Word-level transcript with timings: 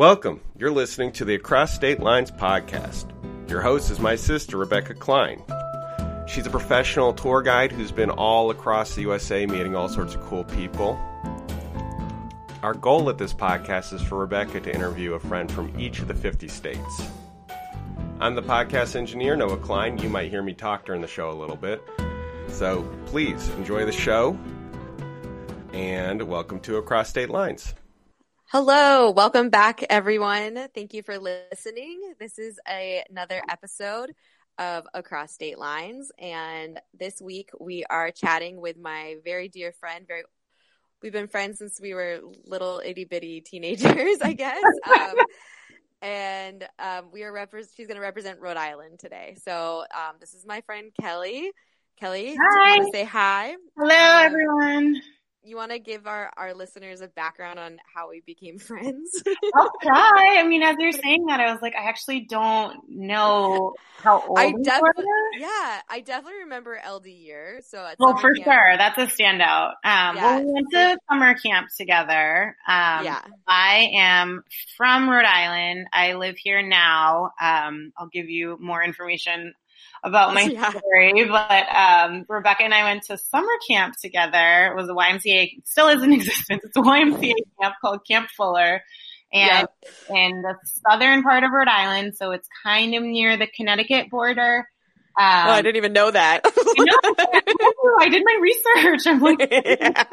Welcome. 0.00 0.40
You're 0.56 0.70
listening 0.70 1.12
to 1.12 1.26
the 1.26 1.34
Across 1.34 1.74
State 1.74 2.00
Lines 2.00 2.30
podcast. 2.30 3.04
Your 3.50 3.60
host 3.60 3.90
is 3.90 4.00
my 4.00 4.16
sister, 4.16 4.56
Rebecca 4.56 4.94
Klein. 4.94 5.42
She's 6.26 6.46
a 6.46 6.50
professional 6.50 7.12
tour 7.12 7.42
guide 7.42 7.70
who's 7.70 7.92
been 7.92 8.08
all 8.08 8.50
across 8.50 8.94
the 8.94 9.02
USA 9.02 9.44
meeting 9.44 9.76
all 9.76 9.90
sorts 9.90 10.14
of 10.14 10.22
cool 10.22 10.44
people. 10.44 10.98
Our 12.62 12.72
goal 12.72 13.10
at 13.10 13.18
this 13.18 13.34
podcast 13.34 13.92
is 13.92 14.00
for 14.00 14.16
Rebecca 14.16 14.60
to 14.60 14.74
interview 14.74 15.12
a 15.12 15.20
friend 15.20 15.52
from 15.52 15.78
each 15.78 15.98
of 15.98 16.08
the 16.08 16.14
50 16.14 16.48
states. 16.48 17.02
I'm 18.20 18.34
the 18.34 18.42
podcast 18.42 18.96
engineer, 18.96 19.36
Noah 19.36 19.58
Klein. 19.58 19.98
You 19.98 20.08
might 20.08 20.30
hear 20.30 20.42
me 20.42 20.54
talk 20.54 20.86
during 20.86 21.02
the 21.02 21.08
show 21.08 21.30
a 21.30 21.36
little 21.36 21.56
bit. 21.56 21.86
So 22.48 22.90
please 23.04 23.50
enjoy 23.50 23.84
the 23.84 23.92
show 23.92 24.38
and 25.74 26.22
welcome 26.22 26.58
to 26.60 26.78
Across 26.78 27.10
State 27.10 27.28
Lines. 27.28 27.74
Hello, 28.52 29.10
welcome 29.12 29.48
back, 29.48 29.84
everyone. 29.88 30.68
Thank 30.74 30.92
you 30.92 31.04
for 31.04 31.18
listening. 31.18 32.00
This 32.18 32.36
is 32.36 32.58
a, 32.68 33.04
another 33.08 33.40
episode 33.48 34.12
of 34.58 34.86
Across 34.92 35.34
State 35.34 35.56
Lines, 35.56 36.10
and 36.18 36.80
this 36.98 37.20
week 37.22 37.50
we 37.60 37.84
are 37.88 38.10
chatting 38.10 38.60
with 38.60 38.76
my 38.76 39.18
very 39.24 39.48
dear 39.48 39.70
friend. 39.78 40.04
Very, 40.04 40.24
we've 41.00 41.12
been 41.12 41.28
friends 41.28 41.58
since 41.58 41.80
we 41.80 41.94
were 41.94 42.18
little 42.44 42.82
itty 42.84 43.04
bitty 43.04 43.40
teenagers, 43.40 44.18
I 44.20 44.32
guess. 44.32 44.62
Um, 44.90 45.14
and 46.02 46.66
um, 46.78 47.10
we 47.12 47.22
are 47.24 47.32
repre- 47.32 47.68
she's 47.76 47.86
going 47.86 47.96
to 47.96 48.02
represent 48.02 48.40
Rhode 48.40 48.56
Island 48.56 48.98
today. 48.98 49.36
So 49.44 49.84
um, 49.94 50.16
this 50.18 50.32
is 50.32 50.44
my 50.46 50.62
friend 50.62 50.90
Kelly. 50.98 51.52
Kelly, 51.98 52.36
hi. 52.40 52.78
do 52.78 52.84
you 52.86 52.90
say 52.92 53.04
hi? 53.04 53.54
Hello, 53.78 53.94
Um, 53.94 54.24
everyone. 54.26 55.02
You 55.42 55.56
want 55.56 55.70
to 55.72 55.78
give 55.78 56.06
our, 56.06 56.30
our 56.36 56.52
listeners 56.52 57.00
a 57.00 57.08
background 57.08 57.58
on 57.58 57.78
how 57.94 58.10
we 58.10 58.20
became 58.26 58.58
friends? 58.58 59.22
I'll 59.54 59.70
try. 59.82 60.36
I 60.38 60.46
mean, 60.46 60.62
as 60.62 60.76
you're 60.78 60.92
saying 60.92 61.26
that, 61.26 61.40
I 61.40 61.50
was 61.50 61.62
like, 61.62 61.74
I 61.74 61.88
actually 61.88 62.20
don't 62.28 62.76
know 62.88 63.72
how 64.02 64.20
old 64.26 64.38
I 64.38 64.52
we 64.54 64.62
definitely, 64.62 65.04
were. 65.04 65.38
yeah, 65.40 65.80
I 65.88 66.00
definitely 66.04 66.40
remember 66.40 66.78
LD 66.86 67.06
year. 67.06 67.60
So 67.66 67.86
Well, 67.98 68.16
for 68.18 68.34
camp- 68.34 68.44
sure, 68.44 68.74
that's 68.76 68.98
a 68.98 69.06
standout. 69.06 69.70
Um, 69.82 70.16
Yeah. 70.16 70.36
Well, 70.36 70.44
we 70.46 70.52
went 70.52 70.66
to 70.72 70.98
summer 71.10 71.34
camp 71.34 71.68
together. 71.76 72.56
Um, 72.68 73.04
yeah, 73.04 73.22
I 73.46 73.88
am 73.94 74.42
from 74.76 75.08
Rhode 75.08 75.24
Island. 75.24 75.86
I 75.92 76.14
live 76.14 76.36
here 76.36 76.60
now. 76.62 77.32
Um, 77.40 77.92
I'll 77.96 78.08
give 78.12 78.28
you 78.28 78.58
more 78.60 78.82
information 78.82 79.54
about 80.02 80.34
my 80.34 80.42
Yeah. 80.52 80.70
story, 80.70 81.24
but 81.28 81.66
um, 81.74 82.24
Rebecca 82.28 82.62
and 82.64 82.74
I 82.74 82.84
went 82.84 83.04
to 83.04 83.18
summer 83.18 83.52
camp 83.68 83.94
together. 84.00 84.68
It 84.72 84.76
was 84.76 84.88
a 84.88 84.92
YMCA, 84.92 85.62
still 85.64 85.88
is 85.88 86.02
in 86.02 86.12
existence. 86.14 86.62
It's 86.64 86.76
a 86.76 86.80
YMCA 86.80 87.34
camp 87.60 87.74
called 87.80 88.00
Camp 88.08 88.28
Fuller. 88.36 88.82
And 89.32 89.68
in 90.08 90.42
the 90.42 90.56
southern 90.88 91.22
part 91.22 91.44
of 91.44 91.52
Rhode 91.52 91.68
Island, 91.68 92.16
so 92.16 92.32
it's 92.32 92.48
kind 92.64 92.94
of 92.96 93.02
near 93.04 93.36
the 93.36 93.46
Connecticut 93.46 94.10
border. 94.10 94.66
Um, 95.18 95.26
oh, 95.26 95.50
I 95.50 95.62
didn't 95.62 95.76
even 95.76 95.92
know 95.92 96.10
that. 96.10 96.42
I 96.78 96.82
know. 96.84 97.94
I 98.00 98.08
did 98.08 98.22
my 98.24 98.38
research. 98.40 99.06
I'm 99.06 99.20
like, 99.20 99.38
yeah. 99.50 100.04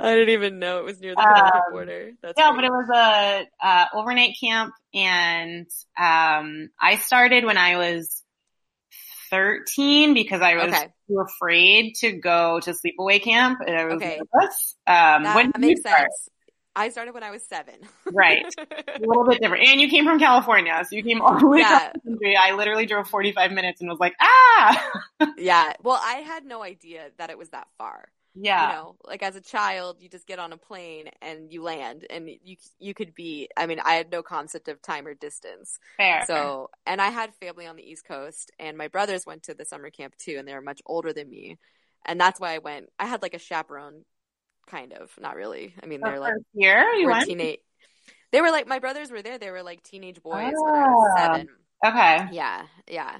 I 0.00 0.14
didn't 0.14 0.30
even 0.30 0.58
know 0.58 0.78
it 0.78 0.84
was 0.84 1.00
near 1.00 1.16
the 1.16 1.24
Connecticut 1.26 1.64
Um, 1.66 1.70
border. 1.70 2.12
That's 2.22 2.34
Yeah, 2.36 2.52
great. 2.52 2.56
but 2.56 2.64
it 2.64 2.70
was 2.70 2.88
a 2.94 3.66
uh, 3.66 3.84
overnight 3.94 4.36
camp, 4.42 4.72
and 4.94 5.66
um, 5.98 6.68
I 6.80 6.96
started 6.96 7.44
when 7.44 7.58
I 7.58 7.76
was 7.76 8.22
13 9.30 10.14
because 10.14 10.40
I 10.42 10.56
was 10.56 10.72
Okay. 10.72 10.88
too 11.08 11.20
afraid 11.20 11.94
to 11.96 12.12
go 12.12 12.60
to 12.60 12.72
sleepaway 12.72 13.22
camp, 13.22 13.60
and 13.66 13.76
I 13.76 13.84
was 13.86 13.96
Okay. 13.96 14.18
nervous. 14.34 14.76
Um, 14.86 15.22
that 15.22 15.34
when 15.34 15.52
makes 15.58 15.80
start? 15.80 16.00
sense. 16.02 16.28
I 16.74 16.90
started 16.90 17.14
when 17.14 17.22
I 17.22 17.30
was 17.30 17.42
seven. 17.42 17.74
Right, 18.12 18.44
a 18.58 19.00
little 19.00 19.24
bit 19.26 19.40
different. 19.40 19.66
And 19.66 19.80
you 19.80 19.88
came 19.88 20.04
from 20.04 20.18
California, 20.18 20.84
so 20.88 20.94
you 20.94 21.02
came 21.02 21.22
all 21.22 21.38
the 21.38 21.46
way 21.46 21.60
Yeah. 21.60 21.90
the 21.94 22.00
country. 22.00 22.36
I 22.36 22.52
literally 22.52 22.86
drove 22.86 23.08
45 23.08 23.50
minutes 23.52 23.80
and 23.80 23.88
was 23.88 23.98
like, 23.98 24.14
ah, 24.20 24.90
yeah. 25.38 25.72
Well, 25.82 25.98
I 26.02 26.16
had 26.16 26.44
no 26.44 26.62
idea 26.62 27.10
that 27.18 27.30
it 27.30 27.38
was 27.38 27.48
that 27.50 27.68
far. 27.78 28.08
Yeah, 28.36 28.68
You 28.68 28.74
know, 28.76 28.96
like 29.04 29.22
as 29.22 29.34
a 29.36 29.40
child, 29.40 29.96
you 30.00 30.08
just 30.08 30.26
get 30.26 30.38
on 30.38 30.52
a 30.52 30.56
plane 30.56 31.08
and 31.22 31.50
you 31.52 31.62
land, 31.62 32.06
and 32.10 32.28
you 32.44 32.56
you 32.78 32.94
could 32.94 33.14
be. 33.14 33.48
I 33.56 33.66
mean, 33.66 33.80
I 33.84 33.94
had 33.94 34.10
no 34.12 34.22
concept 34.22 34.68
of 34.68 34.80
time 34.82 35.06
or 35.06 35.14
distance. 35.14 35.78
fair. 35.96 36.24
So, 36.26 36.70
and 36.86 37.00
I 37.00 37.08
had 37.08 37.34
family 37.34 37.66
on 37.66 37.76
the 37.76 37.88
East 37.88 38.04
Coast, 38.06 38.50
and 38.58 38.76
my 38.76 38.88
brothers 38.88 39.26
went 39.26 39.44
to 39.44 39.54
the 39.54 39.64
summer 39.64 39.90
camp 39.90 40.16
too, 40.18 40.36
and 40.38 40.46
they 40.46 40.54
were 40.54 40.60
much 40.60 40.82
older 40.86 41.12
than 41.12 41.28
me, 41.30 41.58
and 42.04 42.20
that's 42.20 42.38
why 42.38 42.54
I 42.54 42.58
went. 42.58 42.90
I 42.98 43.06
had 43.06 43.22
like 43.22 43.34
a 43.34 43.38
chaperone, 43.38 44.04
kind 44.66 44.92
of, 44.92 45.10
not 45.20 45.36
really. 45.36 45.74
I 45.82 45.86
mean, 45.86 46.00
they're 46.02 46.20
like 46.20 46.34
here 46.54 46.84
you 46.94 47.06
went. 47.08 47.24
teenage. 47.26 47.60
They 48.32 48.40
were 48.40 48.50
like 48.50 48.66
my 48.66 48.78
brothers 48.80 49.10
were 49.10 49.22
there. 49.22 49.38
They 49.38 49.50
were 49.50 49.62
like 49.62 49.82
teenage 49.82 50.22
boys 50.22 50.34
when 50.34 50.74
I 50.74 50.88
was 50.88 51.12
Ah. 51.18 51.26
seven. 51.28 51.48
Okay. 51.84 52.28
Yeah, 52.32 52.62
yeah. 52.88 53.16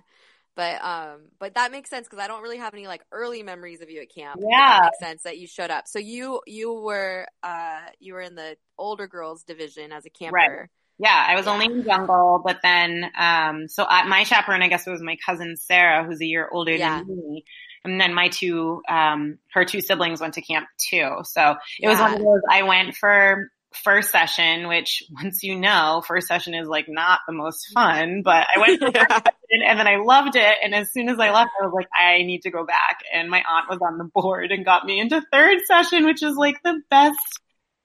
But 0.56 0.82
um, 0.82 1.28
but 1.38 1.54
that 1.54 1.70
makes 1.70 1.90
sense 1.90 2.06
because 2.08 2.18
I 2.18 2.26
don't 2.28 2.42
really 2.42 2.56
have 2.58 2.74
any 2.74 2.86
like 2.86 3.02
early 3.12 3.42
memories 3.42 3.82
of 3.82 3.90
you 3.90 4.00
at 4.00 4.08
camp. 4.14 4.40
Yeah. 4.40 4.78
that 4.78 4.82
makes 4.82 4.98
sense 4.98 5.22
that 5.24 5.38
you 5.38 5.46
showed 5.46 5.70
up. 5.70 5.86
So 5.86 5.98
you 5.98 6.40
you 6.46 6.72
were 6.72 7.26
uh 7.42 7.80
you 8.00 8.14
were 8.14 8.22
in 8.22 8.34
the 8.34 8.56
older 8.78 9.06
girls 9.06 9.44
division 9.44 9.92
as 9.92 10.06
a 10.06 10.10
camper. 10.10 10.32
Right. 10.34 10.68
Yeah, 10.98 11.26
I 11.28 11.34
was 11.36 11.46
Yeah. 11.46 11.52
only 11.52 11.66
in 11.66 11.84
jungle, 11.84 12.40
but 12.44 12.60
then, 12.62 13.10
um, 13.18 13.68
so 13.68 13.84
I, 13.86 14.04
my 14.08 14.24
chaperone, 14.24 14.62
I 14.62 14.68
guess 14.68 14.86
it 14.86 14.90
was 14.90 15.02
my 15.02 15.16
cousin 15.24 15.56
Sarah, 15.58 16.04
who's 16.04 16.22
a 16.22 16.26
year 16.26 16.48
older 16.50 16.78
Yeah. 16.78 17.02
than 17.04 17.06
me. 17.06 17.44
And 17.84 18.00
then 18.00 18.14
my 18.14 18.28
two, 18.28 18.82
um, 18.88 19.38
her 19.52 19.64
two 19.66 19.82
siblings 19.82 20.20
went 20.22 20.34
to 20.34 20.40
camp 20.40 20.66
too. 20.78 21.18
So 21.24 21.56
it 21.82 21.88
was 21.88 22.00
one 22.00 22.14
of 22.14 22.18
those, 22.18 22.40
I 22.50 22.62
went 22.62 22.96
for 22.96 23.50
first 23.84 24.10
session, 24.10 24.68
which 24.68 25.02
once 25.10 25.42
you 25.42 25.56
know, 25.56 26.02
first 26.06 26.26
session 26.26 26.54
is 26.54 26.68
like 26.68 26.86
not 26.88 27.20
the 27.26 27.32
most 27.32 27.68
fun, 27.72 28.22
but 28.24 28.46
I 28.54 28.60
went 28.60 28.80
for 28.80 28.92
first 28.92 29.10
session 29.10 29.62
and 29.66 29.78
then 29.78 29.86
I 29.86 29.96
loved 29.96 30.36
it. 30.36 30.56
And 30.62 30.74
as 30.74 30.92
soon 30.92 31.08
as 31.08 31.18
I 31.18 31.30
left, 31.30 31.50
I 31.60 31.66
was 31.66 31.72
like, 31.74 31.88
I 31.94 32.22
need 32.22 32.42
to 32.42 32.50
go 32.50 32.64
back. 32.64 33.00
And 33.12 33.30
my 33.30 33.42
aunt 33.48 33.68
was 33.68 33.78
on 33.82 33.98
the 33.98 34.04
board 34.04 34.52
and 34.52 34.64
got 34.64 34.84
me 34.84 35.00
into 35.00 35.22
third 35.32 35.58
session, 35.66 36.04
which 36.04 36.22
is 36.22 36.36
like 36.36 36.56
the 36.62 36.80
best 36.90 37.18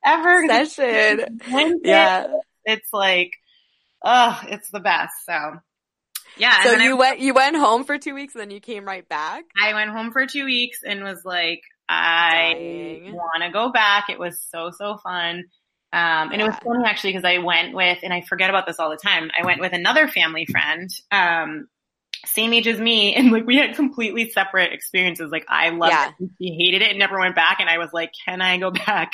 ever. 0.05 0.47
Session. 0.47 1.39
Yeah. 1.83 2.27
it's 2.65 2.89
like, 2.91 3.31
oh, 4.03 4.41
it's 4.47 4.69
the 4.71 4.79
best. 4.79 5.13
So, 5.25 5.59
yeah. 6.37 6.63
So 6.63 6.73
you 6.73 6.97
went 6.97 7.19
you 7.19 7.33
went 7.33 7.55
home 7.55 7.83
for 7.83 7.97
two 7.97 8.15
weeks 8.15 8.35
and 8.35 8.41
then 8.41 8.51
you 8.51 8.59
came 8.59 8.85
right 8.85 9.07
back. 9.07 9.43
I, 9.61 9.71
I 9.71 9.73
went 9.73 9.91
home 9.91 10.11
for 10.11 10.25
two 10.25 10.45
weeks 10.45 10.79
and 10.85 11.03
was 11.03 11.23
like, 11.25 11.61
I 11.91 13.01
want 13.11 13.43
to 13.43 13.51
go 13.51 13.71
back. 13.71 14.05
It 14.09 14.17
was 14.17 14.41
so, 14.49 14.71
so 14.71 14.97
fun. 14.97 15.43
Um, 15.93 16.31
and 16.31 16.41
it 16.41 16.45
was 16.45 16.55
funny 16.63 16.85
actually 16.85 17.11
because 17.13 17.25
I 17.25 17.39
went 17.39 17.73
with, 17.73 17.99
and 18.03 18.13
I 18.13 18.21
forget 18.21 18.49
about 18.49 18.65
this 18.65 18.79
all 18.79 18.89
the 18.89 18.97
time. 18.97 19.29
I 19.37 19.45
went 19.45 19.59
with 19.59 19.73
another 19.73 20.07
family 20.07 20.45
friend, 20.45 20.89
um, 21.11 21.67
same 22.25 22.53
age 22.53 22.67
as 22.67 22.79
me, 22.79 23.13
and 23.17 23.31
like 23.31 23.45
we 23.45 23.57
had 23.57 23.75
completely 23.75 24.29
separate 24.29 24.73
experiences. 24.73 25.31
Like 25.31 25.45
I 25.49 25.69
loved 25.69 25.91
Yeah. 25.91 26.11
it, 26.19 26.29
she 26.41 26.53
hated 26.57 26.81
it, 26.81 26.89
and 26.91 26.99
never 26.99 27.19
went 27.19 27.35
back. 27.35 27.59
And 27.59 27.69
I 27.69 27.77
was 27.77 27.89
like, 27.93 28.11
"Can 28.25 28.41
I 28.41 28.57
go 28.57 28.71
back?" 28.85 29.13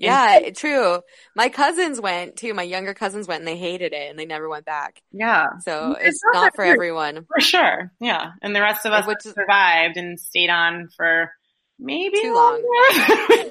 And 0.00 0.06
Yeah, 0.44 0.50
true. 0.50 1.00
My 1.34 1.48
cousins 1.48 2.00
went 2.00 2.36
too. 2.36 2.54
My 2.54 2.62
younger 2.62 2.94
cousins 2.94 3.26
went 3.26 3.40
and 3.40 3.48
they 3.48 3.56
hated 3.56 3.92
it 3.92 4.08
and 4.10 4.16
they 4.18 4.26
never 4.26 4.48
went 4.48 4.64
back. 4.64 5.02
yeah, 5.12 5.46
So 5.64 5.96
It's 5.98 6.08
it's 6.10 6.24
not 6.24 6.34
not 6.42 6.54
for 6.54 6.64
that 6.64 6.70
everyone. 6.70 7.26
For 7.34 7.40
sure. 7.40 7.90
Yeah. 8.00 8.30
And 8.40 8.54
the 8.54 8.60
rest 8.62 8.86
of 8.86 8.92
us 8.92 9.06
Which 9.08 9.22
survived 9.22 9.96
and 9.96 10.18
stayed 10.20 10.50
on 10.50 10.88
for 10.96 11.32
maybe 11.80 12.20
Too 12.22 12.32
long. 12.32 12.62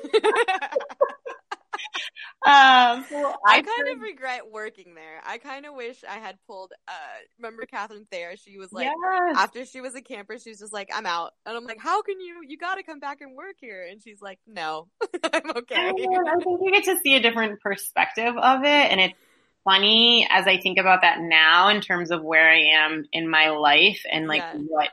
um, 2.48 3.06
so 3.10 3.34
I 3.46 3.58
I 3.58 3.62
kind 3.62 3.90
of 3.94 4.02
regret 4.02 4.50
working 4.52 4.96
there. 4.96 5.22
I 5.26 5.38
kind 5.38 5.66
of 5.66 5.76
wish 5.76 6.04
I 6.08 6.18
had 6.18 6.38
pulled. 6.48 6.72
Uh, 6.88 6.92
remember 7.38 7.66
Catherine 7.66 8.08
Thayer? 8.12 8.36
She 8.38 8.58
was 8.58 8.72
like, 8.72 8.86
yes. 8.86 9.36
after 9.38 9.66
she 9.66 9.82
was 9.82 9.96
a 9.96 10.02
camper, 10.02 10.38
she 10.38 10.50
was 10.52 10.60
just 10.60 10.74
like, 10.74 10.90
"I'm 10.94 11.06
out," 11.06 11.34
and 11.46 11.58
I'm 11.58 11.66
like, 11.66 11.80
"How 11.80 12.02
can 12.02 12.20
you? 12.20 12.42
You 12.48 12.58
got 12.58 12.76
to 12.76 12.84
come 12.84 13.00
back 13.00 13.22
and 13.22 13.36
work 13.36 13.56
here." 13.60 13.86
And 13.90 14.02
she's 14.02 14.22
like, 14.22 14.40
"No, 14.48 14.88
I'm 15.34 15.52
okay." 15.58 15.92
Yeah, 15.98 16.20
I 16.28 16.40
think 16.44 16.60
you 16.64 16.72
get 16.72 16.86
to 16.86 16.98
see 17.04 17.16
a 17.16 17.22
different 17.22 17.60
perspective 17.62 18.36
of 18.38 18.64
it. 18.64 18.92
And 18.92 19.02
it's 19.02 19.16
funny 19.64 20.28
as 20.30 20.48
I 20.48 20.58
think 20.60 20.80
about 20.80 21.02
that 21.02 21.20
now 21.20 21.68
in 21.70 21.82
terms 21.82 22.12
of 22.12 22.24
where 22.24 22.50
I 22.50 22.86
am 22.86 23.04
in 23.12 23.30
my 23.30 23.50
life 23.50 24.02
and 24.10 24.28
like 24.28 24.42
Yeah. 24.42 24.60
what, 24.70 24.90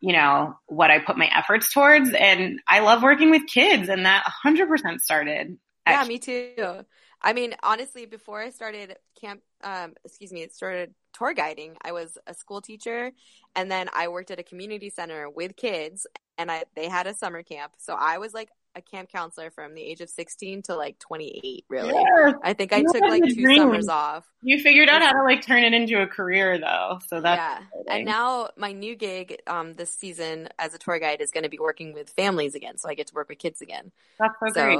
you 0.00 0.14
know, 0.14 0.56
what 0.66 0.90
I 0.90 1.00
put 1.00 1.18
my 1.18 1.26
efforts 1.26 1.72
towards. 1.72 2.10
And 2.12 2.60
I 2.66 2.80
love 2.80 3.02
working 3.02 3.30
with 3.30 3.46
kids 3.46 3.88
and 3.90 4.06
that 4.06 4.24
100% 4.44 5.00
started. 5.00 5.58
Yeah, 5.86 6.04
me 6.04 6.18
too. 6.18 6.84
I 7.22 7.32
mean, 7.32 7.54
honestly, 7.62 8.06
before 8.06 8.40
I 8.40 8.50
started 8.50 8.96
camp, 9.20 9.40
um, 9.62 9.94
excuse 10.04 10.32
me, 10.32 10.42
it 10.42 10.54
started 10.54 10.94
tour 11.14 11.32
guiding. 11.34 11.76
I 11.82 11.92
was 11.92 12.18
a 12.26 12.34
school 12.34 12.60
teacher, 12.60 13.12
and 13.56 13.70
then 13.70 13.88
I 13.94 14.08
worked 14.08 14.30
at 14.30 14.38
a 14.38 14.42
community 14.42 14.90
center 14.90 15.28
with 15.30 15.56
kids, 15.56 16.06
and 16.38 16.50
I 16.50 16.64
they 16.76 16.88
had 16.88 17.06
a 17.06 17.14
summer 17.14 17.42
camp. 17.42 17.72
So 17.78 17.94
I 17.98 18.18
was 18.18 18.34
like 18.34 18.50
a 18.76 18.82
camp 18.82 19.10
counselor 19.10 19.50
from 19.50 19.74
the 19.74 19.82
age 19.82 20.00
of 20.00 20.10
sixteen 20.10 20.62
to 20.62 20.74
like 20.76 20.98
twenty 20.98 21.40
eight. 21.44 21.64
Really, 21.68 21.94
Yes. 21.94 22.34
I 22.42 22.52
think 22.54 22.72
I 22.72 22.78
You 22.78 22.88
took 22.88 23.06
like 23.06 23.28
two 23.28 23.42
dream. 23.42 23.56
summers 23.56 23.88
off. 23.88 24.24
You 24.42 24.60
figured 24.62 24.88
out 24.88 25.02
how 25.02 25.12
to 25.12 25.22
like 25.22 25.42
turn 25.46 25.64
it 25.64 25.72
into 25.72 26.00
a 26.02 26.06
career 26.06 26.58
though. 26.58 26.98
So 27.08 27.20
that's 27.20 27.38
yeah, 27.40 27.58
exciting. 27.72 27.86
and 27.88 28.04
now 28.04 28.50
my 28.56 28.72
new 28.72 28.96
gig 28.96 29.38
um, 29.46 29.74
this 29.74 29.94
season 29.94 30.48
as 30.58 30.74
a 30.74 30.78
tour 30.78 30.98
guide 30.98 31.20
is 31.20 31.30
going 31.30 31.44
to 31.44 31.48
be 31.50 31.58
working 31.58 31.94
with 31.94 32.10
families 32.10 32.54
again. 32.54 32.78
So 32.78 32.88
I 32.88 32.94
get 32.94 33.06
to 33.08 33.14
work 33.14 33.28
with 33.28 33.38
kids 33.38 33.62
again. 33.62 33.92
that's 34.18 34.34
so, 34.52 34.52
great. 34.52 34.78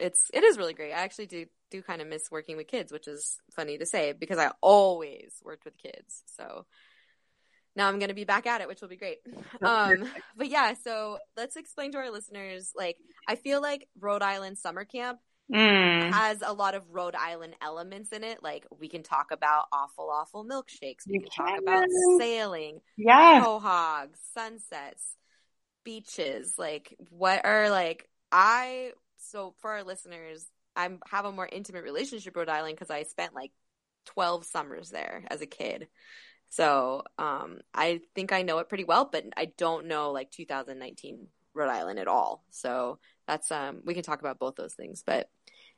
It's 0.00 0.30
it 0.32 0.42
is 0.42 0.58
really 0.58 0.74
great. 0.74 0.92
I 0.92 1.00
actually 1.02 1.26
do 1.26 1.46
do 1.70 1.82
kind 1.82 2.00
of 2.02 2.08
miss 2.08 2.30
working 2.30 2.56
with 2.56 2.66
kids, 2.66 2.90
which 2.90 3.06
is 3.06 3.38
funny 3.52 3.78
to 3.78 3.86
say 3.86 4.12
because 4.12 4.38
I 4.38 4.50
always 4.60 5.34
worked 5.44 5.64
with 5.64 5.76
kids. 5.78 6.22
So 6.26 6.66
now 7.76 7.86
I'm 7.86 7.98
going 7.98 8.08
to 8.08 8.14
be 8.14 8.24
back 8.24 8.46
at 8.46 8.60
it, 8.60 8.68
which 8.68 8.80
will 8.80 8.88
be 8.88 8.96
great. 8.96 9.18
Um, 9.62 10.04
but 10.36 10.48
yeah, 10.48 10.72
so 10.82 11.18
let's 11.36 11.56
explain 11.56 11.92
to 11.92 11.98
our 11.98 12.10
listeners. 12.10 12.72
Like, 12.74 12.96
I 13.28 13.34
feel 13.36 13.60
like 13.60 13.86
Rhode 14.00 14.22
Island 14.22 14.58
summer 14.58 14.84
camp 14.84 15.18
Mm. 15.52 16.12
has 16.12 16.42
a 16.46 16.52
lot 16.52 16.74
of 16.76 16.84
Rhode 16.90 17.16
Island 17.16 17.56
elements 17.60 18.12
in 18.12 18.22
it. 18.22 18.40
Like, 18.40 18.66
we 18.78 18.88
can 18.88 19.02
talk 19.02 19.32
about 19.32 19.64
awful, 19.72 20.08
awful 20.08 20.44
milkshakes. 20.44 21.06
We 21.08 21.14
You 21.14 21.20
can 21.22 21.30
talk 21.30 21.58
about 21.58 21.84
sailing, 22.18 22.80
Yes. 22.96 23.42
quahogs, 23.44 24.18
sunsets, 24.32 25.16
beaches. 25.84 26.54
Like, 26.56 26.96
what 27.10 27.44
are 27.44 27.68
like 27.68 28.08
I? 28.30 28.92
So 29.20 29.54
for 29.60 29.72
our 29.72 29.82
listeners, 29.82 30.46
I 30.76 30.88
have 31.08 31.24
a 31.24 31.32
more 31.32 31.48
intimate 31.50 31.84
relationship 31.84 32.34
with 32.34 32.48
Rhode 32.48 32.54
Island 32.54 32.76
because 32.76 32.90
I 32.90 33.02
spent 33.04 33.34
like 33.34 33.52
twelve 34.06 34.44
summers 34.44 34.90
there 34.90 35.24
as 35.30 35.40
a 35.40 35.46
kid. 35.46 35.88
So 36.50 37.04
um, 37.18 37.60
I 37.72 38.00
think 38.14 38.32
I 38.32 38.42
know 38.42 38.58
it 38.58 38.68
pretty 38.68 38.84
well, 38.84 39.08
but 39.10 39.24
I 39.36 39.52
don't 39.56 39.86
know 39.86 40.10
like 40.10 40.32
2019 40.32 41.28
Rhode 41.54 41.70
Island 41.70 41.98
at 41.98 42.08
all. 42.08 42.44
So 42.50 42.98
that's 43.26 43.50
um, 43.52 43.82
we 43.84 43.94
can 43.94 44.02
talk 44.02 44.20
about 44.20 44.40
both 44.40 44.56
those 44.56 44.74
things. 44.74 45.02
But 45.06 45.28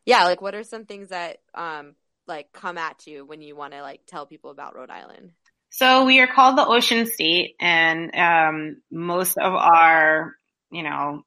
yeah, 0.07 0.25
like 0.25 0.41
what 0.41 0.55
are 0.55 0.65
some 0.65 0.87
things 0.87 1.09
that 1.09 1.39
um, 1.55 1.95
like 2.27 2.53
come 2.53 2.79
at 2.79 3.07
you 3.07 3.25
when 3.27 3.43
you 3.43 3.55
want 3.55 3.75
to 3.75 3.83
like 3.83 4.01
tell 4.07 4.27
people 4.27 4.51
about 4.51 4.75
Rhode 4.75 4.91
Island? 4.91 5.33
So 5.71 6.05
we 6.05 6.21
are 6.21 6.27
called 6.27 6.59
the 6.59 6.67
Ocean 6.67 7.07
State, 7.07 7.57
and 7.59 8.15
um, 8.15 8.83
most 8.91 9.39
of 9.39 9.55
our, 9.55 10.35
you 10.71 10.83
know, 10.83 11.23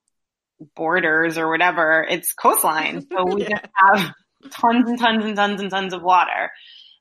borders 0.76 1.38
or 1.38 1.50
whatever, 1.50 2.06
it's 2.10 2.34
coastline. 2.34 3.06
So 3.12 3.26
we 3.26 3.44
Yeah. 3.44 3.50
just 3.62 3.66
have 3.76 4.14
tons 4.52 4.90
and 4.90 5.00
tons 5.00 5.26
and 5.26 5.36
tons 5.36 5.62
and 5.62 5.70
tons 5.72 5.94
of 5.94 6.02
water. 6.02 6.52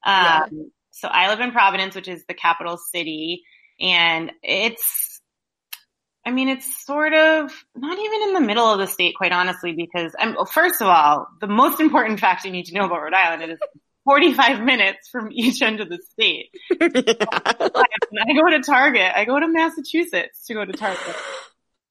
Um, 0.04 0.70
So 0.90 1.08
I 1.08 1.28
live 1.28 1.40
in 1.40 1.50
Providence, 1.50 1.94
which 1.96 2.08
is 2.08 2.24
the 2.28 2.34
capital 2.34 2.76
city, 2.76 3.42
and 3.80 4.30
it's, 4.42 5.20
I 6.24 6.30
mean, 6.30 6.48
it's 6.48 6.84
sort 6.86 7.12
of 7.12 7.52
not 7.74 7.98
even 7.98 8.22
in 8.28 8.34
the 8.34 8.40
middle 8.40 8.64
of 8.72 8.78
the 8.78 8.86
state, 8.86 9.14
quite 9.16 9.32
honestly, 9.32 9.72
because 9.72 10.14
I'm, 10.18 10.34
well, 10.34 10.46
first 10.46 10.80
of 10.80 10.86
all, 10.86 11.26
the 11.40 11.48
most 11.48 11.80
important 11.80 12.20
fact 12.20 12.44
you 12.44 12.52
need 12.52 12.66
to 12.66 12.74
know 12.74 12.84
about 12.84 13.02
Rhode 13.02 13.12
Island 13.12 13.52
is 13.52 13.58
45 14.04 14.60
minutes 14.62 15.08
from 15.10 15.30
each 15.32 15.60
end 15.62 15.80
of 15.80 15.88
the 15.88 15.98
state. 16.12 16.50
When 16.78 16.92
I 16.94 18.32
go 18.34 18.50
to 18.50 18.60
Target, 18.64 19.12
I 19.16 19.24
go 19.24 19.40
to 19.40 19.48
Massachusetts 19.48 20.46
to 20.46 20.54
go 20.54 20.64
to 20.64 20.72
Target 20.72 21.16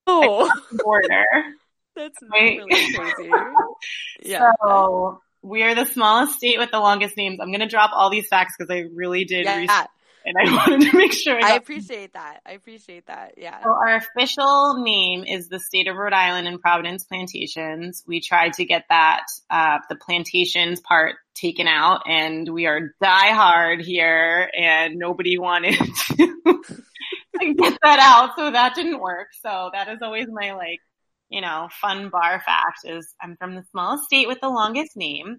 border. 0.06 1.24
that's 1.96 2.18
Right. 2.32 2.58
really 2.58 2.96
crazy. 2.96 3.32
Yeah. 4.24 4.52
So 4.64 5.22
we 5.42 5.64
are 5.64 5.76
the 5.76 5.86
smallest 5.86 6.36
state 6.38 6.58
with 6.58 6.72
the 6.72 6.80
longest 6.80 7.18
names. 7.18 7.40
I'm 7.42 7.50
going 7.50 7.60
to 7.60 7.68
drop 7.68 7.92
all 7.94 8.10
these 8.10 8.28
facts 8.28 8.56
because 8.58 8.74
I 8.74 8.86
really 8.96 9.26
did 9.26 9.46
Yeah, 9.46 9.58
research 9.58 9.88
and 10.26 10.36
I 10.40 10.52
wanted 10.56 10.90
to 10.90 10.98
make 10.98 11.12
sure 11.12 11.36
I 11.36 11.52
I 11.52 11.56
appreciate 11.56 12.14
that. 12.14 12.40
I 12.46 12.54
appreciate 12.54 13.08
that. 13.08 13.34
Yeah. 13.38 13.62
So 13.62 13.70
our 13.70 13.96
official 13.98 14.82
name 14.82 15.26
is 15.26 15.50
the 15.50 15.60
state 15.60 15.88
of 15.90 15.98
Rhode 15.98 16.14
Island 16.14 16.48
and 16.48 16.62
Providence 16.62 17.04
Plantations. 17.04 18.04
We 18.08 18.22
tried 18.22 18.54
to 18.54 18.66
get 18.66 18.86
that, 18.90 19.24
uh, 19.50 19.80
the 19.90 19.96
plantations 19.98 20.80
part 20.80 21.16
taken 21.36 21.68
out 21.68 22.04
and 22.08 22.48
we 22.54 22.66
are 22.68 22.94
die 23.02 23.32
hard 23.34 23.82
here 23.82 24.50
and 24.58 24.96
nobody 24.96 25.38
wanted 25.38 25.76
to, 26.18 26.64
to 27.40 27.54
get 27.54 27.78
that 27.84 28.00
out. 28.00 28.32
So 28.38 28.52
that 28.52 28.76
didn't 28.76 29.00
work. 29.00 29.30
So 29.42 29.70
that 29.74 29.88
is 29.90 30.00
always 30.02 30.28
my 30.32 30.54
like, 30.54 30.80
you 31.30 31.42
know, 31.42 31.70
fun 31.82 32.10
bar 32.10 32.42
fact 32.46 32.80
is 32.86 33.14
I'm 33.22 33.36
from 33.38 33.56
the 33.56 33.64
smallest 33.72 34.06
state 34.06 34.28
with 34.28 34.40
the 34.42 34.50
longest 34.50 34.96
name. 34.96 35.38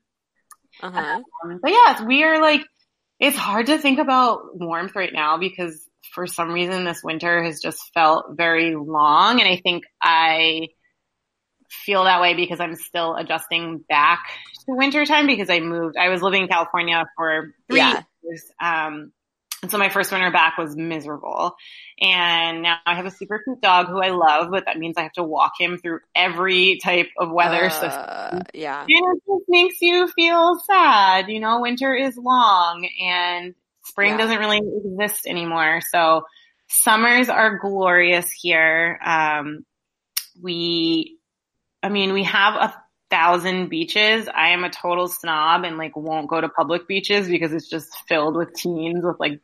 Uh 0.83 0.91
huh. 0.91 1.21
Um, 1.45 1.61
but 1.63 1.71
yes, 1.71 2.03
we 2.03 2.25
are 2.25 2.41
like, 2.41 2.63
it's 3.21 3.37
hard 3.37 3.67
to 3.67 3.79
think 3.79 3.99
about 3.99 4.59
warmth 4.59 4.97
right 4.97 5.13
now 5.13 5.39
because 5.39 5.89
for 6.13 6.27
some 6.27 6.51
reason 6.51 6.85
this 6.85 7.03
winter 7.03 7.43
has 7.45 7.61
just 7.61 7.81
felt 7.95 8.27
very 8.37 8.75
long. 8.75 9.41
And 9.41 9.49
I 9.49 9.61
think 9.63 9.85
I 10.03 10.69
feel 11.71 12.05
that 12.05 12.21
way 12.21 12.35
because 12.35 12.61
I'm 12.61 12.75
still 12.77 13.15
adjusting 13.15 13.85
back 13.89 14.21
to 14.67 14.75
wintertime 14.75 15.27
because 15.27 15.51
I 15.51 15.61
moved, 15.61 15.97
I 15.97 16.09
was 16.09 16.23
living 16.23 16.43
in 16.43 16.49
California 16.49 17.05
for 17.17 17.55
three 17.69 17.79
Yeah. 17.79 18.03
years. 18.23 18.45
Um, 18.61 19.13
and 19.65 19.71
so 19.71 19.79
my 19.79 19.89
first 19.89 20.13
winter 20.13 20.31
back 20.31 20.59
was 20.59 20.77
miserable. 20.77 21.57
And 21.99 22.61
now 22.63 22.77
I 22.85 22.95
have 22.95 23.07
a 23.07 23.11
super 23.11 23.39
cute 23.43 23.63
dog 23.63 23.87
who 23.87 23.99
I 23.99 24.11
love, 24.11 24.51
but 24.51 24.67
that 24.67 24.77
means 24.77 24.99
I 24.99 25.05
have 25.05 25.15
to 25.15 25.23
walk 25.23 25.53
him 25.59 25.79
through 25.79 26.01
every 26.15 26.79
type 26.85 27.09
of 27.17 27.31
weather. 27.31 27.71
Uh, 27.71 28.43
yeah. 28.53 28.83
And 28.83 28.91
it 28.91 29.23
just 29.27 29.45
makes 29.49 29.77
you 29.81 30.07
feel 30.09 30.61
sad. 30.67 31.31
You 31.31 31.41
know, 31.41 31.63
winter 31.63 31.95
is 31.95 32.15
long 32.19 32.87
and 33.01 33.55
spring 33.85 34.11
Yeah. 34.11 34.19
doesn't 34.19 34.39
really 34.39 34.61
exist 34.85 35.27
anymore. 35.27 35.81
So 35.91 36.27
summers 36.69 37.31
are 37.31 37.59
glorious 37.59 38.31
here. 38.31 39.01
Um, 39.03 39.65
we, 40.43 41.17
I 41.83 41.89
mean, 41.89 42.13
we 42.13 42.25
have 42.25 42.55
a 42.57 42.75
thousand 43.11 43.71
beaches. 43.71 44.29
I 44.29 44.51
am 44.51 44.65
a 44.65 44.69
total 44.69 45.09
snob 45.09 45.65
and 45.65 45.79
like 45.79 45.97
won't 45.97 46.29
go 46.29 46.39
to 46.39 46.51
public 46.51 46.87
beaches 46.87 47.29
because 47.29 47.55
it's 47.55 47.71
just 47.71 47.89
filled 48.09 48.37
with 48.37 48.53
teens 48.53 49.03
with 49.03 49.19
like, 49.19 49.41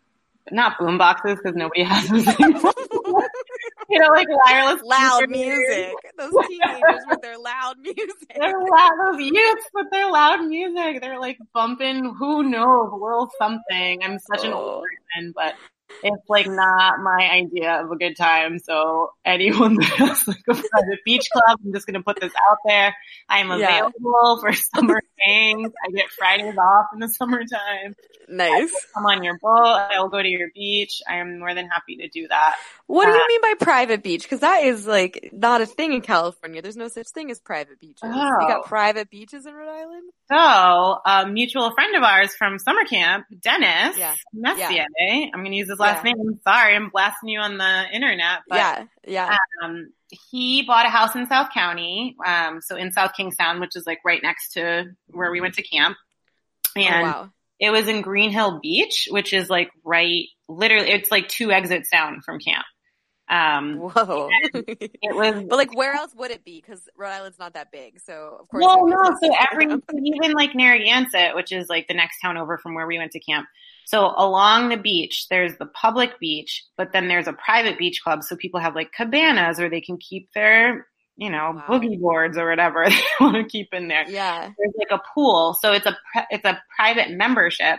not 0.53 0.79
boom 0.79 0.99
boxes 0.99 1.37
because 1.37 1.57
nobody 1.57 1.83
has 1.85 2.09
them. 2.09 2.25
you 3.89 3.99
know, 3.99 4.09
like 4.09 4.27
wireless 4.29 4.83
Loud 4.83 5.29
music. 5.29 5.95
Those 6.19 6.33
teenagers 6.49 7.03
with 7.11 7.21
their 7.23 7.39
loud 7.39 7.79
music. 7.81 8.07
They're 8.39 8.59
loud, 8.61 8.91
those 9.13 9.21
youths 9.21 9.65
with 9.75 9.87
their 9.91 10.11
loud 10.11 10.45
music. 10.47 11.01
They're 11.01 11.21
like 11.21 11.39
bumping, 11.55 12.15
who 12.19 12.43
knows, 12.45 12.91
world 12.93 13.31
something. 13.39 14.03
I'm 14.03 14.19
such 14.19 14.45
an 14.45 14.53
Oh. 14.53 14.59
old 14.59 14.85
person, 15.15 15.33
but 15.35 15.55
it's 16.03 16.29
like 16.29 16.47
not 16.47 17.01
my 17.01 17.29
idea 17.31 17.83
of 17.83 17.91
a 17.91 17.97
good 17.97 18.17
time. 18.17 18.59
So 18.59 19.13
anyone 19.25 19.75
that 19.77 19.85
has 19.85 20.27
like 20.29 20.39
a 20.49 20.55
private 20.55 20.99
beach 21.05 21.29
club, 21.33 21.59
I'm 21.65 21.73
just 21.73 21.87
gonna 21.87 22.03
put 22.03 22.21
this 22.21 22.33
out 22.51 22.59
there. 22.65 22.95
I 23.29 23.39
am 23.41 23.51
Yeah. 23.51 23.79
available 23.81 24.39
for 24.41 24.53
summer 24.75 25.01
things. 25.25 25.71
I 25.87 25.91
get 25.91 26.11
Fridays 26.11 26.57
off 26.57 26.87
in 26.95 27.01
the 27.01 27.09
summertime. 27.09 27.95
Nice. 28.29 28.73
Come 28.95 29.07
on 29.07 29.25
your 29.25 29.39
boat. 29.43 29.89
I 29.91 30.01
will 30.01 30.09
go 30.09 30.23
to 30.23 30.29
your 30.29 30.51
beach. 30.55 31.03
I 31.09 31.17
am 31.17 31.41
more 31.41 31.55
than 31.55 31.67
happy 31.69 31.97
to 31.97 32.09
do 32.09 32.29
that. 32.29 32.57
What 32.91 33.05
do 33.07 33.13
Uh, 33.13 33.15
you 33.15 33.27
mean 33.29 33.41
by 33.41 33.65
private 33.65 34.03
beach? 34.03 34.23
Because 34.25 34.41
that 34.41 34.65
is 34.65 34.85
like 34.85 35.31
not 35.33 35.61
a 35.61 35.67
thing 35.67 35.93
in 35.93 36.01
California. 36.01 36.61
There's 36.61 36.77
no 36.77 36.89
such 36.89 37.07
thing 37.11 37.31
as 37.31 37.39
private 37.39 37.79
beaches. 37.79 38.03
You 38.03 38.11
Oh. 38.13 38.49
got 38.49 38.65
private 38.65 39.09
beaches 39.11 39.47
in 39.47 39.55
Rhode 39.55 39.69
Island? 39.69 40.11
So, 40.29 40.99
a 41.07 41.29
mutual 41.29 41.71
friend 41.73 41.95
of 41.95 42.03
ours 42.03 42.35
from 42.35 42.59
summer 42.59 42.85
camp, 42.85 43.27
Dennis 43.41 43.97
Yeah. 43.97 44.15
Messier, 44.33 44.87
I'm 45.01 45.31
going 45.31 45.53
to 45.53 45.57
use 45.57 45.69
his 45.71 45.79
last 45.79 46.05
Yeah. 46.05 46.15
name. 46.15 46.41
Sorry, 46.43 46.75
I'm 46.75 46.89
blasting 46.89 47.29
you 47.29 47.39
on 47.39 47.59
the 47.59 47.87
internet, 47.93 48.41
but 48.49 48.57
yeah. 48.57 48.85
Yeah. 49.07 49.37
um, 49.63 49.93
he 50.31 50.63
bought 50.63 50.85
a 50.85 50.91
house 50.91 51.15
in 51.15 51.29
South 51.29 51.51
County, 51.55 52.17
um, 52.27 52.61
so 52.61 52.75
in 52.75 52.91
South 52.91 53.13
Kingstown, 53.17 53.61
which 53.61 53.77
is 53.77 53.87
like 53.87 54.01
right 54.05 54.21
next 54.21 54.55
to 54.55 54.87
where 55.07 55.31
we 55.31 55.41
went 55.41 55.55
to 55.55 55.63
camp. 55.63 55.97
And 56.75 57.07
oh, 57.07 57.09
wow. 57.09 57.31
it 57.61 57.71
was 57.71 57.87
in 57.87 58.03
Green 58.03 58.33
Hill 58.33 58.59
Beach, 58.61 59.07
which 59.13 59.33
is 59.33 59.49
like 59.49 59.71
right, 59.85 60.25
literally, 60.49 60.91
it's 60.91 61.13
like 61.13 61.29
two 61.29 61.53
exits 61.53 61.89
down 61.91 62.21
from 62.23 62.41
camp. 62.41 62.67
Um, 63.31 63.77
Whoa. 63.79 64.29
it 64.53 65.15
was 65.15 65.45
but 65.49 65.57
like, 65.57 65.75
where 65.77 65.95
else 65.95 66.13
would 66.17 66.33
it 66.33 66.45
be? 66.45 66.61
Because 66.61 66.89
Rhode 66.97 67.11
Island's 67.11 67.39
not 67.39 67.55
that 67.55 67.71
big, 67.71 68.01
so 68.01 68.39
of 68.41 68.49
course. 68.49 68.65
Well, 68.65 68.79
it 68.79 68.83
would 68.83 68.91
be 68.91 68.97
no, 68.97 69.17
so 69.23 69.47
every, 69.53 69.67
even 70.17 70.33
like 70.33 70.55
Narragansett, 70.57 71.37
which 71.37 71.53
is 71.53 71.69
like 71.69 71.87
the 71.87 71.95
next 71.95 72.21
town 72.21 72.37
over 72.37 72.59
from 72.59 72.75
where 72.75 72.89
we 72.89 72.99
went 72.99 73.13
to 73.13 73.21
camp. 73.21 73.47
So 73.87 74.13
along 74.17 74.69
the 74.69 74.77
beach, 74.77 75.29
there's 75.31 75.57
the 75.59 75.67
public 75.67 76.19
beach, 76.19 76.65
but 76.77 76.93
then 76.93 77.07
there's 77.07 77.29
a 77.29 77.33
private 77.33 77.79
beach 77.79 78.03
club. 78.03 78.25
So 78.25 78.35
people 78.37 78.59
have 78.61 78.75
like 78.75 78.93
cabanas 78.93 79.59
where 79.59 79.71
they 79.71 79.81
can 79.81 79.97
keep 79.97 80.29
their, 80.35 80.89
you 81.17 81.31
know, 81.31 81.53
Wow. 81.55 81.65
boogie 81.69 82.01
boards 82.01 82.37
or 82.37 82.49
whatever 82.49 82.85
they 82.89 83.01
want 83.21 83.37
to 83.37 83.45
keep 83.45 83.69
in 83.73 83.87
there. 83.89 84.05
Yeah. 84.09 84.51
There's 84.59 84.75
like 84.77 84.91
a 84.91 85.03
pool. 85.15 85.57
So 85.61 85.73
it's 85.73 85.87
a, 85.87 85.97
it's 86.31 86.45
a 86.45 86.61
private 86.77 87.11
membership 87.11 87.79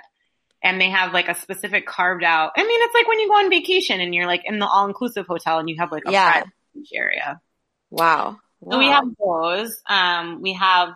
and 0.63 0.79
they 0.79 0.89
have 0.89 1.13
like 1.13 1.27
a 1.27 1.35
specific 1.35 1.85
carved 1.85 2.23
out. 2.23 2.51
I 2.55 2.63
mean, 2.63 2.79
it's 2.83 2.93
like 2.93 3.07
when 3.07 3.19
you 3.19 3.27
go 3.27 3.35
on 3.35 3.49
vacation 3.49 3.99
and 3.99 4.13
you're 4.13 4.27
like 4.27 4.41
in 4.45 4.59
the 4.59 4.67
all 4.67 4.87
inclusive 4.87 5.25
hotel 5.27 5.59
and 5.59 5.69
you 5.69 5.77
have 5.79 5.91
like 5.91 6.03
a 6.05 6.11
Yeah. 6.11 6.43
beach 6.73 6.89
area. 6.93 7.41
Wow. 7.89 8.39
So 8.69 8.77
we 8.77 8.87
have 8.87 9.05
those. 9.19 9.81
Um, 9.89 10.41
we 10.41 10.53
have 10.53 10.93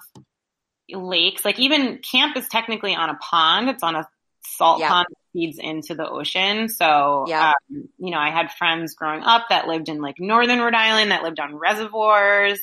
lakes. 0.90 1.44
Like 1.44 1.60
even 1.60 1.98
camp 2.00 2.38
is 2.38 2.48
technically 2.48 2.96
on 2.96 3.10
a 3.10 3.16
pond. 3.16 3.70
It's 3.70 3.82
on 3.84 3.96
a 3.96 4.08
salt 4.44 4.80
Yeah. 4.80 4.90
pond 4.90 5.08
that 5.10 5.18
feeds 5.34 5.58
into 5.58 5.96
the 5.96 6.08
ocean. 6.08 6.70
So, 6.70 7.26
Yeah. 7.28 7.54
um, 7.72 7.90
you 7.98 8.12
know, 8.12 8.20
I 8.20 8.30
had 8.30 8.52
friends 8.52 8.94
growing 8.94 9.24
up 9.24 9.48
that 9.50 9.68
lived 9.68 9.90
in 9.90 10.00
like 10.00 10.20
northern 10.20 10.60
Rhode 10.60 10.76
Island 10.76 11.12
that 11.12 11.24
lived 11.24 11.40
on 11.40 11.56
reservoirs. 11.56 12.60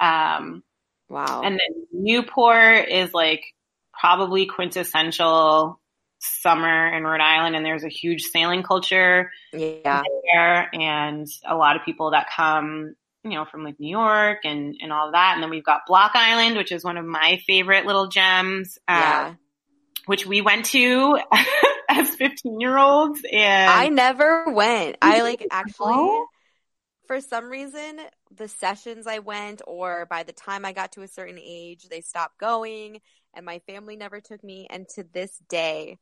Um, 0.00 0.62
Wow. 1.08 1.42
and 1.42 1.58
then 1.58 1.86
Newport 1.92 2.88
is 2.88 3.12
like 3.12 3.42
probably 3.92 4.46
quintessential 4.46 5.80
summer 6.40 6.88
in 6.88 7.04
Rhode 7.04 7.20
Island, 7.20 7.56
and 7.56 7.64
there's 7.64 7.84
a 7.84 7.88
huge 7.88 8.22
sailing 8.22 8.62
culture 8.62 9.30
yeah. 9.52 10.02
there, 10.32 10.70
and 10.72 11.26
a 11.46 11.56
lot 11.56 11.76
of 11.76 11.84
people 11.84 12.10
that 12.12 12.28
come 12.34 12.94
you 13.24 13.30
know, 13.30 13.46
from 13.46 13.64
like 13.64 13.80
New 13.80 13.88
York 13.88 14.40
and, 14.44 14.76
and 14.82 14.92
all 14.92 15.12
that. 15.12 15.32
And 15.34 15.42
then 15.42 15.48
we've 15.48 15.64
got 15.64 15.86
Block 15.86 16.12
Island, 16.14 16.58
which 16.58 16.70
is 16.70 16.84
one 16.84 16.98
of 16.98 17.06
my 17.06 17.40
favorite 17.46 17.86
little 17.86 18.08
gems. 18.08 18.78
Uh, 18.86 18.92
Yeah. 18.92 19.34
which 20.06 20.26
we 20.26 20.42
went 20.42 20.66
to 20.66 21.18
as 21.88 22.10
15 22.14 22.60
year 22.60 22.76
olds. 22.76 23.22
And 23.30 23.70
I 23.70 23.88
never 23.88 24.52
went. 24.52 24.96
I 25.00 25.22
like 25.22 25.46
actually, 25.50 26.20
for 27.06 27.20
some 27.20 27.48
reason, 27.50 28.00
the 28.30 28.48
sessions 28.48 29.06
I 29.06 29.20
went, 29.20 29.62
or 29.66 30.06
by 30.06 30.22
the 30.22 30.32
time 30.32 30.64
I 30.64 30.72
got 30.72 30.92
to 30.92 31.02
a 31.02 31.08
certain 31.08 31.38
age, 31.38 31.88
they 31.88 32.00
stopped 32.00 32.38
going, 32.38 33.00
and 33.34 33.46
my 33.46 33.60
family 33.60 33.96
never 33.96 34.20
took 34.20 34.42
me. 34.44 34.66
And 34.68 34.86
to 34.90 35.04
this 35.04 35.38
day, 35.48 35.98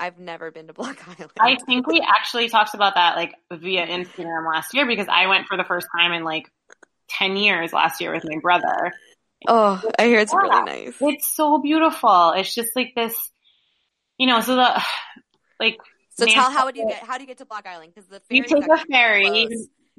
I've 0.00 0.18
never 0.18 0.50
been 0.50 0.68
to 0.68 0.72
Block 0.72 0.98
Island. 1.08 1.30
I 1.40 1.56
think 1.66 1.86
we 1.86 2.00
actually 2.00 2.48
talked 2.48 2.74
about 2.74 2.94
that 2.94 3.16
like 3.16 3.34
via 3.52 3.86
Instagram 3.86 4.46
last 4.46 4.74
year 4.74 4.86
because 4.86 5.08
I 5.10 5.26
went 5.26 5.46
for 5.46 5.56
the 5.56 5.64
first 5.64 5.88
time 5.96 6.12
in 6.12 6.24
like 6.24 6.48
10 7.10 7.36
years 7.36 7.72
last 7.72 8.00
year 8.00 8.12
with 8.12 8.24
my 8.24 8.38
brother. 8.40 8.92
oh, 9.48 9.82
I 9.98 10.06
hear 10.06 10.18
it's 10.20 10.32
Yeah. 10.32 10.38
really 10.38 10.62
nice. 10.64 10.94
It's 11.00 11.34
so 11.34 11.58
beautiful. 11.58 12.32
It's 12.36 12.54
just 12.54 12.70
like 12.76 12.92
this, 12.94 13.14
you 14.18 14.26
know, 14.26 14.40
so 14.40 14.56
the, 14.56 14.82
like, 15.60 15.78
So 16.10 16.26
tell 16.26 16.50
how 16.50 16.66
would 16.66 16.76
you 16.76 16.86
get 16.88 17.02
how 17.02 17.16
do 17.16 17.22
you 17.22 17.28
get 17.28 17.38
to 17.38 17.46
Block 17.46 17.66
Island? 17.66 17.92
Because 17.94 18.08
the 18.08 18.20
ferry 18.20 18.38
you 18.38 18.44
take 18.44 18.68
a 18.68 18.78
ferry. 18.86 19.48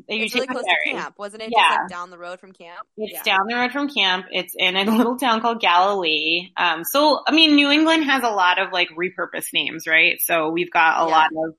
You 0.07 0.23
it's 0.23 0.33
take 0.33 0.49
really 0.49 0.61
close 0.61 0.63
to 0.65 0.91
camp, 0.91 1.15
wasn't 1.17 1.43
it? 1.43 1.49
Yeah. 1.51 1.77
Like 1.81 1.89
down 1.89 2.09
the 2.09 2.17
road 2.17 2.39
from 2.39 2.51
camp. 2.53 2.87
It's 2.97 3.13
yeah. 3.13 3.23
down 3.23 3.47
the 3.47 3.55
road 3.55 3.71
from 3.71 3.89
camp. 3.89 4.27
It's 4.31 4.53
in 4.57 4.75
a 4.75 4.83
little 4.97 5.17
town 5.17 5.41
called 5.41 5.59
Galilee. 5.61 6.51
Um, 6.57 6.83
so, 6.83 7.21
I 7.27 7.31
mean, 7.31 7.55
New 7.55 7.69
England 7.69 8.05
has 8.05 8.23
a 8.23 8.29
lot 8.29 8.59
of 8.59 8.71
like 8.71 8.89
repurposed 8.89 9.53
names, 9.53 9.85
right? 9.87 10.19
So 10.21 10.49
we've 10.49 10.71
got 10.71 11.01
a 11.05 11.09
Yeah. 11.09 11.15
lot 11.15 11.29
of, 11.35 11.55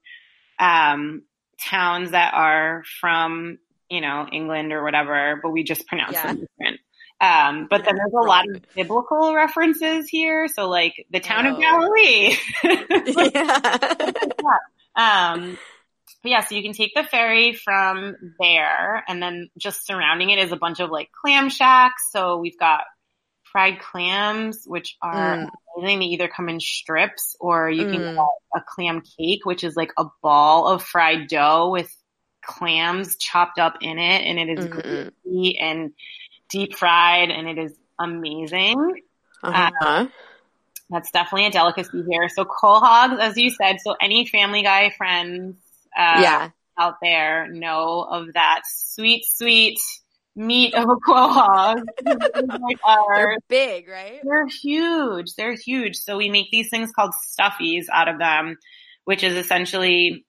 um, 0.58 1.22
towns 1.60 2.12
that 2.12 2.32
are 2.34 2.82
from, 3.00 3.58
you 3.90 4.00
know, 4.00 4.26
England 4.32 4.72
or 4.72 4.82
whatever, 4.82 5.38
but 5.42 5.50
we 5.50 5.62
just 5.64 5.86
pronounce 5.86 6.14
Yeah. 6.14 6.26
them 6.28 6.36
different. 6.58 6.80
Um, 7.22 7.66
but 7.68 7.84
then 7.84 7.96
there's 7.96 8.14
a 8.14 8.26
lot 8.26 8.46
of 8.48 8.62
biblical 8.74 9.34
references 9.34 10.08
here. 10.08 10.48
So 10.48 10.68
like 10.70 10.94
the 11.10 11.20
town 11.20 11.44
of 11.46 11.56
Oh. 11.56 11.60
Galilee. 11.60 12.34
yeah. 13.34 14.56
Um, 14.96 15.58
but 16.22 16.30
yeah, 16.30 16.40
so 16.44 16.54
you 16.54 16.62
can 16.62 16.72
take 16.72 16.92
the 16.94 17.04
ferry 17.04 17.52
from 17.54 18.16
there, 18.38 19.02
and 19.08 19.22
then 19.22 19.48
just 19.58 19.86
surrounding 19.86 20.30
it 20.30 20.38
is 20.38 20.52
a 20.52 20.56
bunch 20.56 20.80
of 20.80 20.90
like 20.90 21.10
clam 21.12 21.48
shacks. 21.48 22.10
So 22.10 22.38
we've 22.38 22.58
got 22.58 22.82
fried 23.44 23.80
clams, 23.80 24.64
which 24.66 24.96
are 25.02 25.34
Mm. 25.34 25.50
amazing. 25.76 25.98
They 26.00 26.04
either 26.06 26.28
come 26.28 26.48
in 26.48 26.60
strips 26.60 27.36
or 27.40 27.68
you 27.70 27.86
can 27.86 28.00
Mm. 28.00 28.14
get 28.14 28.60
a 28.60 28.60
clam 28.66 29.02
cake, 29.18 29.44
which 29.44 29.64
is 29.64 29.76
like 29.76 29.92
a 29.96 30.06
ball 30.22 30.68
of 30.68 30.82
fried 30.82 31.28
dough 31.28 31.70
with 31.70 31.90
clams 32.44 33.16
chopped 33.16 33.58
up 33.58 33.78
in 33.80 33.98
it, 33.98 34.22
and 34.24 34.38
it 34.38 34.48
is 34.58 34.66
Mm-mm. 34.66 35.10
greasy 35.24 35.58
and 35.58 35.92
deep 36.48 36.76
fried, 36.76 37.30
and 37.30 37.48
it 37.48 37.58
is 37.58 37.76
amazing. 37.98 39.02
Uh-huh. 39.42 40.06
That's 40.90 41.10
definitely 41.12 41.46
a 41.46 41.50
delicacy 41.50 42.04
here. 42.08 42.28
So 42.28 42.44
quahogs, 42.44 43.18
as 43.20 43.36
you 43.36 43.50
said, 43.50 43.80
so 43.80 43.94
any 44.00 44.26
Family 44.26 44.62
Guy 44.62 44.90
friends 44.90 45.56
uh, 45.96 46.20
yeah. 46.22 46.50
out 46.78 46.94
there 47.02 47.48
know 47.48 48.06
of 48.08 48.32
that 48.34 48.62
sweet, 48.66 49.24
sweet 49.26 49.78
meat 50.36 50.74
of 50.74 50.88
a 50.88 50.96
quahog. 50.96 51.82
They're 53.14 53.36
big, 53.48 53.88
right? 53.88 54.20
They're 54.22 54.46
huge. 54.46 55.34
They're 55.34 55.56
huge. 55.56 55.96
So 55.96 56.16
we 56.16 56.28
make 56.30 56.50
these 56.50 56.70
things 56.70 56.92
called 56.92 57.12
stuffies 57.26 57.86
out 57.92 58.08
of 58.08 58.18
them, 58.18 58.56
which 59.04 59.22
is 59.22 59.36
essentially 59.36 60.24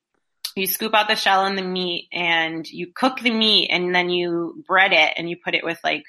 you 0.55 0.67
scoop 0.67 0.93
out 0.93 1.07
the 1.07 1.15
shell 1.15 1.45
and 1.45 1.57
the 1.57 1.63
meat 1.63 2.09
and 2.11 2.67
you 2.67 2.87
cook 2.93 3.19
the 3.19 3.31
meat 3.31 3.69
and 3.69 3.95
then 3.95 4.09
you 4.09 4.63
bread 4.67 4.91
it 4.91 5.13
and 5.15 5.29
you 5.29 5.37
put 5.43 5.55
it 5.55 5.63
with 5.63 5.79
like 5.83 6.03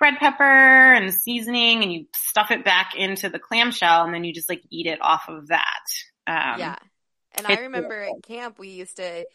red 0.00 0.14
pepper 0.18 0.42
and 0.42 1.12
seasoning 1.12 1.82
and 1.82 1.92
you 1.92 2.06
stuff 2.14 2.50
it 2.50 2.64
back 2.64 2.94
into 2.96 3.28
the 3.28 3.38
clamshell 3.38 4.04
and 4.04 4.14
then 4.14 4.24
you 4.24 4.32
just 4.32 4.48
like 4.48 4.62
eat 4.70 4.86
it 4.86 4.98
off 5.02 5.24
of 5.28 5.48
that. 5.48 5.84
Um, 6.26 6.58
yeah. 6.58 6.76
And 7.36 7.46
I 7.46 7.60
remember 7.62 8.02
at 8.02 8.22
camp 8.22 8.58
we 8.58 8.68
used 8.68 8.96
to 8.96 9.26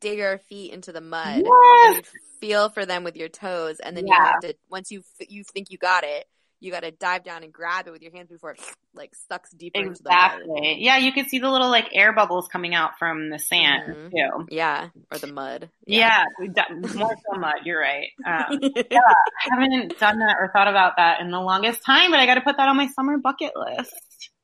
dig 0.00 0.20
our 0.20 0.38
feet 0.38 0.72
into 0.72 0.92
the 0.92 1.00
mud 1.00 1.42
Yes. 1.44 1.96
and 1.96 2.06
feel 2.40 2.68
for 2.68 2.84
them 2.86 3.04
with 3.04 3.16
your 3.16 3.28
toes, 3.28 3.80
and 3.80 3.96
then 3.96 4.06
you 4.06 4.14
have 4.14 4.40
to 4.40 4.54
once 4.70 4.90
you 4.90 5.02
you 5.28 5.42
think 5.52 5.68
you 5.70 5.78
got 5.78 6.04
it, 6.04 6.24
you 6.60 6.70
got 6.72 6.80
to 6.80 6.90
dive 6.90 7.22
down 7.24 7.42
and 7.44 7.52
grab 7.52 7.86
it 7.86 7.90
with 7.92 8.02
your 8.02 8.12
hands 8.12 8.28
before 8.30 8.52
it 8.52 8.60
like 8.94 9.12
sucks 9.28 9.50
deeper 9.52 9.78
into 9.80 10.02
the 10.02 10.10
mud. 10.10 10.32
Exactly. 10.40 10.76
Yeah, 10.80 10.96
you 10.98 11.12
could 11.12 11.26
see 11.26 11.38
the 11.38 11.50
little 11.50 11.68
like 11.70 11.88
air 11.92 12.12
bubbles 12.12 12.48
coming 12.48 12.74
out 12.74 12.98
from 12.98 13.30
the 13.30 13.38
sand 13.38 13.94
Mhm. 13.94 14.10
too. 14.10 14.46
Yeah, 14.50 14.88
or 15.12 15.18
the 15.18 15.32
mud. 15.32 15.70
Yeah, 15.86 16.24
d- 16.40 16.62
more 16.94 17.14
so 17.32 17.38
mud. 17.40 17.54
You're 17.64 17.80
right. 17.80 18.08
Um, 18.26 18.58
Yeah. 18.62 18.98
I 19.00 19.48
haven't 19.50 19.98
done 19.98 20.18
that 20.18 20.36
or 20.38 20.50
thought 20.52 20.68
about 20.68 20.94
that 20.96 21.20
in 21.20 21.30
the 21.30 21.40
longest 21.40 21.84
time, 21.84 22.10
but 22.10 22.20
I 22.20 22.26
got 22.26 22.34
to 22.34 22.40
put 22.40 22.56
that 22.56 22.68
on 22.68 22.76
my 22.76 22.88
summer 22.88 23.18
bucket 23.18 23.52
list. 23.56 23.94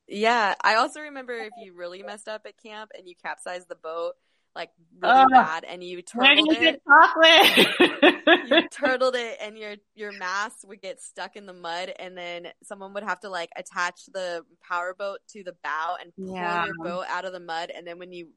Yeah, 0.07 0.55
I 0.61 0.75
also 0.75 1.01
remember 1.01 1.33
if 1.33 1.51
you 1.61 1.73
really 1.73 2.03
messed 2.03 2.27
up 2.27 2.45
at 2.45 2.61
camp 2.61 2.91
and 2.97 3.07
you 3.07 3.15
capsized 3.15 3.69
the 3.69 3.75
boat 3.75 4.13
like 4.55 4.69
really 5.01 5.13
Ugh. 5.23 5.29
bad 5.31 5.65
and 5.65 5.83
you 5.83 6.01
turtled 6.01 6.47
it, 6.51 6.81
chocolate? 6.87 8.49
you 8.49 8.69
turtled 8.71 9.15
it 9.15 9.37
and 9.41 9.57
your 9.57 9.75
your 9.95 10.11
mast 10.13 10.65
would 10.65 10.81
get 10.81 11.01
stuck 11.01 11.35
in 11.35 11.45
the 11.45 11.53
mud 11.53 11.91
and 11.99 12.17
then 12.17 12.47
someone 12.63 12.93
would 12.93 13.03
have 13.03 13.19
to 13.19 13.29
like 13.29 13.49
attach 13.57 14.05
the 14.13 14.43
power 14.65 14.93
boat 14.97 15.19
to 15.29 15.43
the 15.43 15.55
bow 15.63 15.97
and 16.01 16.15
pull 16.15 16.33
Yeah. 16.33 16.65
your 16.65 16.75
boat 16.81 17.05
out 17.09 17.25
of 17.25 17.33
the 17.33 17.39
mud 17.41 17.69
and 17.75 17.85
then 17.85 17.99
when 17.99 18.13
you 18.13 18.29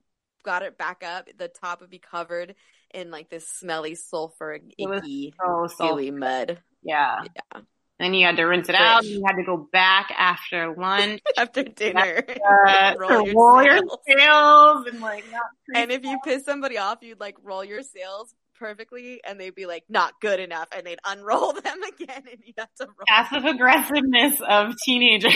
got 0.45 0.63
it 0.63 0.77
back 0.77 1.05
up 1.05 1.29
the 1.39 1.49
top 1.49 1.81
would 1.81 1.91
be 1.91 1.99
covered 2.01 2.55
in 2.93 3.11
like 3.11 3.29
this 3.29 3.47
smelly 3.49 3.95
sulfur 3.95 4.59
icky 4.77 5.35
so 6.11 6.11
mud 6.11 6.59
yeah. 6.83 7.23
Yeah. 7.55 7.61
Then 7.99 8.15
you 8.15 8.27
had 8.27 8.37
to 8.37 8.45
rinse 8.45 8.69
it 8.69 8.77
out. 8.77 9.05
You 9.05 9.23
had 9.27 9.37
to 9.37 9.45
go 9.45 9.57
back 9.73 10.13
after 10.17 10.75
lunch 10.77 11.21
after 11.37 11.65
dinner 11.65 12.23
uh, 12.47 12.95
Roll 12.99 13.27
your 13.27 13.35
roll 13.35 13.63
your 13.65 13.79
sails. 13.79 13.99
sails 14.07 14.87
and 14.87 15.01
like 15.01 15.25
not. 15.33 15.43
And 15.75 15.91
if 15.91 16.05
you 16.05 16.19
piss 16.25 16.45
somebody 16.45 16.79
off, 16.79 16.99
you'd 17.03 17.21
like 17.21 17.37
roll 17.43 17.65
your 17.65 17.83
sails 17.83 18.35
perfectly 18.59 19.21
and 19.25 19.39
they'd 19.39 19.55
be 19.55 19.67
like, 19.67 19.85
not 19.89 20.15
good 20.21 20.41
enough. 20.41 20.69
And 20.77 20.87
they'd 20.87 20.99
unroll 21.05 21.53
them 21.53 21.83
again 21.83 22.23
and 22.31 22.41
you'd 22.45 22.55
have 22.59 22.73
to 22.81 22.87
roll. 22.87 22.95
passive 23.07 23.45
aggressiveness 23.45 24.41
of 24.49 24.75
teenagers. 24.85 25.35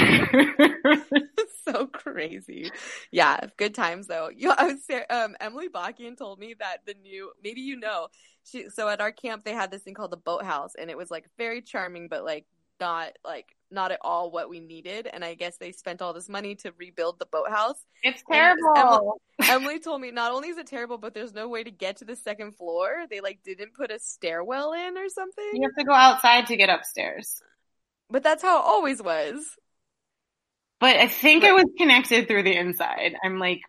so 1.65 1.87
crazy. 1.87 2.71
Yeah. 3.11 3.39
Good 3.57 3.75
times 3.75 4.07
though. 4.07 4.31
You 4.35 4.53
I 4.57 4.65
was, 4.65 4.81
um, 5.11 5.37
Emily 5.41 5.69
Bakian 5.69 6.17
told 6.17 6.39
me 6.39 6.55
that 6.59 6.79
the 6.87 6.95
new, 6.95 7.31
maybe 7.43 7.61
you 7.61 7.77
know, 7.77 8.09
she, 8.45 8.69
so 8.71 8.89
at 8.89 9.01
our 9.01 9.13
camp, 9.13 9.45
they 9.45 9.53
had 9.53 9.71
this 9.71 9.83
thing 9.83 9.95
called 9.95 10.11
the 10.11 10.17
boathouse 10.17 10.73
and 10.79 10.91
it 10.91 10.97
was 10.97 11.11
like 11.11 11.27
very 11.39 11.63
charming, 11.63 12.09
but 12.09 12.25
like 12.25 12.47
not 12.83 13.13
like, 13.25 13.55
not 13.71 13.93
at 13.93 14.01
all 14.03 14.33
what 14.33 14.51
we 14.51 14.59
needed. 14.59 15.09
And 15.11 15.25
I 15.25 15.35
guess 15.35 15.57
they 15.57 15.71
spent 15.71 16.03
all 16.03 16.13
this 16.13 16.29
money 16.29 16.57
to 16.57 16.73
rebuild 16.77 17.21
the 17.21 17.27
boathouse. 17.27 17.77
it's 18.03 18.23
terrible. 18.31 19.21
Emily 19.49 19.79
told 19.79 20.01
me 20.01 20.11
not 20.11 20.33
only 20.33 20.49
is 20.49 20.59
it 20.59 20.67
terrible, 20.67 20.99
but 20.99 21.15
there's 21.15 21.33
no 21.33 21.49
way 21.49 21.63
to 21.63 21.71
get 21.71 21.99
to 21.99 22.05
the 22.05 22.17
second 22.17 22.57
floor. 22.57 23.07
They 23.09 23.21
like 23.21 23.39
didn't 23.45 23.75
put 23.75 23.93
a 23.93 24.01
stairwell 24.01 24.73
in 24.73 24.99
or 24.99 25.09
something. 25.09 25.51
You 25.53 25.63
have 25.63 25.77
to 25.79 25.85
go 25.85 25.93
outside 25.93 26.49
to 26.49 26.57
get 26.57 26.69
upstairs. 26.69 27.41
But 28.11 28.25
that's 28.25 28.43
how 28.43 28.59
it 28.59 28.65
always 28.67 29.01
was. 29.01 29.45
But 30.81 30.97
I 30.97 31.07
think 31.07 31.45
it 31.45 31.55
was 31.55 31.67
connected 31.79 32.27
through 32.27 32.43
the 32.43 32.57
inside. 32.57 33.15
I'm 33.25 33.39
like 33.39 33.61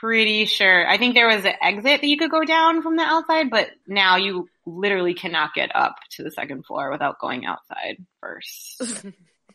pretty 0.00 0.46
sure. 0.46 0.86
I 0.86 0.98
think 0.98 1.14
there 1.14 1.28
was 1.28 1.44
an 1.44 1.54
exit 1.60 2.00
that 2.00 2.06
you 2.06 2.16
could 2.16 2.30
go 2.30 2.44
down 2.44 2.82
from 2.82 2.96
the 2.96 3.02
outside, 3.02 3.50
but 3.50 3.70
now 3.86 4.16
you 4.16 4.48
literally 4.66 5.14
cannot 5.14 5.54
get 5.54 5.74
up 5.74 5.96
to 6.12 6.22
the 6.22 6.30
second 6.30 6.64
floor 6.64 6.90
without 6.90 7.20
going 7.20 7.44
outside 7.46 7.96
first. 8.20 9.04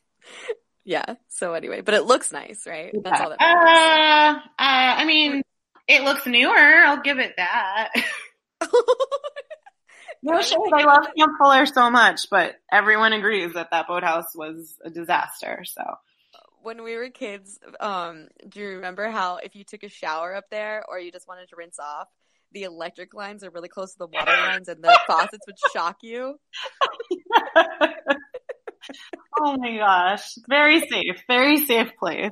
yeah. 0.86 1.16
So 1.30 1.54
anyway, 1.54 1.82
but 1.82 1.94
it 1.94 2.06
looks 2.06 2.32
nice, 2.32 2.66
right? 2.68 2.94
That's 3.04 3.22
all 3.22 3.30
that 3.30 3.42
Uh, 3.42 4.40
uh, 4.40 4.42
I 4.58 5.06
mean, 5.06 5.42
it 5.88 6.04
looks 6.04 6.26
newer. 6.26 6.56
I'll 6.56 7.02
give 7.02 7.20
it 7.20 7.34
that. 7.38 7.90
no 10.24 10.42
shade. 10.42 10.58
I 10.74 10.84
love 10.84 11.08
Camp 11.18 11.34
Fuller 11.40 11.66
so 11.66 11.90
much, 11.90 12.30
but 12.30 12.56
everyone 12.72 13.14
agrees 13.14 13.54
that 13.54 13.70
that 13.72 13.88
boathouse 13.88 14.36
was 14.36 14.76
a 14.84 14.90
disaster. 14.90 15.64
So 15.66 15.82
when 16.62 16.84
we 16.84 16.96
were 16.96 17.10
kids, 17.10 17.60
um, 17.80 18.28
do 18.48 18.60
you 18.60 18.68
remember 18.70 19.10
how 19.10 19.38
if 19.38 19.56
you 19.56 19.64
took 19.64 19.84
a 19.84 19.90
shower 19.90 20.36
up 20.36 20.46
there 20.50 20.84
or 20.88 21.00
you 21.00 21.12
just 21.12 21.28
wanted 21.28 21.50
to 21.50 21.56
rinse 21.56 21.80
off, 21.80 22.08
the 22.52 22.64
electric 22.64 23.14
lines 23.14 23.44
are 23.44 23.50
really 23.50 23.70
close 23.70 23.94
to 23.94 24.00
the 24.00 24.08
water 24.08 24.32
lines 24.32 24.68
and 24.68 24.84
the 24.84 24.98
faucets 25.08 25.46
would 25.46 25.58
shock 25.74 25.98
you? 26.02 26.40
oh 29.40 29.58
my 29.58 29.78
gosh, 29.78 30.36
very 30.48 30.82
safe, 30.82 31.22
very 31.28 31.66
safe 31.66 31.92
place. 31.98 32.32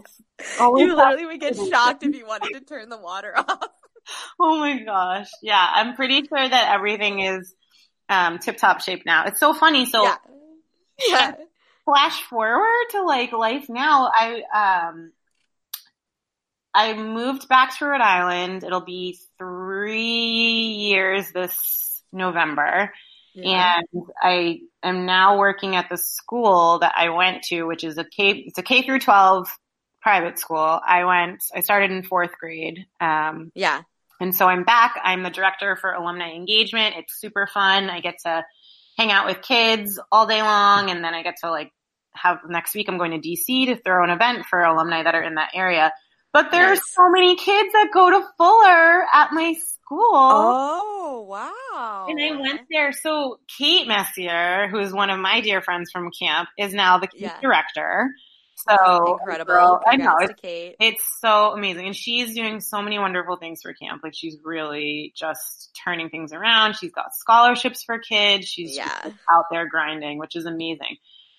Always 0.59 0.87
You 0.87 0.95
literally 0.95 1.25
would 1.25 1.39
get 1.39 1.55
shocked 1.55 2.03
if 2.03 2.15
you 2.15 2.25
wanted 2.25 2.53
to 2.53 2.61
turn 2.61 2.89
the 2.89 2.97
water 2.97 3.33
off. 3.37 3.63
Oh 4.39 4.57
my 4.57 4.81
gosh. 4.83 5.29
Yeah, 5.41 5.65
I'm 5.73 5.95
pretty 5.95 6.23
sure 6.27 6.49
that 6.49 6.73
everything 6.73 7.19
is 7.19 7.53
um, 8.09 8.39
tip 8.39 8.57
top 8.57 8.81
shape 8.81 9.03
now. 9.05 9.25
It's 9.25 9.39
so 9.39 9.53
funny. 9.53 9.85
So 9.85 10.03
yeah. 10.03 10.15
Yeah. 11.07 11.35
Flash 11.87 12.21
forward 12.23 12.85
to 12.91 13.03
like 13.03 13.31
life 13.31 13.67
now. 13.69 14.11
I 14.13 14.87
um 14.89 15.11
I 16.73 16.93
moved 16.93 17.47
back 17.47 17.77
to 17.79 17.85
Rhode 17.85 18.01
Island. 18.01 18.63
It'll 18.63 18.81
be 18.81 19.17
three 19.39 20.01
years 20.01 21.31
this 21.31 22.03
November. 22.11 22.93
Yeah. 23.33 23.79
And 23.79 24.03
I 24.21 24.59
am 24.83 25.05
now 25.05 25.39
working 25.39 25.75
at 25.75 25.89
the 25.89 25.97
school 25.97 26.79
that 26.79 26.93
I 26.95 27.09
went 27.09 27.43
to, 27.45 27.63
which 27.63 27.83
is 27.83 27.97
a 27.97 28.03
K, 28.03 28.43
it's 28.45 28.59
a 28.59 28.63
K 28.63 28.83
through 28.83 28.99
12 28.99 29.47
private 30.01 30.37
school. 30.37 30.79
I 30.87 31.05
went, 31.05 31.43
I 31.55 31.61
started 31.61 31.91
in 31.91 32.03
fourth 32.03 32.37
grade. 32.39 32.85
Um, 32.99 33.51
yeah. 33.55 33.81
And 34.19 34.35
so 34.35 34.47
I'm 34.47 34.63
back. 34.63 34.99
I'm 35.03 35.23
the 35.23 35.29
director 35.29 35.75
for 35.77 35.91
alumni 35.91 36.31
engagement. 36.33 36.95
It's 36.97 37.19
super 37.19 37.47
fun. 37.47 37.89
I 37.89 38.01
get 38.01 38.19
to 38.25 38.43
hang 38.97 39.11
out 39.11 39.25
with 39.25 39.41
kids 39.41 39.99
all 40.11 40.27
day 40.27 40.41
long. 40.41 40.91
And 40.91 41.03
then 41.03 41.13
I 41.13 41.23
get 41.23 41.37
to 41.43 41.49
like 41.49 41.71
have 42.21 42.39
next 42.47 42.75
week 42.75 42.87
I'm 42.89 42.97
going 42.97 43.19
to 43.19 43.27
DC 43.27 43.67
to 43.67 43.75
throw 43.77 44.03
an 44.03 44.09
event 44.09 44.45
for 44.45 44.61
alumni 44.61 45.03
that 45.03 45.15
are 45.15 45.23
in 45.23 45.35
that 45.35 45.51
area. 45.53 45.91
But 46.33 46.51
there's 46.51 46.79
nice. 46.79 46.93
so 46.93 47.09
many 47.09 47.35
kids 47.35 47.73
that 47.73 47.89
go 47.93 48.09
to 48.09 48.27
Fuller 48.37 49.05
at 49.13 49.31
my 49.31 49.53
school. 49.53 50.11
Oh, 50.13 51.25
wow. 51.27 52.07
And 52.09 52.21
I 52.21 52.39
went 52.39 52.61
there. 52.69 52.91
So 52.91 53.39
Kate 53.57 53.87
Messier, 53.87 54.67
who 54.69 54.79
is 54.79 54.93
one 54.93 55.09
of 55.09 55.19
my 55.19 55.41
dear 55.41 55.61
friends 55.61 55.89
from 55.91 56.11
camp, 56.11 56.49
is 56.57 56.73
now 56.73 56.99
the 56.99 57.07
yeah. 57.15 57.39
director. 57.41 58.11
So 58.67 59.17
incredible. 59.19 59.53
Girl, 59.53 59.81
I 59.87 59.97
know 59.97 60.15
it's, 60.19 60.33
it's 60.43 61.03
so 61.21 61.53
amazing. 61.53 61.87
And 61.87 61.95
she's 61.95 62.33
doing 62.33 62.59
so 62.59 62.81
many 62.81 62.97
wonderful 62.97 63.37
things 63.37 63.61
for 63.61 63.73
camp. 63.73 64.01
Like 64.03 64.15
she's 64.15 64.37
really 64.43 65.13
just 65.15 65.79
turning 65.83 66.09
things 66.09 66.33
around. 66.33 66.75
She's 66.75 66.91
got 66.91 67.13
scholarships 67.13 67.83
for 67.83 67.99
kids. 67.99 68.47
She's 68.47 68.75
yeah. 68.75 69.11
out 69.31 69.45
there 69.51 69.69
grinding, 69.69 70.17
which 70.17 70.35
is 70.35 70.45
amazing. 70.45 70.97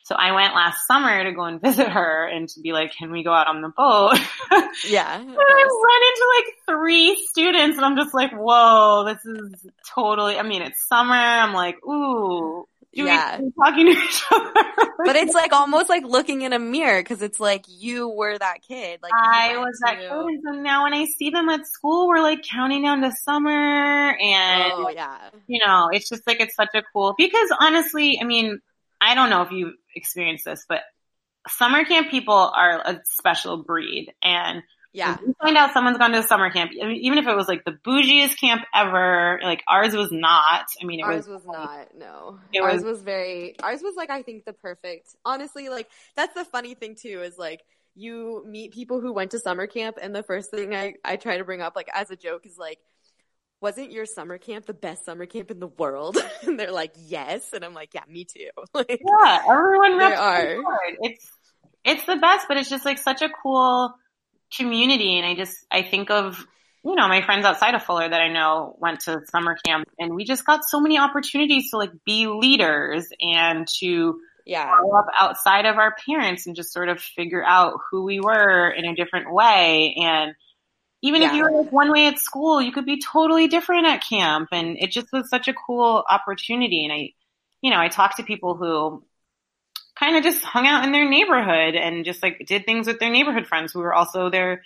So 0.08 0.14
I 0.14 0.32
went 0.32 0.54
last 0.54 0.86
summer 0.86 1.22
to 1.22 1.32
go 1.32 1.44
and 1.44 1.60
visit 1.62 1.86
her 1.86 2.24
and 2.26 2.48
to 2.48 2.60
be 2.60 2.72
like, 2.72 2.94
can 2.94 3.12
we 3.12 3.22
go 3.22 3.30
out 3.30 3.46
on 3.46 3.60
the 3.60 3.68
boat? 3.68 4.18
Yeah. 4.88 5.20
and 5.20 5.30
I 5.30 5.32
run 5.32 6.02
into 6.08 6.26
like 6.36 6.54
three 6.68 7.16
students 7.26 7.76
and 7.76 7.84
I'm 7.84 7.96
just 7.96 8.14
like, 8.14 8.30
whoa, 8.32 9.04
this 9.04 9.24
is 9.24 9.66
totally, 9.92 10.36
I 10.36 10.42
mean, 10.42 10.62
it's 10.62 10.86
summer. 10.86 11.14
I'm 11.14 11.52
like, 11.52 11.76
ooh, 11.84 12.66
yeah. 12.92 13.40
talking 13.62 13.86
to 13.86 13.92
each 13.92 14.22
other. 14.32 14.92
but 15.04 15.16
it's 15.16 15.34
like 15.34 15.52
almost 15.52 15.88
like 15.88 16.04
looking 16.04 16.42
in 16.42 16.52
a 16.52 16.58
mirror 16.58 17.00
because 17.02 17.22
it's 17.22 17.40
like 17.40 17.64
you 17.68 18.08
were 18.08 18.38
that 18.38 18.62
kid. 18.66 19.00
Like 19.02 19.12
I 19.14 19.56
was 19.58 19.78
that 19.84 19.98
kid, 19.98 20.10
and 20.10 20.42
so 20.44 20.52
now 20.52 20.84
when 20.84 20.94
I 20.94 21.06
see 21.06 21.30
them 21.30 21.48
at 21.48 21.66
school, 21.66 22.08
we're 22.08 22.22
like 22.22 22.42
counting 22.42 22.84
down 22.84 23.02
to 23.02 23.12
summer, 23.24 23.50
and 23.50 24.72
oh 24.74 24.90
yeah, 24.94 25.30
you 25.46 25.60
know, 25.64 25.88
it's 25.92 26.08
just 26.08 26.26
like 26.26 26.40
it's 26.40 26.54
such 26.54 26.70
a 26.74 26.82
cool 26.92 27.14
because 27.18 27.48
honestly, 27.60 28.18
I 28.20 28.24
mean, 28.24 28.60
I 29.00 29.14
don't 29.14 29.30
know 29.30 29.42
if 29.42 29.52
you've 29.52 29.74
experienced 29.94 30.44
this, 30.44 30.64
but 30.68 30.80
summer 31.48 31.84
camp 31.84 32.10
people 32.10 32.34
are 32.34 32.80
a 32.84 33.00
special 33.04 33.62
breed, 33.62 34.12
and 34.22 34.62
yeah. 34.92 35.16
you 35.24 35.34
find 35.40 35.56
out 35.56 35.72
someone's 35.72 35.98
gone 35.98 36.12
to 36.12 36.18
a 36.18 36.22
summer 36.22 36.50
camp, 36.50 36.72
I 36.82 36.86
mean, 36.86 36.96
even 37.02 37.18
if 37.18 37.26
it 37.26 37.34
was 37.36 37.48
like 37.48 37.64
the 37.64 37.72
bougiest 37.86 38.38
camp 38.38 38.62
ever, 38.74 39.38
like 39.42 39.62
ours 39.68 39.94
was 39.94 40.10
not. 40.10 40.66
I 40.82 40.84
mean, 40.84 41.00
it 41.00 41.04
ours 41.04 41.28
was, 41.28 41.44
was 41.44 41.46
not. 41.46 41.88
No, 41.96 42.38
it 42.52 42.60
ours 42.60 42.76
was, 42.76 42.84
was 42.84 43.02
very. 43.02 43.54
Ours 43.62 43.80
was 43.82 43.94
like 43.96 44.10
I 44.10 44.22
think 44.22 44.44
the 44.44 44.52
perfect. 44.52 45.14
Honestly, 45.24 45.68
like 45.68 45.88
that's 46.16 46.34
the 46.34 46.44
funny 46.44 46.74
thing 46.74 46.96
too 46.96 47.22
is 47.22 47.38
like 47.38 47.62
you 47.94 48.44
meet 48.46 48.72
people 48.72 49.00
who 49.00 49.12
went 49.12 49.30
to 49.32 49.38
summer 49.38 49.66
camp, 49.66 49.98
and 50.00 50.14
the 50.14 50.22
first 50.22 50.50
thing 50.50 50.74
I 50.74 50.94
I 51.04 51.16
try 51.16 51.38
to 51.38 51.44
bring 51.44 51.62
up 51.62 51.76
like 51.76 51.88
as 51.94 52.10
a 52.10 52.16
joke 52.16 52.46
is 52.46 52.58
like. 52.58 52.78
Wasn't 53.60 53.90
your 53.90 54.06
summer 54.06 54.38
camp 54.38 54.66
the 54.66 54.74
best 54.74 55.04
summer 55.04 55.26
camp 55.26 55.50
in 55.50 55.58
the 55.58 55.66
world? 55.66 56.16
and 56.42 56.58
they're 56.58 56.72
like, 56.72 56.92
yes. 57.06 57.52
And 57.52 57.64
I'm 57.64 57.74
like, 57.74 57.94
yeah, 57.94 58.04
me 58.08 58.24
too. 58.24 58.50
like, 58.74 58.88
yeah, 59.00 59.42
everyone 59.48 59.98
they 59.98 60.14
are. 60.14 60.56
It's 61.00 61.30
it's 61.84 62.04
the 62.04 62.16
best, 62.16 62.46
but 62.48 62.56
it's 62.56 62.68
just 62.68 62.84
like 62.84 62.98
such 62.98 63.22
a 63.22 63.28
cool 63.42 63.94
community. 64.56 65.16
And 65.16 65.26
I 65.26 65.34
just, 65.34 65.56
I 65.70 65.82
think 65.82 66.10
of, 66.10 66.44
you 66.84 66.94
know, 66.94 67.08
my 67.08 67.22
friends 67.22 67.44
outside 67.44 67.74
of 67.74 67.82
Fuller 67.82 68.08
that 68.08 68.20
I 68.20 68.28
know 68.28 68.76
went 68.78 69.00
to 69.00 69.20
summer 69.30 69.56
camp 69.64 69.88
and 69.98 70.14
we 70.14 70.24
just 70.24 70.44
got 70.44 70.64
so 70.64 70.80
many 70.80 70.98
opportunities 70.98 71.70
to 71.70 71.78
like 71.78 71.92
be 72.04 72.26
leaders 72.26 73.08
and 73.20 73.66
to 73.80 74.20
yeah. 74.46 74.74
grow 74.76 74.98
up 74.98 75.06
outside 75.18 75.66
of 75.66 75.76
our 75.76 75.94
parents 76.06 76.46
and 76.46 76.56
just 76.56 76.72
sort 76.72 76.88
of 76.88 77.00
figure 77.00 77.44
out 77.44 77.74
who 77.90 78.04
we 78.04 78.20
were 78.20 78.70
in 78.70 78.84
a 78.84 78.94
different 78.94 79.32
way. 79.32 79.94
And 79.98 80.34
even 81.02 81.22
yeah. 81.22 81.28
if 81.28 81.34
you 81.34 81.42
were 81.44 81.62
like 81.62 81.72
one 81.72 81.92
way 81.92 82.06
at 82.06 82.18
school, 82.18 82.60
you 82.60 82.72
could 82.72 82.86
be 82.86 83.00
totally 83.00 83.46
different 83.46 83.86
at 83.86 84.02
camp. 84.02 84.48
And 84.52 84.76
it 84.78 84.90
just 84.90 85.12
was 85.12 85.28
such 85.28 85.48
a 85.48 85.52
cool 85.52 86.04
opportunity. 86.08 86.84
And 86.84 86.92
I, 86.92 87.12
you 87.62 87.70
know, 87.70 87.78
I 87.78 87.88
talked 87.88 88.16
to 88.16 88.24
people 88.24 88.56
who 88.56 89.04
kind 89.98 90.16
of 90.16 90.22
just 90.22 90.42
hung 90.42 90.66
out 90.66 90.84
in 90.84 90.92
their 90.92 91.08
neighborhood 91.08 91.74
and 91.74 92.04
just 92.04 92.22
like 92.22 92.44
did 92.46 92.64
things 92.64 92.86
with 92.86 92.98
their 92.98 93.10
neighborhood 93.10 93.46
friends 93.46 93.72
who 93.72 93.80
were 93.80 93.94
also 93.94 94.28
their 94.30 94.62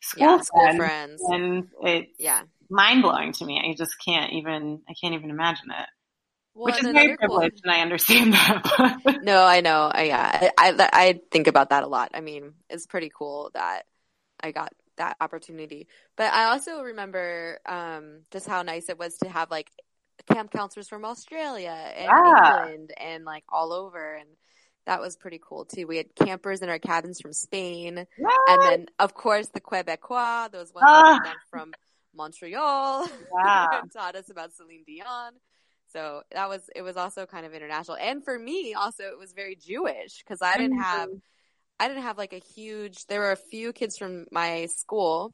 school, 0.00 0.26
yeah, 0.26 0.40
school 0.40 0.76
friends. 0.76 1.22
And 1.28 1.68
it, 1.82 2.08
yeah. 2.18 2.42
mind 2.68 3.02
blowing 3.02 3.32
to 3.34 3.44
me. 3.44 3.62
I 3.64 3.74
just 3.76 3.94
can't 4.04 4.32
even, 4.32 4.80
I 4.88 4.94
can't 5.00 5.14
even 5.14 5.30
imagine 5.30 5.70
it. 5.70 5.88
Well, 6.54 6.64
Which 6.66 6.82
is 6.82 6.90
very 6.90 7.16
privileged, 7.16 7.62
cool. 7.62 7.70
and 7.70 7.72
I 7.72 7.82
understand 7.82 8.32
that. 8.34 9.20
no, 9.22 9.44
I 9.44 9.60
know. 9.60 9.88
I, 9.94 10.02
yeah, 10.02 10.50
I, 10.58 10.70
I, 10.70 10.88
I 10.92 11.20
think 11.30 11.46
about 11.46 11.70
that 11.70 11.84
a 11.84 11.86
lot. 11.86 12.10
I 12.14 12.20
mean, 12.20 12.54
it's 12.68 12.84
pretty 12.84 13.12
cool 13.16 13.52
that 13.54 13.84
I 14.40 14.50
got 14.50 14.72
that 14.98 15.16
opportunity. 15.20 15.88
But 16.16 16.32
I 16.32 16.44
also 16.44 16.82
remember 16.82 17.58
um, 17.66 18.20
just 18.30 18.46
how 18.46 18.62
nice 18.62 18.88
it 18.88 18.98
was 18.98 19.16
to 19.18 19.28
have 19.28 19.50
like 19.50 19.70
camp 20.32 20.50
counselors 20.52 20.88
from 20.88 21.04
Australia 21.04 21.70
and 21.96 22.08
yeah. 22.08 22.58
England 22.58 22.92
and 22.98 23.24
like 23.24 23.44
all 23.48 23.72
over. 23.72 24.14
And 24.14 24.28
that 24.86 25.00
was 25.00 25.16
pretty 25.16 25.40
cool 25.42 25.64
too. 25.64 25.86
We 25.86 25.98
had 25.98 26.14
campers 26.14 26.62
in 26.62 26.68
our 26.68 26.78
cabins 26.78 27.20
from 27.20 27.32
Spain, 27.32 27.98
and 27.98 28.62
then 28.62 28.86
of 28.98 29.12
course 29.12 29.48
the 29.48 29.60
Quebecois, 29.60 30.50
those 30.50 30.72
ones 30.72 30.86
uh, 30.88 31.18
from 31.50 31.74
Montreal, 32.14 33.06
yeah. 33.38 33.80
taught 33.92 34.16
us 34.16 34.30
about 34.30 34.54
Celine 34.54 34.84
Dion. 34.86 35.32
So 35.92 36.22
that 36.32 36.48
was 36.48 36.62
it 36.74 36.80
was 36.80 36.96
also 36.96 37.26
kind 37.26 37.44
of 37.44 37.52
international, 37.52 37.98
and 37.98 38.24
for 38.24 38.38
me 38.38 38.72
also 38.72 39.04
it 39.04 39.18
was 39.18 39.34
very 39.34 39.56
Jewish 39.56 40.22
because 40.24 40.40
I 40.40 40.56
didn't 40.56 40.80
have 40.80 41.10
I 41.80 41.88
didn't 41.88 42.02
have 42.02 42.18
like 42.18 42.32
a 42.32 42.42
huge. 42.54 43.06
There 43.06 43.20
were 43.20 43.32
a 43.32 43.36
few 43.36 43.72
kids 43.72 43.96
from 43.96 44.26
my 44.30 44.66
school 44.66 45.32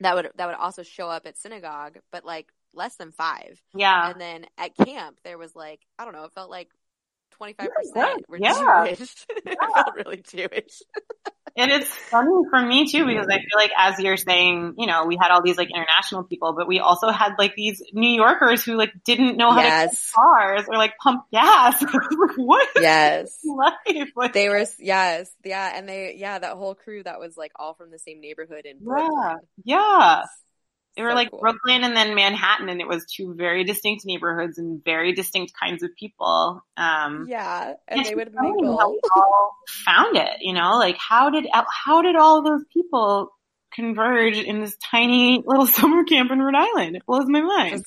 that 0.00 0.14
would 0.14 0.30
that 0.36 0.46
would 0.46 0.56
also 0.56 0.82
show 0.82 1.08
up 1.08 1.26
at 1.26 1.38
synagogue, 1.38 1.98
but 2.10 2.24
like 2.24 2.48
less 2.74 2.96
than 2.96 3.12
five. 3.12 3.60
Yeah. 3.74 4.10
And 4.10 4.20
then 4.20 4.46
at 4.58 4.76
camp 4.76 5.18
there 5.24 5.38
was 5.38 5.54
like 5.54 5.80
I 5.98 6.04
don't 6.04 6.14
know, 6.14 6.24
it 6.24 6.32
felt 6.32 6.50
like 6.50 6.68
25% 7.40 7.68
were 8.28 8.38
yeah. 8.38 8.84
Jewish. 8.86 9.26
Yeah. 9.46 9.54
felt 9.74 9.96
really 9.96 10.22
Jewish. 10.28 10.82
and 11.56 11.70
it's 11.70 11.88
funny 11.88 12.30
for 12.50 12.60
me 12.60 12.90
too 12.90 13.04
because 13.04 13.26
I 13.28 13.38
feel 13.38 13.56
like 13.56 13.70
as 13.76 13.98
you're 13.98 14.16
saying, 14.16 14.74
you 14.78 14.86
know, 14.86 15.06
we 15.06 15.16
had 15.20 15.30
all 15.30 15.42
these 15.42 15.58
like 15.58 15.68
international 15.70 16.24
people, 16.24 16.54
but 16.54 16.66
we 16.66 16.80
also 16.80 17.10
had 17.10 17.34
like 17.38 17.54
these 17.54 17.82
New 17.92 18.10
Yorkers 18.10 18.64
who 18.64 18.74
like 18.74 18.92
didn't 19.04 19.36
know 19.36 19.50
how 19.50 19.60
yes. 19.60 20.06
to 20.06 20.12
cars 20.14 20.62
or 20.68 20.76
like 20.76 20.96
pump 20.98 21.24
gas. 21.32 21.82
what? 22.36 22.68
Yes. 22.76 23.38
Life? 23.44 24.08
Like, 24.16 24.32
they 24.32 24.48
were 24.48 24.64
yes, 24.78 25.30
yeah, 25.44 25.72
and 25.76 25.88
they 25.88 26.16
yeah 26.16 26.38
that 26.38 26.56
whole 26.56 26.74
crew 26.74 27.02
that 27.02 27.20
was 27.20 27.36
like 27.36 27.52
all 27.56 27.74
from 27.74 27.90
the 27.90 27.98
same 27.98 28.20
neighborhood 28.20 28.64
in 28.64 28.78
Brooklyn. 28.78 29.10
Yeah. 29.12 29.34
Yeah. 29.64 30.22
They 30.96 31.02
were 31.02 31.10
so 31.10 31.14
like 31.14 31.30
cool. 31.30 31.40
Brooklyn 31.40 31.84
and 31.84 31.96
then 31.96 32.14
Manhattan, 32.14 32.68
and 32.68 32.80
it 32.80 32.86
was 32.86 33.06
two 33.06 33.34
very 33.34 33.64
distinct 33.64 34.04
neighborhoods 34.04 34.58
and 34.58 34.84
very 34.84 35.12
distinct 35.12 35.54
kinds 35.58 35.82
of 35.82 35.90
people. 35.98 36.62
Um, 36.76 37.26
yeah, 37.28 37.74
and 37.88 38.04
they 38.04 38.14
would 38.14 38.32
mingle. 38.34 38.78
How 38.78 39.22
all 39.22 39.56
found 39.84 40.16
it, 40.16 40.40
you 40.40 40.52
know, 40.52 40.76
like 40.78 40.98
how 40.98 41.30
did 41.30 41.46
how 41.52 42.02
did 42.02 42.16
all 42.16 42.42
those 42.42 42.64
people 42.72 43.30
converge 43.74 44.36
in 44.36 44.60
this 44.60 44.76
tiny 44.90 45.42
little 45.46 45.66
summer 45.78 46.04
camp 46.04 46.30
in 46.30 46.40
Rhode 46.40 46.54
Island? 46.56 46.96
It 46.96 47.06
blows 47.06 47.26
my 47.26 47.40
mind. 47.40 47.84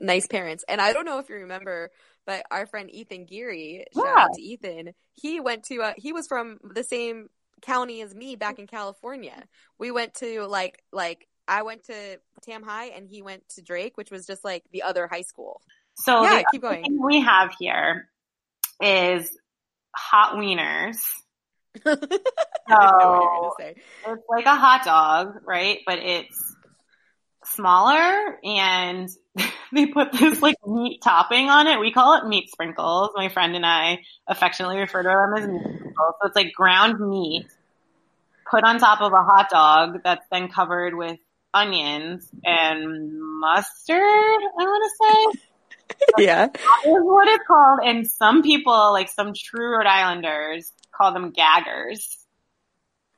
Nice 0.00 0.26
parents, 0.26 0.64
and 0.68 0.80
I 0.80 0.92
don't 0.92 1.04
know 1.04 1.18
if 1.18 1.28
you 1.28 1.36
remember, 1.36 1.90
but 2.24 2.46
our 2.50 2.66
friend 2.66 2.90
Ethan 2.90 3.26
Geary, 3.26 3.84
shout 3.94 4.04
yeah. 4.06 4.22
out 4.22 4.30
to 4.34 4.42
Ethan, 4.42 4.94
he 5.12 5.40
went 5.40 5.64
to 5.64 5.82
uh, 5.82 5.92
he 5.98 6.14
was 6.14 6.26
from 6.26 6.58
the 6.62 6.84
same 6.84 7.28
county 7.60 8.00
as 8.00 8.14
me 8.14 8.36
back 8.36 8.58
in 8.58 8.66
California. 8.66 9.44
We 9.78 9.90
went 9.90 10.14
to 10.14 10.46
like 10.46 10.82
like 10.92 11.26
I 11.48 11.62
went 11.62 11.84
to 11.84 12.20
Tam 12.42 12.62
High 12.62 12.86
and 12.86 13.08
he 13.08 13.22
went 13.22 13.48
to 13.56 13.62
Drake, 13.62 13.96
which 13.96 14.10
was 14.10 14.26
just 14.26 14.44
like 14.44 14.64
the 14.70 14.82
other 14.82 15.08
high 15.08 15.22
school. 15.22 15.60
So 15.96 16.22
yeah, 16.22 16.42
keep 16.52 16.62
going. 16.62 16.84
Thing 16.84 17.04
we 17.04 17.20
have 17.20 17.52
here 17.58 18.08
is 18.80 19.36
hot 19.96 20.34
wieners. 20.36 20.98
so 21.84 21.94
it's 23.58 24.24
like 24.28 24.46
a 24.46 24.54
hot 24.54 24.82
dog, 24.84 25.40
right? 25.44 25.78
But 25.86 25.98
it's 25.98 26.56
smaller 27.44 28.38
and 28.44 29.08
they 29.72 29.86
put 29.86 30.12
this 30.12 30.42
like 30.42 30.56
meat 30.66 31.00
topping 31.02 31.48
on 31.48 31.66
it. 31.66 31.80
We 31.80 31.92
call 31.92 32.14
it 32.14 32.28
meat 32.28 32.50
sprinkles. 32.50 33.10
My 33.14 33.28
friend 33.28 33.56
and 33.56 33.66
I 33.66 34.00
affectionately 34.26 34.78
refer 34.78 35.02
to 35.02 35.08
them 35.08 35.34
as 35.42 35.48
meat 35.48 35.62
sprinkles. 35.62 36.14
So 36.20 36.26
it's 36.26 36.36
like 36.36 36.52
ground 36.52 37.00
meat 37.00 37.46
put 38.50 38.64
on 38.64 38.78
top 38.78 39.00
of 39.00 39.12
a 39.12 39.22
hot 39.22 39.48
dog 39.50 40.02
that's 40.02 40.24
then 40.30 40.48
covered 40.48 40.94
with 40.94 41.18
onions 41.54 42.28
and 42.44 43.20
mustard, 43.40 43.98
I 43.98 44.62
want 44.62 44.84
to 44.84 45.36
say. 45.36 45.44
yeah. 46.18 46.46
That 46.46 46.82
is 46.86 46.96
what 47.00 47.28
it's 47.28 47.44
called. 47.46 47.80
And 47.84 48.06
some 48.06 48.42
people, 48.42 48.92
like 48.92 49.08
some 49.08 49.32
true 49.34 49.76
Rhode 49.76 49.86
Islanders, 49.86 50.72
call 50.92 51.12
them 51.12 51.30
gaggers. 51.30 52.18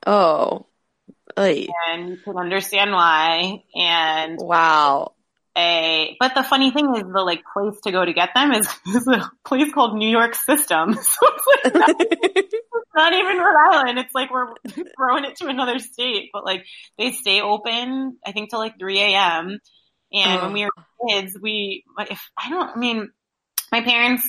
Oh. 0.05 0.65
Oy. 1.37 1.67
And 1.89 2.09
you 2.09 2.17
can 2.17 2.37
understand 2.37 2.91
why. 2.91 3.63
And 3.75 4.37
wow. 4.39 5.13
A, 5.57 6.15
but 6.19 6.33
the 6.33 6.43
funny 6.43 6.71
thing 6.71 6.95
is 6.95 7.03
the 7.03 7.21
like 7.21 7.43
place 7.53 7.79
to 7.83 7.91
go 7.91 8.05
to 8.05 8.13
get 8.13 8.29
them 8.33 8.53
is, 8.53 8.67
is 8.95 9.07
a 9.07 9.29
place 9.45 9.71
called 9.73 9.95
New 9.97 10.09
York 10.09 10.35
System. 10.35 10.95
So 11.03 11.27
it's 11.63 11.75
like 11.75 11.75
not, 12.95 13.11
not 13.11 13.13
even 13.13 13.37
Rhode 13.37 13.73
Island. 13.73 13.99
It's 13.99 14.15
like 14.15 14.31
we're 14.31 14.53
throwing 14.97 15.25
it 15.25 15.35
to 15.37 15.47
another 15.47 15.79
state, 15.79 16.29
but 16.33 16.45
like 16.45 16.65
they 16.97 17.11
stay 17.11 17.41
open, 17.41 18.17
I 18.25 18.31
think 18.31 18.49
till 18.49 18.59
like 18.59 18.79
3 18.79 18.99
a.m. 18.99 19.59
And 20.13 20.41
Oh. 20.41 20.45
when 20.45 20.53
we 20.53 20.65
were 20.65 20.71
kids, 21.09 21.37
we, 21.41 21.83
if 21.99 22.21
I 22.37 22.49
don't, 22.49 22.69
I 22.75 22.79
mean, 22.79 23.09
my 23.71 23.81
parents, 23.81 24.23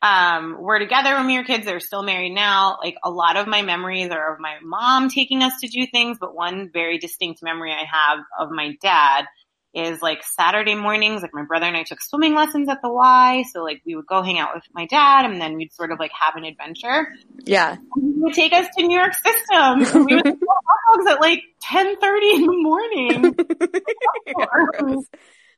um, 0.00 0.56
were 0.60 0.78
together 0.80 1.14
when 1.14 1.26
we 1.26 1.36
were 1.38 1.44
kids. 1.44 1.64
They're 1.64 1.80
still 1.80 2.02
married 2.02 2.34
now. 2.34 2.76
Like 2.82 2.96
a 3.04 3.10
lot 3.10 3.36
of 3.36 3.46
my 3.46 3.62
memories 3.62 4.10
are 4.10 4.34
of 4.34 4.40
my 4.40 4.56
mom 4.62 5.08
taking 5.08 5.42
us 5.42 5.52
to 5.60 5.68
do 5.68 5.86
things, 5.86 6.18
but 6.20 6.34
one 6.34 6.70
very 6.72 6.98
distinct 6.98 7.42
memory 7.42 7.72
I 7.72 7.84
have 7.84 8.18
of 8.38 8.50
my 8.50 8.76
dad 8.82 9.26
is 9.74 10.02
like 10.02 10.22
Saturday 10.22 10.74
mornings, 10.74 11.22
like 11.22 11.32
my 11.32 11.44
brother 11.44 11.66
and 11.66 11.76
I 11.76 11.82
took 11.82 12.02
swimming 12.02 12.34
lessons 12.34 12.68
at 12.68 12.82
the 12.82 12.92
Y. 12.92 13.44
So 13.52 13.62
like 13.62 13.80
we 13.86 13.96
would 13.96 14.06
go 14.06 14.22
hang 14.22 14.38
out 14.38 14.50
with 14.54 14.64
my 14.72 14.86
dad 14.86 15.24
and 15.24 15.40
then 15.40 15.56
we'd 15.56 15.72
sort 15.72 15.92
of 15.92 15.98
like 15.98 16.10
have 16.12 16.36
an 16.36 16.44
adventure. 16.44 17.08
Yeah. 17.44 17.76
He 17.94 18.12
would 18.16 18.34
take 18.34 18.52
us 18.52 18.66
to 18.76 18.86
New 18.86 18.96
York 18.96 19.14
System. 19.14 19.96
And 19.96 20.06
we 20.06 20.16
would 20.16 20.24
go 20.24 20.30
hot 20.30 20.96
dogs 20.96 21.10
at 21.10 21.20
like 21.20 21.42
1030 21.70 22.34
in 22.34 22.46
the 22.46 22.56
morning. 22.56 23.22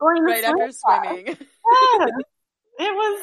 Going 0.01 0.23
right 0.23 0.45
after 0.45 0.71
swimming. 0.71 1.27
Yes. 1.27 2.11
It 2.79 2.95
was 2.95 3.23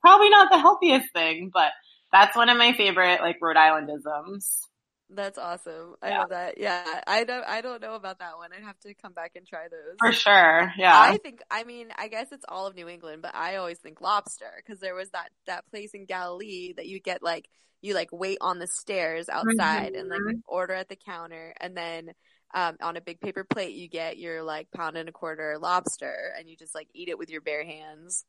probably 0.00 0.30
not 0.30 0.50
the 0.50 0.58
healthiest 0.58 1.12
thing, 1.12 1.50
but 1.52 1.72
that's 2.12 2.36
one 2.36 2.48
of 2.48 2.56
my 2.56 2.72
favorite 2.72 3.20
like 3.20 3.36
Rhode 3.40 3.56
Islandisms. 3.56 4.66
That's 5.12 5.38
awesome. 5.38 5.96
I 6.02 6.10
Yeah. 6.10 6.18
love 6.20 6.28
that. 6.30 6.58
Yeah. 6.58 7.00
I 7.06 7.24
don't 7.24 7.44
I 7.44 7.60
don't 7.60 7.82
know 7.82 7.94
about 7.94 8.20
that 8.20 8.36
one. 8.36 8.50
I'd 8.52 8.62
have 8.62 8.78
to 8.80 8.94
come 8.94 9.12
back 9.12 9.32
and 9.34 9.46
try 9.46 9.68
those. 9.68 9.98
For 9.98 10.12
sure. 10.12 10.72
Yeah. 10.76 11.14
I 11.14 11.18
think 11.18 11.40
I 11.50 11.64
mean 11.64 11.88
I 11.96 12.08
guess 12.08 12.32
it's 12.32 12.44
all 12.48 12.66
of 12.66 12.74
New 12.76 12.88
England, 12.88 13.22
but 13.22 13.34
I 13.34 13.56
always 13.56 13.78
think 13.78 14.00
lobster 14.00 14.52
because 14.56 14.80
there 14.80 14.94
was 14.94 15.10
that 15.10 15.30
that 15.46 15.66
place 15.70 15.94
in 15.94 16.06
Galilee 16.06 16.74
that 16.76 16.86
you 16.88 17.00
get 17.00 17.22
like 17.22 17.48
you 17.82 17.94
like 17.94 18.10
wait 18.12 18.38
on 18.40 18.58
the 18.58 18.66
stairs 18.68 19.28
outside 19.28 19.94
and 19.94 20.08
like 20.08 20.24
Mhm. 20.28 20.42
order 20.46 20.74
at 20.74 20.88
the 20.88 20.96
counter 20.96 21.54
and 21.60 21.76
then 21.76 22.12
um, 22.54 22.76
on 22.82 22.96
a 22.96 23.00
big 23.00 23.20
paper 23.20 23.44
plate 23.44 23.74
you 23.76 23.88
get 23.88 24.18
your 24.18 24.42
like 24.42 24.70
pound 24.72 24.96
and 24.96 25.08
a 25.08 25.12
quarter 25.12 25.56
lobster 25.58 26.32
and 26.38 26.48
you 26.48 26.56
just 26.56 26.74
like 26.74 26.88
eat 26.94 27.08
it 27.08 27.18
with 27.18 27.30
your 27.30 27.40
bare 27.40 27.64
hands 27.64 28.24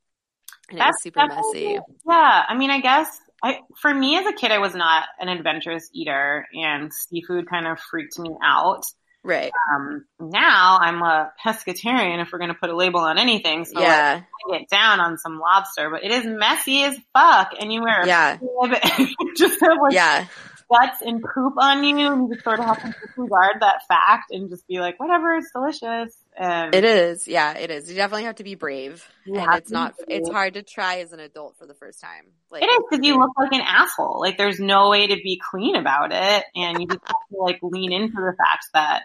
and 0.70 0.80
it 0.80 0.82
was 0.82 0.88
That's 0.88 1.04
super 1.04 1.20
definitely- 1.28 1.74
messy. 1.74 1.80
Yeah. 2.08 2.44
I 2.48 2.56
mean, 2.58 2.70
I 2.70 2.80
guess 2.82 3.20
I, 3.44 3.60
for 3.82 3.94
me 3.94 4.18
as 4.18 4.26
a 4.28 4.34
kid, 4.34 4.52
I 4.52 4.60
was 4.60 4.76
not 4.76 5.08
an 5.20 5.28
adventurous 5.30 5.90
eater 5.94 6.46
and 6.54 6.92
seafood 6.94 7.50
kind 7.50 7.68
of 7.68 7.80
freaked 7.80 8.20
me 8.20 8.30
out. 8.44 8.84
Right. 9.24 9.52
Um, 9.76 10.06
now 10.20 10.80
I'm 10.82 11.02
a 11.04 11.32
pescatarian 11.46 12.22
if 12.22 12.30
we're 12.32 12.40
going 12.40 12.50
to 12.54 12.58
put 12.60 12.70
a 12.72 12.76
label 12.76 13.02
on 13.02 13.18
anything. 13.20 13.66
So 13.66 13.76
like, 13.76 13.84
yeah. 13.88 14.22
I 14.52 14.58
get 14.60 14.70
down 14.70 15.00
on 15.00 15.18
some 15.18 15.40
lobster, 15.40 15.90
but 15.92 16.04
it 16.04 16.12
is 16.12 16.26
messy 16.26 16.84
as 16.84 16.98
fuck 17.14 17.52
and 17.60 17.72
you 17.72 17.82
wear 17.84 18.06
Yeah. 18.08 18.38
you 18.42 19.34
just 19.38 19.60
have 19.62 19.78
like 19.82 19.94
Yeah. 19.94 20.26
guts 20.72 21.02
and 21.02 21.22
poop 21.22 21.54
on 21.60 21.84
you 21.84 21.98
and 22.12 22.30
you 22.30 22.34
just 22.34 22.44
sort 22.44 22.60
of 22.60 22.66
have 22.66 22.82
to 22.82 22.96
disregard 23.08 23.58
that 23.62 23.82
fact 23.88 24.32
and 24.32 24.50
just 24.50 24.68
be 24.68 24.80
like, 24.80 25.00
whatever, 25.00 25.36
it's 25.36 25.52
delicious. 25.52 26.16
And 26.38 26.74
It 26.74 26.84
is. 26.84 27.28
Yeah, 27.28 27.58
it 27.58 27.70
is. 27.70 27.90
You 27.90 27.96
definitely 27.96 28.24
have 28.24 28.36
to 28.36 28.44
be 28.44 28.56
brave. 28.56 29.08
And 29.26 29.54
it's 29.56 29.72
not. 29.72 29.96
It's 30.08 30.30
hard 30.30 30.56
to 30.56 30.64
try 30.64 31.00
as 31.00 31.14
an 31.14 31.20
adult 31.20 31.58
for 31.58 31.66
the 31.66 31.74
first 31.74 32.02
time. 32.02 32.28
Like 32.50 32.64
It 32.64 32.68
is 32.68 32.84
because 32.90 33.06
you 33.06 33.20
look 33.20 33.32
like 33.38 33.52
an 33.54 33.62
asshole. 33.62 34.20
Like 34.20 34.38
there's 34.38 34.60
no 34.60 34.90
way 34.90 35.08
to 35.08 35.16
be 35.16 35.42
clean 35.50 35.76
about 35.76 36.12
it, 36.12 36.46
and 36.56 36.80
you 36.80 36.88
just 36.88 37.02
have 37.06 37.16
to 37.32 37.38
like 37.38 37.60
lean 37.62 37.92
into 37.92 38.16
the 38.16 38.36
fact 38.38 38.66
that 38.74 39.04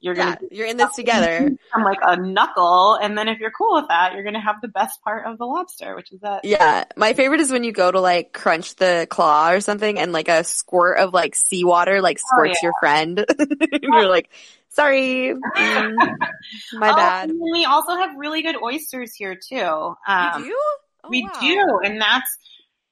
you're 0.00 0.14
gonna 0.14 0.38
you're 0.50 0.66
in 0.66 0.76
this 0.76 0.94
together. 0.94 1.50
I'm 1.74 1.82
like 1.82 1.98
a 2.02 2.16
knuckle, 2.16 2.94
and 2.94 3.16
then 3.16 3.28
if 3.28 3.38
you're 3.38 3.50
cool 3.50 3.74
with 3.80 3.88
that, 3.88 4.14
you're 4.14 4.24
gonna 4.24 4.40
have 4.40 4.60
the 4.60 4.68
best 4.68 5.02
part 5.02 5.26
of 5.26 5.38
the 5.38 5.44
lobster, 5.44 5.96
which 5.96 6.12
is 6.12 6.20
that. 6.20 6.44
Yeah. 6.44 6.84
My 6.96 7.12
favorite 7.12 7.40
is 7.40 7.50
when 7.50 7.64
you 7.64 7.72
go 7.72 7.90
to 7.90 8.00
like 8.00 8.32
crunch 8.32 8.76
the 8.76 9.06
claw 9.08 9.50
or 9.50 9.60
something 9.60 9.98
and 9.98 10.12
like 10.12 10.28
a 10.28 10.44
squirt 10.44 10.98
of 10.98 11.12
like 11.12 11.34
seawater 11.34 12.00
like 12.00 12.18
oh, 12.18 12.26
squirts 12.34 12.60
yeah. 12.62 12.66
your 12.66 12.74
friend. 12.78 13.24
and 13.28 13.58
oh, 13.72 13.78
you're 13.82 14.08
like, 14.08 14.30
sorry. 14.76 15.34
mm, 15.34 15.96
my 16.72 16.92
Oh, 16.92 16.96
bad. 16.96 17.28
then 17.28 17.40
we 17.52 17.64
also 17.64 17.96
have 17.96 18.10
really 18.16 18.42
good 18.42 18.56
oysters 18.62 19.14
here 19.14 19.36
too. 19.36 19.94
Um, 20.06 20.42
you 20.42 20.44
do? 20.44 20.58
Oh, 21.04 21.08
we 21.10 21.22
wow. 21.22 21.40
do, 21.40 21.80
and 21.84 22.00
that's 22.00 22.38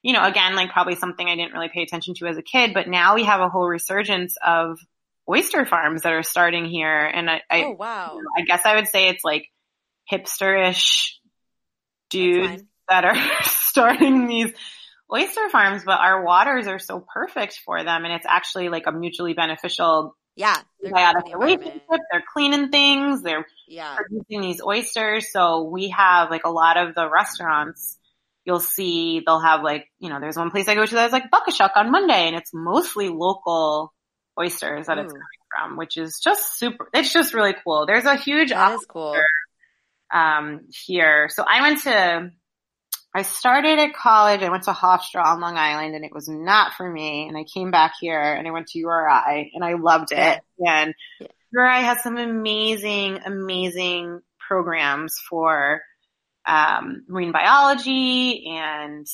you 0.02 0.12
know 0.12 0.24
again 0.24 0.56
like 0.56 0.72
probably 0.72 0.96
something 0.96 1.26
I 1.28 1.36
didn't 1.36 1.52
really 1.52 1.70
pay 1.72 1.82
attention 1.82 2.14
to 2.14 2.26
as 2.26 2.36
a 2.36 2.42
kid, 2.42 2.74
but 2.74 2.88
now 2.88 3.14
we 3.14 3.24
have 3.24 3.40
a 3.40 3.48
whole 3.48 3.66
resurgence 3.68 4.34
of 4.44 4.78
oyster 5.28 5.64
farms 5.64 6.02
that 6.02 6.12
are 6.12 6.22
starting 6.22 6.64
here, 6.66 7.04
and 7.04 7.30
I, 7.30 7.42
I 7.50 7.62
Oh 7.64 7.70
wow. 7.72 8.18
I 8.36 8.42
guess 8.42 8.62
I 8.64 8.76
would 8.76 8.88
say 8.88 9.08
it's 9.08 9.24
like 9.24 9.46
hipsterish 10.10 11.12
dudes 12.10 12.62
that 12.88 13.04
are 13.04 13.16
starting 13.44 14.26
these 14.26 14.52
oyster 15.12 15.48
farms, 15.50 15.82
but 15.84 16.00
our 16.00 16.24
waters 16.24 16.66
are 16.66 16.78
so 16.78 17.04
perfect 17.12 17.60
for 17.64 17.82
them, 17.82 18.04
and 18.04 18.12
it's 18.14 18.26
actually 18.28 18.68
like 18.68 18.86
a 18.86 18.92
mutually 18.92 19.34
beneficial 19.34 20.16
Yeah. 20.36 20.56
they're 20.82 20.90
good 20.90 20.96
symbiotic 20.98 21.22
for 21.22 21.30
the 21.30 21.36
relationship. 21.38 22.00
They're 22.10 22.24
cleaning 22.32 22.68
things, 22.70 23.22
they're 23.22 23.46
Yeah. 23.68 23.96
producing 23.96 24.40
these 24.40 24.62
oysters. 24.62 25.32
So 25.32 25.62
we 25.64 25.88
have 25.90 26.30
like 26.30 26.44
a 26.44 26.50
lot 26.50 26.76
of 26.76 26.94
the 26.94 27.08
restaurants. 27.08 27.98
You'll 28.44 28.60
see 28.60 29.22
they'll 29.24 29.40
have 29.40 29.62
like 29.62 29.86
you 30.00 30.10
know 30.10 30.20
there's 30.20 30.36
one 30.36 30.50
place 30.50 30.68
I 30.68 30.74
go 30.74 30.84
to 30.84 30.94
that's 30.94 31.12
like 31.12 31.30
Buckashuck 31.30 31.70
on 31.76 31.90
Monday, 31.90 32.26
and 32.28 32.36
it's 32.36 32.50
mostly 32.52 33.08
local 33.08 33.92
oysters 34.38 34.86
that 34.88 34.98
it's 34.98 35.12
coming 35.12 35.28
from, 35.56 35.76
which 35.78 35.96
is 35.96 36.20
just 36.22 36.58
super. 36.58 36.88
It's 36.92 37.12
just 37.12 37.32
really 37.32 37.54
cool. 37.64 37.86
There's 37.86 38.04
a 38.04 38.16
huge 38.16 38.50
That 38.50 38.72
is 38.74 38.84
cool. 38.86 39.16
um, 40.12 40.66
here. 40.86 41.28
So 41.30 41.42
I 41.48 41.62
went 41.62 41.82
to, 41.82 42.30
I 43.16 43.22
started 43.22 43.78
at 43.78 43.94
college. 43.94 44.42
I 44.42 44.48
went 44.50 44.64
to 44.64 44.72
Hofstra 44.72 45.24
on 45.24 45.40
Long 45.40 45.56
Island 45.56 45.94
and 45.94 46.04
it 46.04 46.12
was 46.12 46.28
not 46.28 46.72
for 46.74 46.90
me. 46.90 47.28
And 47.28 47.36
I 47.36 47.44
came 47.44 47.70
back 47.70 47.92
here 48.00 48.20
and 48.20 48.46
I 48.46 48.50
went 48.50 48.66
to 48.68 48.78
URI 48.80 49.52
and 49.54 49.64
I 49.64 49.74
loved 49.74 50.10
it. 50.10 50.40
And 50.58 50.94
URI 51.52 51.82
has 51.82 52.02
some 52.02 52.16
amazing, 52.16 53.20
amazing 53.24 54.20
programs 54.40 55.16
for, 55.30 55.82
um, 56.44 57.04
marine 57.08 57.30
biology 57.32 58.46
and, 58.48 59.06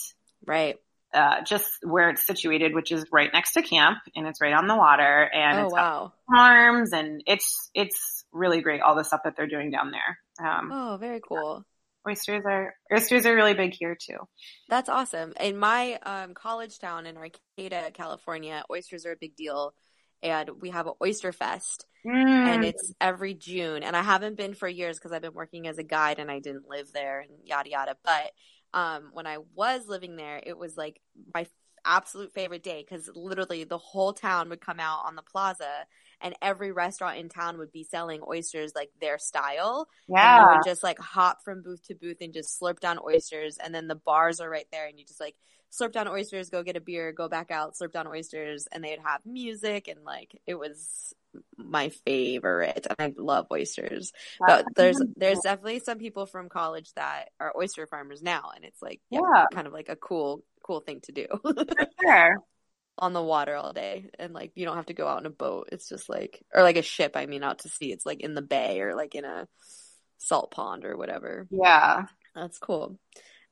Right. 0.47 0.77
uh, 1.13 1.43
just 1.43 1.69
where 1.83 2.09
it's 2.09 2.27
situated, 2.27 2.75
which 2.75 2.91
is 2.93 3.05
right 3.13 3.31
next 3.33 3.53
to 3.53 3.63
camp 3.63 3.99
and 4.17 4.27
it's 4.27 4.41
right 4.41 4.55
on 4.55 4.67
the 4.67 4.77
water 4.77 5.29
and 5.33 5.59
Oh 5.59 5.65
it's 5.67 5.73
wow. 5.75 6.13
farms 6.33 6.93
and 6.95 7.23
it's, 7.27 7.71
it's 7.75 8.25
really 8.33 8.63
great. 8.63 8.81
All 8.81 8.95
the 8.97 9.05
stuff 9.05 9.21
that 9.25 9.37
they're 9.37 9.47
doing 9.47 9.71
down 9.71 9.91
there. 9.93 10.19
Um, 10.49 10.71
Oh, 10.73 10.97
very 10.99 11.21
cool. 11.21 11.67
Oysters 12.09 12.43
are 12.47 12.75
oysters 12.93 13.27
are 13.27 13.35
really 13.35 13.55
big 13.55 13.75
here 13.79 13.97
too. 14.01 14.17
That's 14.69 14.89
awesome. 14.89 15.33
In 15.41 15.57
my 15.57 15.99
um, 16.03 16.35
college 16.35 16.79
town 16.79 17.07
in 17.07 17.17
Arcata, 17.17 17.91
California, 17.93 18.65
oysters 18.71 19.07
are 19.07 19.13
a 19.13 19.17
big 19.21 19.37
deal. 19.37 19.75
And 20.23 20.51
we 20.61 20.71
have 20.71 20.87
an 20.87 20.93
oyster 21.03 21.33
fest 21.33 21.87
and 22.05 22.63
Mm. 22.63 22.67
it's 22.67 22.93
every 23.01 23.35
June. 23.35 23.83
And 23.83 23.97
I 23.97 24.03
haven't 24.03 24.37
been 24.37 24.55
for 24.55 24.69
years 24.69 24.99
because 24.99 25.13
I've 25.13 25.23
been 25.23 25.33
working 25.33 25.67
as 25.67 25.79
a 25.79 25.83
guide 25.83 26.19
and 26.19 26.31
I 26.31 26.41
didn't 26.41 26.69
live 26.69 26.93
there 26.93 27.21
and 27.21 27.31
yada 27.45 27.71
yada. 27.71 27.97
But 28.05 28.31
um, 28.75 29.11
when 29.13 29.27
I 29.27 29.39
was 29.55 29.87
living 29.89 30.17
there, 30.17 30.41
it 30.45 30.59
was 30.59 30.77
like 30.77 31.01
my 31.35 31.47
absolute 31.87 32.33
favorite 32.35 32.63
day 32.63 32.85
because 32.87 33.11
literally 33.15 33.65
the 33.65 33.79
whole 33.79 34.13
town 34.13 34.51
would 34.51 34.61
come 34.61 34.79
out 34.81 35.05
on 35.07 35.15
the 35.17 35.23
plaza 35.23 35.87
and 36.20 36.35
every 36.42 36.72
restaurant 36.72 37.18
in 37.18 37.28
town 37.28 37.59
would 37.59 37.72
be 37.72 37.85
selling 37.85 38.20
oysters 38.28 38.72
like 38.74 38.90
their 39.00 39.18
style. 39.18 39.88
Yeah. 40.09 40.42
And 40.42 40.56
would 40.56 40.64
just 40.64 40.83
like 40.83 40.98
hop 40.98 41.42
from 41.44 41.62
booth 41.62 41.83
to 41.88 41.94
booth 41.94 42.18
and 42.20 42.33
just 42.33 42.61
slurp 42.61 42.80
down 42.80 42.98
oysters. 43.04 43.59
And 43.62 43.74
then 43.74 43.88
the 43.88 43.94
bars 43.94 44.40
are 44.40 44.50
right 44.50 44.66
there 44.72 44.87
and 44.87 44.98
you 44.98 45.04
just 45.04 45.20
like 45.20 45.37
slurp 45.72 45.92
down 45.92 46.09
oysters, 46.09 46.50
go 46.50 46.62
get 46.62 46.76
a 46.76 46.80
beer, 46.80 47.12
go 47.12 47.28
back 47.28 47.50
out, 47.50 47.74
slurp 47.74 47.92
down 47.92 48.06
oysters. 48.06 48.66
And 48.72 48.83
they'd 48.85 48.98
have 49.04 49.20
music 49.24 49.88
and 49.88 50.04
like 50.04 50.40
it 50.46 50.59
was 50.59 51.14
my 51.56 51.90
favorite. 52.04 52.87
And 52.88 52.96
I 52.98 53.20
love 53.20 53.46
oysters. 53.52 54.12
But 54.40 54.66
there's 54.76 55.00
there's 55.16 55.40
definitely 55.40 55.80
some 55.80 55.98
people 55.98 56.26
from 56.26 56.48
college 56.48 56.92
that 56.94 57.30
are 57.38 57.52
oyster 57.56 57.87
farmers 57.87 58.22
now 58.22 58.50
and 58.54 58.64
it's 58.64 58.83
like 58.83 59.00
yeah, 59.11 59.20
Yeah. 59.22 59.46
kind 59.52 59.66
of 59.66 59.72
like 59.72 59.88
a 59.88 59.96
cool 59.96 60.42
cool 60.62 60.80
thing 60.80 61.00
to 61.02 61.12
do. 61.12 61.26
sure. 62.02 62.37
On 62.98 63.12
the 63.14 63.22
water 63.22 63.57
all 63.57 63.72
day 63.72 64.11
and 64.18 64.35
like 64.35 64.53
you 64.57 64.66
don't 64.66 64.76
have 64.76 64.87
to 64.87 64.94
go 64.94 65.07
out 65.07 65.20
in 65.20 65.26
a 65.26 65.31
boat. 65.31 65.70
It's 65.72 65.88
just 65.88 66.09
like 66.09 66.44
or 66.55 66.62
like 66.62 66.76
a 66.76 66.83
ship, 66.83 67.12
I 67.14 67.26
mean 67.26 67.42
out 67.42 67.61
to 67.61 67.68
sea. 67.68 67.92
It's 67.92 68.05
like 68.05 68.20
in 68.20 68.35
the 68.35 68.42
bay 68.42 68.81
or 68.81 68.94
like 68.94 69.14
in 69.14 69.24
a 69.24 69.48
salt 70.18 70.50
pond 70.50 70.85
or 70.85 70.96
whatever. 70.96 71.46
Yeah. 71.50 72.07
That's 72.35 72.59
cool. 72.59 72.98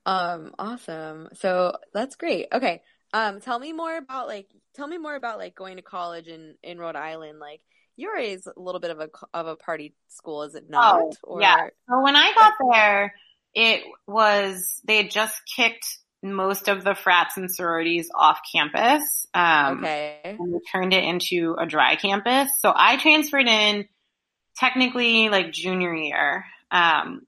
Um 0.04 0.52
awesome. 0.58 1.28
So 1.34 1.76
that's 1.94 2.16
great. 2.16 2.48
Okay. 2.52 2.82
Um 3.14 3.40
tell 3.40 3.58
me 3.58 3.72
more 3.72 3.96
about 3.96 4.28
like 4.28 4.48
tell 4.74 4.86
me 4.86 4.98
more 4.98 5.14
about 5.14 5.38
like 5.38 5.54
going 5.54 5.76
to 5.76 5.82
college 5.82 6.28
in 6.28 6.54
in 6.62 6.78
Rhode 6.78 6.96
Island 6.96 7.38
like 7.38 7.62
URI 7.98 8.30
is 8.30 8.46
a 8.46 8.52
little 8.56 8.80
bit 8.80 8.92
of 8.92 9.00
a 9.00 9.08
of 9.34 9.46
a 9.46 9.56
party 9.56 9.94
school, 10.08 10.44
is 10.44 10.54
it 10.54 10.70
not? 10.70 11.02
Oh, 11.26 11.40
yeah. 11.40 11.68
So 11.88 12.00
when 12.00 12.16
I 12.16 12.32
got 12.32 12.54
there, 12.72 13.14
it 13.54 13.82
was 14.06 14.80
they 14.84 14.98
had 14.98 15.10
just 15.10 15.34
kicked 15.56 15.98
most 16.22 16.68
of 16.68 16.84
the 16.84 16.94
frats 16.94 17.36
and 17.36 17.50
sororities 17.50 18.10
off 18.14 18.40
campus. 18.52 19.26
Um, 19.34 19.78
Okay. 19.84 20.20
and 20.24 20.52
we 20.52 20.60
turned 20.72 20.92
it 20.92 21.04
into 21.04 21.56
a 21.58 21.66
dry 21.66 21.96
campus. 21.96 22.50
So 22.60 22.72
I 22.74 22.96
transferred 22.96 23.46
in 23.46 23.86
technically 24.56 25.28
like 25.28 25.52
junior 25.52 25.94
year. 25.94 26.44
Um, 26.70 27.22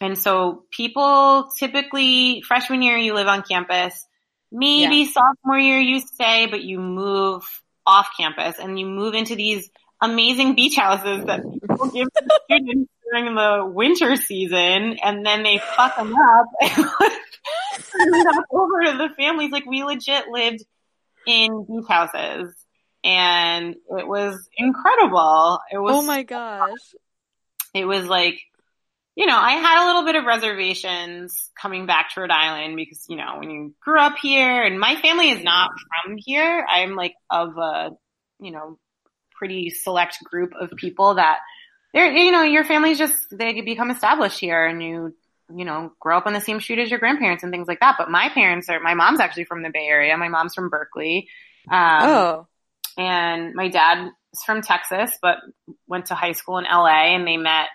and 0.00 0.18
so 0.18 0.64
people 0.70 1.50
typically 1.56 2.42
freshman 2.42 2.82
year 2.82 2.96
you 2.96 3.14
live 3.14 3.28
on 3.28 3.42
campus. 3.42 4.06
Maybe 4.50 4.96
Yeah. 4.96 5.06
sophomore 5.12 5.58
year 5.58 5.78
you 5.80 6.00
stay, 6.00 6.46
but 6.46 6.62
you 6.62 6.78
move 6.80 7.44
off 7.86 8.08
campus 8.18 8.58
and 8.58 8.78
you 8.78 8.86
move 8.86 9.14
into 9.14 9.36
these 9.36 9.70
amazing 10.00 10.54
beach 10.54 10.76
houses 10.76 11.24
that 11.26 11.42
people 11.42 11.86
give 11.90 12.08
to 12.12 12.40
students 12.44 12.90
during 13.10 13.34
the 13.34 13.64
winter 13.72 14.16
season 14.16 14.98
and 15.02 15.24
then 15.24 15.42
they 15.42 15.58
fuck 15.58 15.94
them 15.96 16.14
up 16.14 16.46
send 17.98 18.44
over 18.50 18.84
to 18.84 18.98
the 18.98 19.08
families. 19.16 19.50
Like 19.52 19.66
we 19.66 19.84
legit 19.84 20.28
lived 20.28 20.64
in 21.26 21.64
beach 21.64 21.86
houses 21.88 22.54
and 23.02 23.74
it 23.74 24.06
was 24.06 24.48
incredible. 24.56 25.60
It 25.70 25.78
was 25.78 25.94
Oh 25.96 26.02
my 26.02 26.22
gosh. 26.22 26.78
it 27.74 27.84
was 27.84 28.06
like, 28.06 28.40
you 29.16 29.26
know, 29.26 29.36
I 29.36 29.52
had 29.52 29.84
a 29.84 29.86
little 29.86 30.04
bit 30.04 30.16
of 30.16 30.24
reservations 30.24 31.50
coming 31.60 31.86
back 31.86 32.10
to 32.14 32.20
Rhode 32.20 32.30
Island 32.30 32.76
because, 32.76 33.06
you 33.08 33.16
know, 33.16 33.36
when 33.38 33.50
you 33.50 33.74
grew 33.80 34.00
up 34.00 34.16
here 34.20 34.62
and 34.62 34.80
my 34.80 34.96
family 34.96 35.30
is 35.30 35.44
not 35.44 35.70
from 36.04 36.16
here, 36.18 36.66
I'm 36.68 36.96
like 36.96 37.14
of 37.30 37.56
a, 37.56 37.90
you 38.40 38.50
know, 38.50 38.78
pretty 39.38 39.70
select 39.70 40.18
group 40.24 40.52
of 40.58 40.70
people 40.76 41.14
that 41.14 41.38
they're, 41.92 42.10
you 42.10 42.32
know, 42.32 42.42
your 42.42 42.64
family's 42.64 42.98
just, 42.98 43.14
they 43.30 43.60
become 43.60 43.90
established 43.90 44.40
here 44.40 44.64
and 44.66 44.82
you, 44.82 45.14
you 45.54 45.64
know, 45.64 45.92
grow 46.00 46.16
up 46.16 46.26
on 46.26 46.32
the 46.32 46.40
same 46.40 46.60
street 46.60 46.80
as 46.80 46.90
your 46.90 46.98
grandparents 46.98 47.42
and 47.42 47.52
things 47.52 47.68
like 47.68 47.80
that. 47.80 47.96
But 47.98 48.10
my 48.10 48.28
parents 48.28 48.68
are, 48.68 48.80
my 48.80 48.94
mom's 48.94 49.20
actually 49.20 49.44
from 49.44 49.62
the 49.62 49.70
Bay 49.70 49.86
Area. 49.86 50.16
My 50.16 50.28
mom's 50.28 50.54
from 50.54 50.68
Berkeley. 50.68 51.28
Um, 51.70 52.02
oh. 52.02 52.46
and 52.98 53.54
my 53.54 53.68
dad 53.68 54.10
is 54.32 54.42
from 54.44 54.62
Texas, 54.62 55.16
but 55.22 55.38
went 55.86 56.06
to 56.06 56.14
high 56.14 56.32
school 56.32 56.58
in 56.58 56.64
LA 56.64 57.14
and 57.14 57.26
they 57.26 57.36
met 57.36 57.68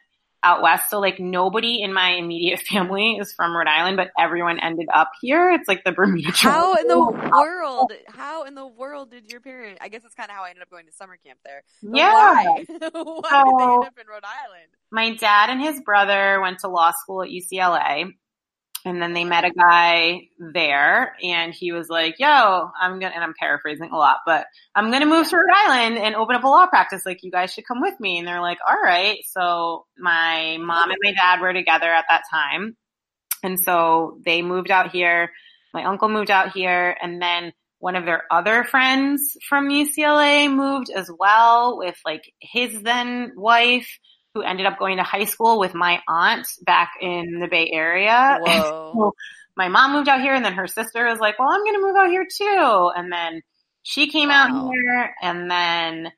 out 0.44 0.62
west. 0.62 0.90
So 0.90 1.00
like 1.00 1.20
nobody 1.20 1.82
in 1.82 1.94
my 1.94 2.12
immediate 2.12 2.60
family 2.70 3.18
is 3.20 3.34
from 3.34 3.56
Rhode 3.56 3.68
Island, 3.68 3.98
but 3.98 4.10
everyone 4.18 4.60
ended 4.60 4.88
up 4.94 5.12
here. 5.22 5.52
It's 5.52 5.68
like 5.68 5.84
the 5.84 5.92
Bermuda 5.92 6.32
How 6.32 6.76
in 6.76 6.88
the 6.88 7.00
world? 7.34 7.92
How 8.08 8.44
in 8.44 8.56
the 8.56 8.68
world 8.68 9.12
did 9.12 9.32
your 9.32 9.42
parents? 9.42 9.80
I 9.82 9.90
guess 9.90 10.04
it's 10.06 10.16
kind 10.16 10.30
of 10.30 10.36
how 10.36 10.44
I 10.44 10.50
ended 10.50 10.64
up 10.64 10.70
going 10.70 10.86
to 10.86 10.94
summer 10.94 11.18
camp 11.18 11.40
there. 11.44 11.64
But 11.84 11.98
Yeah. 11.98 12.14
Why? 12.14 12.44
why 12.68 12.68
did 12.68 12.80
they 12.80 12.84
end 12.84 13.86
up 13.86 14.00
in 14.00 14.08
Rhode 14.08 14.24
Island? 14.24 14.70
My 14.92 15.16
dad 15.16 15.50
and 15.50 15.62
his 15.62 15.82
brother 15.82 16.40
went 16.42 16.60
to 16.60 16.68
law 16.68 16.92
school 16.92 17.24
at 17.24 17.30
UCLA. 17.30 18.12
And 18.86 19.02
then 19.02 19.14
they 19.14 19.26
met 19.26 19.44
a 19.44 19.52
guy 19.52 20.30
there 20.38 21.16
and 21.22 21.54
he 21.54 21.74
was 21.74 21.90
like, 21.90 22.16
yo, 22.18 22.70
I'm 22.80 23.00
gonna, 23.00 23.14
and 23.14 23.24
I'm 23.24 23.34
paraphrasing 23.38 23.92
a 23.92 23.98
lot, 23.98 24.20
but 24.26 24.46
I'm 24.74 24.90
gonna 24.90 25.06
move 25.06 25.28
to 25.30 25.36
Rhode 25.36 25.54
Island 25.54 25.98
and 25.98 26.16
open 26.16 26.36
up 26.36 26.44
a 26.44 26.48
law 26.48 26.66
practice. 26.68 27.06
Like, 27.06 27.22
you 27.22 27.32
guys 27.32 27.54
should 27.54 27.68
come 27.68 27.82
with 27.82 28.00
me. 28.00 28.20
And 28.20 28.28
they're 28.28 28.42
like, 28.42 28.60
all 28.66 28.82
right. 28.82 29.20
So 29.32 29.86
my 29.98 30.58
mom 30.62 30.92
and 30.92 31.00
my 31.04 31.14
dad 31.14 31.42
were 31.42 31.54
together 31.54 31.92
at 31.92 32.06
that 32.10 32.24
time. 32.32 32.78
And 33.44 33.60
so 33.60 34.20
they 34.24 34.42
moved 34.42 34.72
out 34.72 34.92
here. 34.92 35.32
My 35.74 35.84
uncle 35.84 36.10
moved 36.10 36.32
out 36.32 36.54
here 36.54 36.96
and 37.02 37.22
then 37.22 37.54
one 37.80 37.96
of 37.96 38.06
their 38.06 38.24
other 38.30 38.64
friends 38.64 39.38
from 39.48 39.70
UCLA 39.70 40.54
moved 40.54 40.90
as 40.90 41.10
well 41.18 41.78
with 41.78 41.98
like 42.06 42.24
his 42.40 42.82
then 42.82 43.34
wife 43.36 44.00
who 44.34 44.42
ended 44.42 44.66
up 44.66 44.78
going 44.80 44.98
to 44.98 45.04
high 45.04 45.26
school 45.26 45.60
with 45.60 45.74
my 45.74 46.02
aunt 46.08 46.48
back 46.62 46.94
in 47.02 47.40
the 47.40 47.48
Bay 47.48 47.70
Area. 47.72 48.40
Whoa. 48.42 49.14
my 49.58 49.68
mom 49.68 49.94
moved 49.94 50.08
out 50.08 50.22
here 50.22 50.34
and 50.34 50.46
then 50.46 50.54
her 50.54 50.68
sister 50.68 51.06
was 51.06 51.20
like, 51.20 51.38
well, 51.40 51.50
I'm 51.52 51.64
going 51.64 51.76
to 51.76 51.82
move 51.82 51.96
out 51.96 52.10
here 52.10 52.26
too. 52.26 52.92
And 52.96 53.12
then 53.12 53.42
she 53.84 54.08
came 54.10 54.30
out 54.30 54.72
here 54.72 55.16
and 55.22 55.50
then 55.50 56.12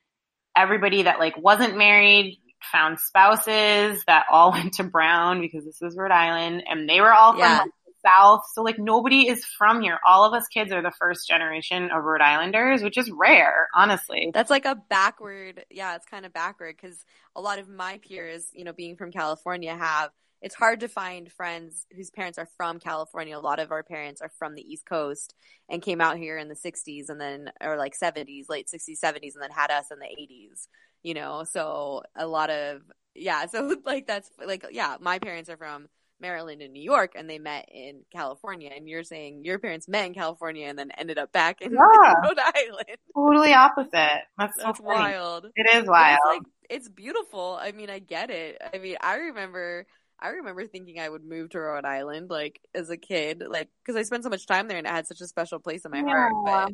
everybody 0.56 1.04
that 1.04 1.18
like 1.18 1.36
wasn't 1.38 1.76
married 1.76 2.38
found 2.70 3.00
spouses 3.00 4.02
that 4.06 4.26
all 4.30 4.52
went 4.52 4.74
to 4.74 4.84
Brown 4.84 5.40
because 5.40 5.64
this 5.64 5.80
is 5.82 5.96
Rhode 5.96 6.10
Island 6.12 6.62
and 6.68 6.88
they 6.88 7.00
were 7.00 7.12
all 7.12 7.32
from 7.32 7.40
Yeah. 7.40 7.64
the 7.64 7.70
South. 8.04 8.42
So 8.52 8.62
like 8.62 8.78
nobody 8.78 9.28
is 9.28 9.44
from 9.44 9.82
here. 9.82 9.98
All 10.06 10.24
of 10.24 10.34
us 10.34 10.46
kids 10.48 10.72
are 10.72 10.82
the 10.82 10.92
first 10.98 11.28
generation 11.28 11.90
of 11.90 12.04
Rhode 12.04 12.20
Islanders, 12.20 12.82
which 12.82 12.98
is 12.98 13.10
rare, 13.10 13.68
honestly. 13.74 14.30
That's 14.32 14.50
like 14.50 14.64
a 14.64 14.76
backward, 14.88 15.64
yeah, 15.70 15.96
it's 15.96 16.06
kind 16.06 16.26
of 16.26 16.32
backward 16.32 16.76
because 16.80 17.04
a 17.36 17.40
lot 17.40 17.58
of 17.58 17.68
my 17.68 17.98
peers, 17.98 18.46
you 18.52 18.64
know, 18.64 18.72
being 18.72 18.96
from 18.96 19.12
California 19.12 19.74
have, 19.74 20.10
it's 20.40 20.54
hard 20.56 20.80
to 20.80 20.88
find 20.88 21.30
friends 21.30 21.86
whose 21.94 22.10
parents 22.10 22.36
are 22.36 22.48
from 22.56 22.80
California. 22.80 23.38
A 23.38 23.40
lot 23.40 23.60
of 23.60 23.70
our 23.70 23.84
parents 23.84 24.20
are 24.20 24.32
from 24.38 24.54
the 24.54 24.62
East 24.62 24.84
Coast 24.84 25.34
and 25.68 25.80
came 25.80 26.00
out 26.00 26.18
here 26.18 26.36
in 26.36 26.48
the 26.48 26.56
60s 26.56 27.08
and 27.08 27.20
then, 27.20 27.52
or 27.60 27.76
like 27.76 27.94
70s, 27.96 28.48
late 28.48 28.66
60s, 28.66 28.98
70s, 29.02 29.34
and 29.34 29.42
then 29.42 29.50
had 29.52 29.70
us 29.70 29.86
in 29.92 30.00
the 30.00 30.04
80s, 30.06 30.66
you 31.04 31.14
know, 31.14 31.44
so 31.44 32.02
a 32.16 32.26
lot 32.26 32.50
of, 32.50 32.82
yeah, 33.14 33.46
so 33.52 33.76
like 33.84 34.08
that's 34.08 34.28
like, 34.44 34.66
yeah, 34.72 34.96
my 35.00 35.20
parents 35.20 35.48
are 35.48 35.56
from 35.56 35.88
Maryland 36.22 36.62
and 36.62 36.72
New 36.72 36.82
York 36.82 37.12
and 37.14 37.28
they 37.28 37.38
met 37.38 37.68
in 37.70 38.02
California. 38.10 38.70
And 38.74 38.88
you're 38.88 39.04
saying 39.04 39.44
your 39.44 39.58
parents 39.58 39.88
met 39.88 40.06
in 40.06 40.14
California 40.14 40.66
and 40.68 40.78
then 40.78 40.90
ended 40.92 41.18
up 41.18 41.32
back 41.32 41.60
in 41.60 41.72
Yeah. 41.72 41.78
Rhode 42.24 42.38
Island. 42.38 42.98
Totally 43.14 43.52
opposite. 43.52 44.22
That's 44.38 44.56
so 44.56 44.62
That's 44.64 44.80
wild. 44.80 45.46
It 45.54 45.66
is 45.76 45.86
wild. 45.86 46.18
It's 46.24 46.26
like 46.26 46.42
it's 46.70 46.88
beautiful. 46.88 47.58
I 47.60 47.72
mean, 47.72 47.90
I 47.90 47.98
get 47.98 48.30
it. 48.30 48.56
I 48.72 48.78
mean, 48.78 48.96
I 49.00 49.16
remember 49.16 49.86
I 50.18 50.28
remember 50.28 50.66
thinking 50.66 50.98
I 51.00 51.08
would 51.08 51.24
move 51.24 51.50
to 51.50 51.60
Rhode 51.60 51.84
Island 51.84 52.30
like 52.30 52.60
as 52.74 52.88
a 52.88 52.96
kid, 52.96 53.42
like 53.46 53.68
cuz 53.84 53.96
I 53.96 54.04
spent 54.04 54.22
so 54.22 54.30
much 54.30 54.46
time 54.46 54.68
there 54.68 54.78
and 54.78 54.86
it 54.86 54.90
had 54.90 55.06
such 55.06 55.20
a 55.20 55.26
special 55.26 55.58
place 55.58 55.84
in 55.84 55.90
my 55.90 56.00
heart, 56.00 56.32
but 56.46 56.72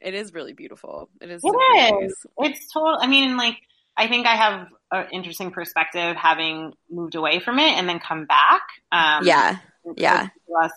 it 0.00 0.14
is 0.14 0.32
really 0.32 0.52
beautiful. 0.52 1.10
It 1.20 1.30
is 1.30 1.42
It 1.44 1.52
super 1.52 2.04
is. 2.04 2.26
It's 2.38 2.72
total. 2.72 2.98
I 3.00 3.06
mean, 3.06 3.36
like, 3.36 3.56
I 3.96 4.08
think 4.08 4.26
I 4.26 4.36
have 4.36 4.68
an 4.92 5.06
interesting 5.12 5.50
perspective 5.50 6.16
having 6.16 6.74
moved 6.90 7.14
away 7.14 7.40
from 7.40 7.58
it 7.58 7.72
and 7.76 7.88
then 7.88 7.98
come 7.98 8.26
back. 8.26 8.62
Um, 8.92 9.26
Yeah. 9.26 9.58
yeah. 9.96 10.28
us 10.62 10.72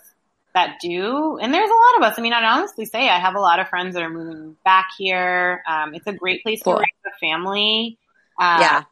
that 0.56 0.78
do, 0.82 1.38
and 1.38 1.54
there's 1.54 1.70
a 1.70 1.74
lot 1.74 1.98
of 1.98 2.04
us. 2.12 2.18
I 2.18 2.22
mean, 2.24 2.34
I'd 2.34 2.44
honestly 2.44 2.86
say 2.86 3.08
I 3.08 3.20
have 3.20 3.36
a 3.36 3.40
lot 3.40 3.60
of 3.60 3.70
friends 3.70 3.94
that 3.94 4.02
are 4.04 4.10
moving 4.10 4.56
back 4.66 4.88
here. 4.98 5.64
Um, 5.68 5.94
it's 5.94 6.08
a 6.08 6.14
great 6.14 6.42
place 6.44 6.62
Cool. 6.64 6.74
to 6.76 6.80
raise 6.80 6.88
a 7.06 7.18
family. 7.20 7.98
Um, 8.40 8.62
Yeah. 8.62 8.84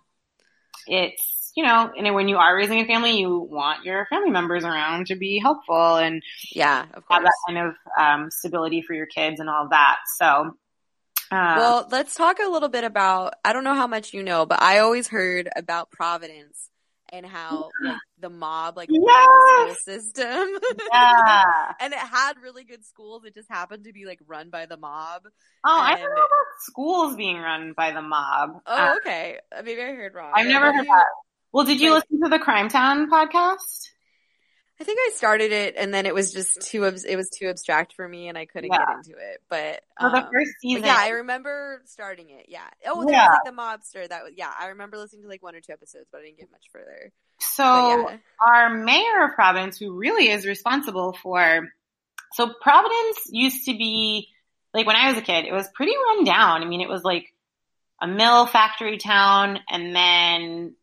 It's 0.88 1.52
you 1.56 1.64
know, 1.64 1.92
and 1.98 2.14
when 2.14 2.28
you 2.28 2.38
are 2.38 2.56
raising 2.56 2.80
a 2.80 2.86
family, 2.86 3.18
you 3.18 3.40
want 3.40 3.84
your 3.84 4.06
family 4.12 4.30
members 4.30 4.64
around 4.64 5.08
to 5.08 5.16
be 5.16 5.40
helpful 5.40 5.96
and 5.98 6.22
Yeah, 6.52 6.86
of 6.94 7.04
have 7.10 7.24
that 7.24 7.34
kind 7.48 7.58
of 7.58 7.76
um, 8.00 8.30
stability 8.30 8.84
for 8.84 8.94
your 8.94 9.08
kids 9.08 9.40
and 9.40 9.50
all 9.50 9.68
that. 9.70 9.98
So. 10.18 10.56
Um, 11.32 11.58
Well, 11.58 11.88
let's 11.92 12.16
talk 12.16 12.38
a 12.40 12.50
little 12.50 12.70
bit 12.70 12.84
about 12.84 13.34
I 13.44 13.54
don't 13.54 13.64
know 13.64 13.74
how 13.76 13.88
much 13.88 14.14
you 14.14 14.24
know, 14.24 14.46
but 14.46 14.62
I 14.62 14.80
always 14.80 15.08
heard 15.08 15.50
about 15.56 15.92
Providence 15.92 16.70
and 17.14 17.26
how 17.26 17.70
like 17.84 17.98
the 18.20 18.30
mob 18.30 18.76
like 18.78 18.90
ran 18.90 19.00
the 19.00 19.76
school 19.80 19.96
system. 19.96 20.48
yeah. 20.92 21.44
and 21.80 21.94
it 21.94 22.00
had 22.00 22.34
really 22.42 22.64
good 22.64 22.84
schools. 22.86 23.24
It 23.26 23.34
just 23.34 23.50
happened 23.50 23.86
to 23.86 23.94
be 23.94 24.06
like 24.06 24.20
run 24.28 24.50
by 24.50 24.66
the 24.66 24.78
mob. 24.78 25.24
Oh, 25.66 25.80
I 25.82 25.92
And- 25.92 26.00
don't 26.02 26.10
know 26.10 26.16
about 26.16 26.60
schools 26.60 27.16
being 27.16 27.38
run 27.38 27.74
by 27.76 27.92
the 27.92 28.02
mob. 28.02 28.62
Oh, 28.66 28.76
Uh, 28.76 28.96
okay. 28.98 29.40
Uh, 29.56 29.62
Maybe 29.64 29.82
I 29.82 29.86
heard 29.94 30.14
wrong. 30.16 30.32
I've 30.36 30.48
never 30.48 30.66
heard 30.74 30.86
you- 30.86 30.94
that. 30.94 31.06
Well, 31.54 31.66
did 31.66 31.80
you 31.80 31.94
like- 31.94 32.04
listen 32.10 32.24
to 32.24 32.30
the 32.30 32.44
Crime 32.44 32.70
Town 32.70 33.10
podcast? 33.10 33.90
I 34.80 34.84
think 34.84 35.00
I 35.02 35.12
started 35.16 35.52
it, 35.52 35.74
and 35.76 35.92
then 35.94 36.06
it 36.06 36.14
was 36.14 36.32
just 36.32 36.62
too 36.62 36.84
it 36.84 37.16
was 37.16 37.30
too 37.30 37.48
abstract 37.50 37.94
for 37.94 38.08
me, 38.08 38.28
and 38.28 38.38
I 38.38 38.46
couldn't 38.46 38.72
Yeah. 38.72 38.86
get 38.86 38.98
into 38.98 39.12
it. 39.20 39.42
But 39.50 39.82
For 40.00 40.10
the 40.12 40.18
um, 40.26 40.30
first 40.32 40.52
season. 40.62 40.84
yeah, 40.86 40.98
I 41.00 41.10
remember 41.10 41.82
starting 41.86 42.30
it. 42.30 42.46
Yeah. 42.48 42.62
Oh, 42.86 43.10
Yeah. 43.10 43.28
was 43.28 43.40
like 43.46 43.56
the 43.56 43.60
mobster. 43.62 44.08
That 44.08 44.24
was 44.24 44.34
yeah. 44.36 44.52
I 44.60 44.68
remember 44.68 44.98
listening 44.98 45.24
to 45.24 45.30
like 45.30 45.42
one 45.42 45.56
or 45.56 45.62
two 45.62 45.74
episodes, 45.74 46.06
but 46.12 46.22
I 46.22 46.26
didn't 46.26 46.38
get 46.38 46.52
much 46.52 46.66
further. 46.72 47.12
so 47.40 47.64
yeah. 48.10 48.18
our 48.46 48.70
mayor 48.76 49.26
of 49.26 49.34
Providence, 49.34 49.78
who 49.80 49.94
really 49.94 50.30
is 50.30 50.46
responsible 50.46 51.14
for, 51.24 51.68
so 52.34 52.54
Providence 52.62 53.18
used 53.32 53.66
to 53.66 53.72
be, 53.72 54.28
like 54.74 54.86
when 54.86 54.96
I 54.96 55.10
was 55.10 55.18
a 55.18 55.22
kid, 55.22 55.46
it 55.46 55.54
was 55.54 55.68
pretty 55.74 55.94
run 55.96 56.24
down. 56.24 56.62
I 56.62 56.66
mean, 56.66 56.82
it 56.82 56.90
was 56.90 57.04
like 57.04 57.34
a 58.02 58.08
mill 58.08 58.46
factory 58.46 58.98
town 59.00 59.60
and 59.70 59.96
then, 59.96 60.76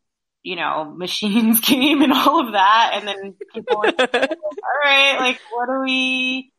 you 0.44 0.56
know, 0.56 0.84
machines 0.84 1.58
came 1.62 2.02
and 2.02 2.12
all 2.12 2.46
of 2.46 2.52
that. 2.52 2.90
And 2.94 3.08
then 3.08 3.34
people 3.52 3.78
were 3.78 3.86
all 3.98 4.80
right, 4.84 5.16
like 5.18 5.40
what 5.52 5.66
do 5.66 5.80
we 5.80 6.52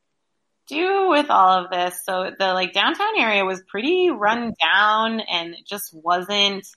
do 0.68 1.10
with 1.10 1.30
all 1.30 1.64
of 1.64 1.72
this? 1.72 2.04
So 2.04 2.32
the 2.38 2.54
like 2.54 2.74
downtown 2.74 3.18
area 3.18 3.46
was 3.46 3.62
pretty 3.62 4.10
run 4.10 4.54
down 4.62 5.22
and 5.22 5.54
it 5.54 5.66
just 5.66 5.94
wasn't 5.94 6.68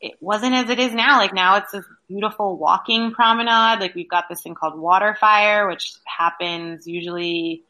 it 0.00 0.14
wasn't 0.20 0.54
as 0.54 0.70
it 0.70 0.78
is 0.78 0.94
now. 0.94 1.18
Like 1.18 1.34
now 1.34 1.56
it's 1.56 1.72
this 1.72 1.84
beautiful 2.08 2.56
walking 2.56 3.10
promenade. 3.10 3.80
Like 3.80 3.94
we've 3.94 4.08
got 4.08 4.30
this 4.30 4.42
thing 4.42 4.54
called 4.54 4.74
WaterFire, 4.74 5.68
which 5.68 5.92
happens 6.06 6.86
usually 6.86 7.64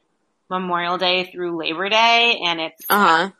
Memorial 0.49 0.99
Day 0.99 1.25
through 1.25 1.59
Labor 1.59 1.89
Day 1.89 2.41
and 2.45 2.61
it's 2.61 2.85
Uh 2.91 3.31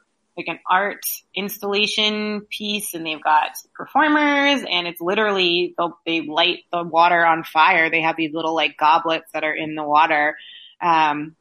an 0.49 0.59
art 0.69 1.05
installation 1.35 2.43
piece 2.51 2.95
and 2.95 3.05
they've 3.05 3.23
got 3.23 3.51
performers 3.75 4.65
and 4.69 4.87
it's 4.87 5.01
literally 5.01 5.75
they'll, 5.77 5.99
they 6.07 6.21
light 6.21 6.61
the 6.73 6.83
water 6.83 7.25
on 7.25 7.45
fire. 7.45 7.91
They 7.91 8.03
have 8.03 8.17
these 8.17 8.33
little 8.33 8.55
like 8.55 8.77
goblets 8.77 9.31
that 9.33 9.45
are 9.45 9.55
in 9.55 9.75
the 9.75 9.85
water. 9.85 10.37
Um, 10.81 11.37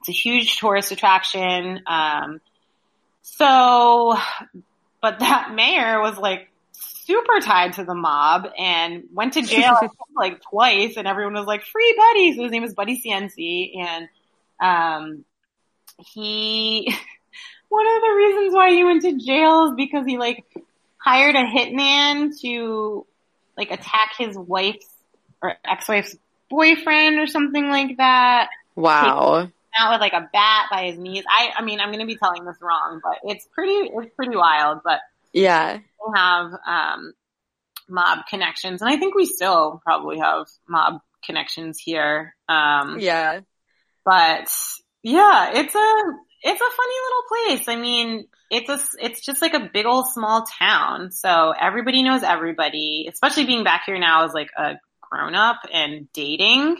it's 0.00 0.08
a 0.08 0.12
huge 0.12 0.58
tourist 0.58 0.92
attraction. 0.92 1.80
Um, 1.86 2.40
so, 3.22 4.16
but 5.02 5.20
that 5.20 5.52
mayor 5.54 6.00
was 6.00 6.18
like 6.18 6.48
super 6.72 7.40
tied 7.40 7.74
to 7.74 7.84
the 7.84 7.94
mob 7.94 8.48
and 8.58 9.04
went 9.12 9.34
to 9.34 9.42
jail 9.42 9.78
like 10.16 10.40
twice 10.42 10.96
and 10.96 11.06
everyone 11.06 11.34
was 11.34 11.46
like 11.46 11.64
free 11.64 11.94
buddy. 11.96 12.36
So 12.36 12.42
his 12.44 12.52
name 12.52 12.64
is 12.64 12.74
Buddy 12.74 13.02
Cianci 13.02 13.78
and 13.78 14.08
um 14.60 15.24
he 16.14 16.94
one 17.70 17.86
of 17.86 18.02
the 18.02 18.14
reasons 18.16 18.54
why 18.54 18.70
he 18.70 18.84
went 18.84 19.02
to 19.02 19.16
jail 19.16 19.68
is 19.68 19.74
because 19.76 20.04
he 20.04 20.18
like 20.18 20.44
hired 20.98 21.36
a 21.36 21.44
hitman 21.44 22.38
to 22.40 23.06
like 23.56 23.70
attack 23.70 24.12
his 24.18 24.36
wife's 24.36 24.86
or 25.42 25.54
ex-wife's 25.64 26.16
boyfriend 26.50 27.18
or 27.18 27.26
something 27.26 27.70
like 27.70 27.96
that. 27.96 28.50
Wow. 28.74 29.48
Out 29.78 29.92
with 29.92 30.00
like 30.00 30.12
a 30.12 30.28
bat 30.32 30.66
by 30.70 30.86
his 30.86 30.98
knees. 30.98 31.24
I, 31.28 31.50
I 31.56 31.62
mean, 31.62 31.80
I'm 31.80 31.88
going 31.88 32.00
to 32.00 32.06
be 32.06 32.16
telling 32.16 32.44
this 32.44 32.56
wrong, 32.60 33.00
but 33.02 33.18
it's 33.22 33.46
pretty, 33.54 33.72
it's 33.72 34.14
pretty 34.16 34.36
wild. 34.36 34.80
But 34.84 34.98
yeah, 35.32 35.76
we 35.76 36.12
have 36.18 36.52
um, 36.66 37.14
mob 37.88 38.26
connections, 38.28 38.82
and 38.82 38.90
I 38.90 38.96
think 38.96 39.14
we 39.14 39.26
still 39.26 39.80
probably 39.84 40.18
have 40.18 40.48
mob 40.68 41.00
connections 41.24 41.78
here. 41.78 42.34
Um, 42.48 42.98
yeah, 42.98 43.40
but 44.04 44.50
yeah, 45.04 45.52
it's 45.54 45.74
a 45.74 46.02
it's 46.42 46.60
a 46.60 46.64
funny 46.76 46.94
little 47.04 47.22
place. 47.28 47.68
I 47.68 47.76
mean, 47.76 48.26
it's 48.50 48.68
a 48.68 48.80
it's 49.04 49.20
just 49.20 49.42
like 49.42 49.54
a 49.54 49.70
big 49.72 49.86
old 49.86 50.08
small 50.08 50.44
town, 50.58 51.10
so 51.10 51.52
everybody 51.58 52.02
knows 52.02 52.22
everybody. 52.22 53.08
Especially 53.12 53.46
being 53.46 53.64
back 53.64 53.82
here 53.86 53.98
now 53.98 54.24
as 54.24 54.32
like 54.32 54.50
a 54.56 54.74
grown 55.00 55.34
up 55.34 55.58
and 55.72 56.10
dating 56.12 56.76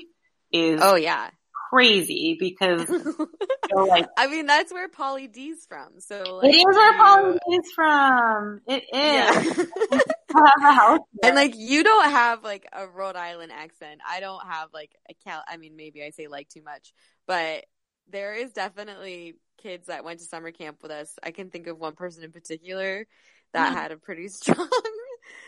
is 0.53 0.81
oh 0.83 0.95
yeah 0.95 1.31
crazy 1.71 2.37
because 2.39 2.89
like 3.73 4.07
I 4.19 4.27
mean 4.27 4.47
that's 4.47 4.73
where 4.73 4.89
Pauly 4.89 5.33
D's 5.33 5.67
from. 5.67 6.01
So 6.01 6.39
like, 6.43 6.53
it 6.53 6.57
is 6.57 6.77
where 6.77 6.93
Pauly 6.95 7.39
D's 7.49 7.73
from. 7.73 8.61
It 8.67 8.83
is. 8.83 8.89
Yeah. 8.93 9.99
have 10.33 10.53
a 10.63 10.73
house 10.73 11.01
and 11.23 11.37
like 11.37 11.55
you 11.57 11.85
don't 11.85 12.11
have 12.11 12.43
like 12.43 12.67
a 12.73 12.87
Rhode 12.87 13.17
Island 13.17 13.53
accent. 13.53 14.01
I 14.09 14.21
don't 14.21 14.45
have 14.45 14.71
like 14.75 14.91
a 15.09 15.15
Cal. 15.25 15.43
I 15.49 15.57
mean 15.57 15.77
maybe 15.77 16.03
I 16.03 16.11
say 16.11 16.27
like 16.27 16.49
too 16.49 16.63
much, 16.63 16.93
but 17.27 17.65
there 18.11 18.35
is 18.35 18.53
definitely 18.53 19.37
kids 19.63 19.87
that 19.87 20.05
went 20.05 20.21
to 20.21 20.25
summer 20.25 20.51
camp 20.51 20.79
with 20.83 20.91
us. 20.91 21.19
I 21.23 21.31
can 21.31 21.51
think 21.51 21.67
of 21.67 21.79
one 21.79 21.95
person 21.95 22.25
in 22.25 22.33
particular 22.33 23.07
that 23.53 23.73
had 23.73 23.93
a 23.93 23.97
pretty 23.97 24.29
strong. 24.29 24.69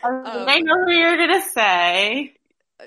um, 0.03 0.23
I 0.25 0.59
know 0.59 0.83
who 0.85 0.91
you're 0.91 1.17
gonna 1.17 1.41
say. 1.41 2.33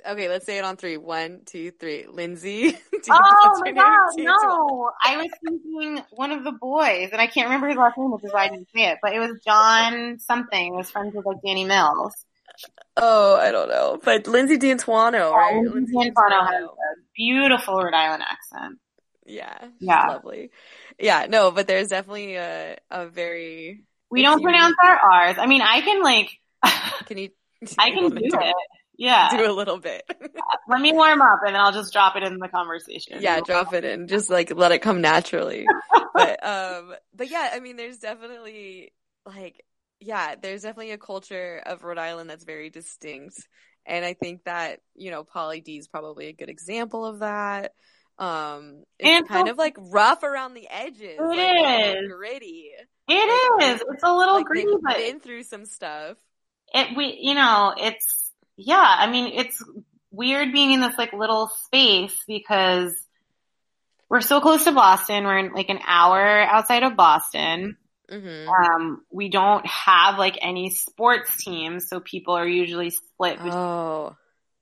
Okay, 0.06 0.28
let's 0.28 0.44
say 0.44 0.58
it 0.58 0.64
on 0.64 0.76
three. 0.76 0.96
One, 0.96 1.40
two, 1.46 1.70
three. 1.70 2.06
Lindsay. 2.08 2.76
oh 3.10 3.60
my 3.60 3.72
god, 3.72 4.10
no! 4.18 4.90
I 5.02 5.16
was 5.16 5.30
thinking 5.44 6.02
one 6.10 6.32
of 6.32 6.44
the 6.44 6.52
boys, 6.52 7.10
and 7.12 7.20
I 7.20 7.26
can't 7.28 7.46
remember 7.46 7.68
his 7.68 7.76
last 7.76 7.96
name, 7.96 8.10
which 8.10 8.24
is 8.24 8.32
why 8.32 8.46
I 8.46 8.48
didn't 8.48 8.68
say 8.74 8.86
it. 8.90 8.98
But 9.00 9.14
it 9.14 9.20
was 9.20 9.40
John 9.46 10.18
something. 10.18 10.64
He 10.64 10.72
was 10.72 10.90
friends 10.90 11.14
with 11.14 11.24
like 11.24 11.38
Danny 11.44 11.64
Mills. 11.64 12.12
Oh, 12.96 13.36
I 13.36 13.52
don't 13.52 13.68
know, 13.68 13.98
but 14.02 14.26
Lindsay 14.26 14.56
D'Antuono, 14.56 15.32
right? 15.32 15.62
Oh, 15.66 15.70
Lindsay 15.72 15.92
D'Antuono 15.92 16.46
has 16.46 16.64
a 16.64 16.68
beautiful 17.14 17.82
Rhode 17.82 17.94
Island 17.94 18.22
accent. 18.22 18.78
Yeah, 19.26 19.58
yeah, 19.80 20.06
lovely. 20.08 20.50
Yeah, 20.98 21.26
no, 21.28 21.50
but 21.50 21.66
there's 21.66 21.88
definitely 21.88 22.36
a 22.36 22.76
a 22.90 23.06
very. 23.08 23.84
We 24.10 24.22
don't 24.22 24.42
pronounce 24.42 24.74
our 24.82 24.96
R's. 24.96 25.36
I 25.38 25.46
mean, 25.46 25.62
I 25.62 25.80
can 25.80 26.02
like. 26.02 26.30
Can 27.06 27.18
you? 27.18 27.30
I 27.78 27.90
can 27.90 28.10
do 28.14 28.20
it. 28.24 28.54
Yeah. 28.98 29.28
Do 29.36 29.50
a 29.50 29.52
little 29.52 29.78
bit. 29.78 30.02
let 30.68 30.80
me 30.80 30.92
warm 30.92 31.20
up 31.20 31.40
and 31.44 31.54
then 31.54 31.60
I'll 31.60 31.72
just 31.72 31.92
drop 31.92 32.16
it 32.16 32.22
in 32.22 32.38
the 32.38 32.48
conversation. 32.48 33.18
Yeah, 33.20 33.40
drop 33.40 33.72
it 33.74 33.84
in. 33.84 34.08
Just 34.08 34.30
like 34.30 34.54
let 34.54 34.72
it 34.72 34.80
come 34.80 35.00
naturally. 35.00 35.66
but 36.14 36.44
um 36.44 36.94
but 37.14 37.30
yeah, 37.30 37.50
I 37.52 37.60
mean 37.60 37.76
there's 37.76 37.98
definitely 37.98 38.92
like 39.26 39.64
yeah, 40.00 40.34
there's 40.40 40.62
definitely 40.62 40.92
a 40.92 40.98
culture 40.98 41.62
of 41.64 41.82
Rhode 41.82 41.98
Island 41.98 42.28
that's 42.30 42.44
very 42.44 42.70
distinct. 42.70 43.36
And 43.86 44.04
I 44.04 44.14
think 44.14 44.44
that, 44.44 44.80
you 44.94 45.10
know, 45.10 45.24
Pauly 45.24 45.62
D 45.62 45.78
is 45.78 45.88
probably 45.88 46.26
a 46.26 46.32
good 46.32 46.48
example 46.50 47.06
of 47.06 47.20
that. 47.20 47.72
Um 48.18 48.84
it's 48.98 49.08
and 49.08 49.28
kind 49.28 49.46
so, 49.46 49.52
of 49.52 49.58
like 49.58 49.76
rough 49.78 50.22
around 50.22 50.54
the 50.54 50.66
edges. 50.70 51.18
It 51.18 51.22
like, 51.22 51.96
is. 51.96 52.12
gritty. 52.12 52.70
It 53.08 53.58
like, 53.58 53.74
is. 53.74 53.82
It's 53.88 54.02
a 54.02 54.14
little 54.14 54.36
like 54.36 54.46
gritty, 54.46 54.74
but 54.82 54.96
been 54.96 55.20
through 55.20 55.42
some 55.42 55.66
stuff. 55.66 56.16
It 56.72 56.96
we 56.96 57.18
you 57.20 57.34
know, 57.34 57.74
it's 57.76 58.32
yeah, 58.56 58.96
I 58.98 59.10
mean, 59.10 59.32
it's 59.34 59.62
weird 60.10 60.52
being 60.52 60.72
in 60.72 60.80
this 60.80 60.96
like 60.96 61.12
little 61.12 61.50
space 61.64 62.16
because 62.26 62.92
we're 64.08 64.20
so 64.20 64.40
close 64.40 64.64
to 64.64 64.72
Boston. 64.72 65.24
We're 65.24 65.38
in 65.38 65.52
like 65.52 65.68
an 65.68 65.80
hour 65.86 66.40
outside 66.40 66.82
of 66.82 66.96
Boston. 66.96 67.76
Mm-hmm. 68.10 68.48
Um, 68.48 69.02
we 69.10 69.28
don't 69.28 69.66
have 69.66 70.16
like 70.18 70.38
any 70.40 70.70
sports 70.70 71.42
teams, 71.42 71.88
so 71.88 72.00
people 72.00 72.34
are 72.34 72.46
usually 72.46 72.90
split 72.90 73.36
between 73.36 73.52
oh. 73.52 74.16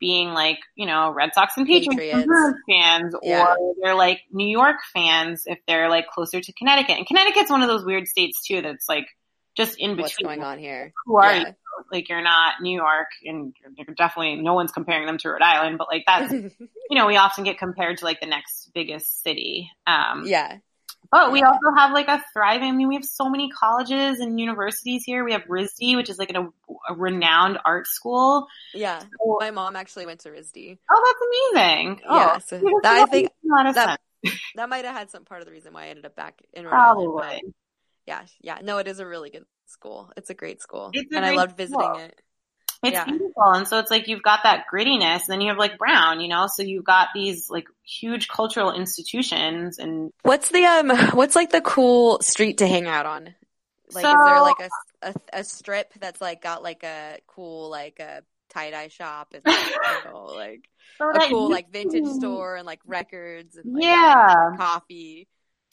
Being 0.04 0.28
like, 0.34 0.58
you 0.74 0.84
know, 0.84 1.10
Red 1.10 1.30
Sox 1.32 1.56
and 1.56 1.66
Patriots, 1.66 1.96
Patriots. 2.26 2.58
fans, 2.68 3.14
Yeah. 3.22 3.54
or 3.58 3.72
they're 3.82 3.94
like 3.94 4.20
New 4.30 4.46
York 4.46 4.76
fans 4.92 5.44
if 5.46 5.58
they're 5.66 5.88
like 5.88 6.08
closer 6.08 6.42
to 6.42 6.52
Connecticut. 6.52 6.98
And 6.98 7.06
Connecticut's 7.06 7.50
one 7.50 7.62
of 7.62 7.68
those 7.68 7.86
weird 7.86 8.06
states 8.06 8.46
too 8.46 8.60
that's 8.60 8.86
like 8.86 9.06
just 9.56 9.78
in 9.78 9.92
between. 9.92 10.02
What's 10.02 10.16
going 10.18 10.42
on 10.42 10.58
here? 10.58 10.92
Who 11.06 11.16
are 11.16 11.32
Yeah. 11.34 11.38
you? 11.48 11.54
Like 11.90 12.10
you're 12.10 12.22
not 12.22 12.56
New 12.60 12.76
York, 12.76 13.08
and 13.24 13.54
you're 13.78 13.94
definitely 13.96 14.36
no 14.36 14.52
one's 14.52 14.72
comparing 14.72 15.06
them 15.06 15.16
to 15.18 15.30
Rhode 15.30 15.40
Island, 15.42 15.78
but 15.78 15.88
like 15.90 16.04
that's 16.06 16.30
you 16.90 16.96
know 16.98 17.06
we 17.06 17.16
often 17.16 17.44
get 17.44 17.56
compared 17.58 17.96
to 17.98 18.04
like 18.04 18.20
the 18.20 18.26
next 18.26 18.70
biggest 18.74 19.22
city. 19.22 19.70
Um, 19.86 20.24
yeah. 20.26 20.58
But 21.10 21.32
we 21.32 21.42
also 21.42 21.72
have 21.76 21.92
like 21.92 22.08
a 22.08 22.22
thriving. 22.32 22.68
I 22.68 22.72
mean, 22.72 22.88
we 22.88 22.94
have 22.94 23.04
so 23.04 23.28
many 23.28 23.50
colleges 23.50 24.20
and 24.20 24.38
universities 24.40 25.04
here. 25.04 25.24
We 25.24 25.32
have 25.32 25.42
RISD, 25.44 25.96
which 25.96 26.10
is 26.10 26.18
like 26.18 26.32
a, 26.34 26.48
a 26.88 26.94
renowned 26.94 27.58
art 27.64 27.86
school. 27.86 28.46
Yeah. 28.74 29.00
So- 29.00 29.38
My 29.40 29.50
mom 29.50 29.76
actually 29.76 30.06
went 30.06 30.20
to 30.20 30.30
RISD. 30.30 30.78
Oh, 30.90 31.14
that's 31.54 31.58
amazing! 31.60 32.00
Oh, 32.08 32.16
Yeah, 32.16 32.38
so 32.38 32.58
that- 32.82 32.96
I 33.02 33.04
think 33.06 33.24
makes 33.24 33.34
a 33.44 33.54
lot 33.56 33.66
of 33.66 33.74
that- 33.76 34.00
That 34.56 34.68
might 34.68 34.84
have 34.84 34.96
had 34.96 35.10
some 35.10 35.24
part 35.24 35.40
of 35.40 35.46
the 35.46 35.52
reason 35.52 35.72
why 35.72 35.84
I 35.84 35.88
ended 35.88 36.06
up 36.06 36.16
back 36.16 36.40
in 36.52 36.64
Rhode 36.64 36.72
Island. 36.72 37.54
Yeah, 38.06 38.22
yeah. 38.40 38.58
No, 38.62 38.78
it 38.78 38.88
is 38.88 38.98
a 38.98 39.06
really 39.06 39.30
good 39.30 39.44
school. 39.66 40.10
It's 40.16 40.30
a 40.30 40.34
great 40.34 40.60
school. 40.60 40.90
A 40.94 41.16
and 41.16 41.24
I 41.24 41.32
loved 41.34 41.56
visiting 41.56 41.80
school. 41.80 41.96
it. 41.96 42.20
It's 42.84 43.00
Yeah. 43.00 43.04
beautiful. 43.04 43.42
And 43.52 43.66
so 43.66 43.78
it's 43.78 43.90
like 43.90 44.08
you've 44.08 44.22
got 44.22 44.40
that 44.44 44.66
grittiness, 44.72 45.20
and 45.20 45.28
then 45.28 45.40
you 45.40 45.48
have 45.48 45.58
like 45.58 45.78
Brown, 45.78 46.20
you 46.20 46.28
know, 46.28 46.46
so 46.46 46.62
you've 46.62 46.84
got 46.84 47.08
these 47.14 47.50
like 47.50 47.66
huge 47.84 48.28
cultural 48.28 48.72
institutions 48.72 49.78
and 49.78 50.10
What's 50.22 50.48
the 50.50 50.64
um 50.64 50.90
what's 51.12 51.36
like 51.36 51.50
the 51.50 51.60
cool 51.60 52.20
street 52.20 52.58
to 52.58 52.66
hang 52.66 52.88
out 52.88 53.06
on? 53.06 53.34
Like 53.90 54.12
is 54.12 54.24
there 54.24 54.40
like 54.40 54.60
a, 54.60 54.70
a 55.02 55.14
a 55.32 55.44
strip 55.44 55.92
that's 56.00 56.20
like 56.20 56.42
got 56.42 56.62
like 56.62 56.82
a 56.82 57.18
cool 57.26 57.70
like 57.70 58.00
a 58.00 58.22
tie 58.48 58.70
dye 58.70 58.88
shop 58.88 59.34
and 59.34 59.46
like, 59.46 59.74
you 59.86 60.00
know, 60.02 60.26
like 60.26 60.68
so 61.00 61.06
a 61.10 61.20
cool 61.20 61.50
like 61.50 61.70
vintage 61.70 62.06
store 62.06 62.56
and 62.56 62.66
like 62.66 62.80
records 62.86 63.56
and 63.56 63.66
like, 63.72 63.90
Yeah. 63.90 64.56
coffee. 64.56 65.28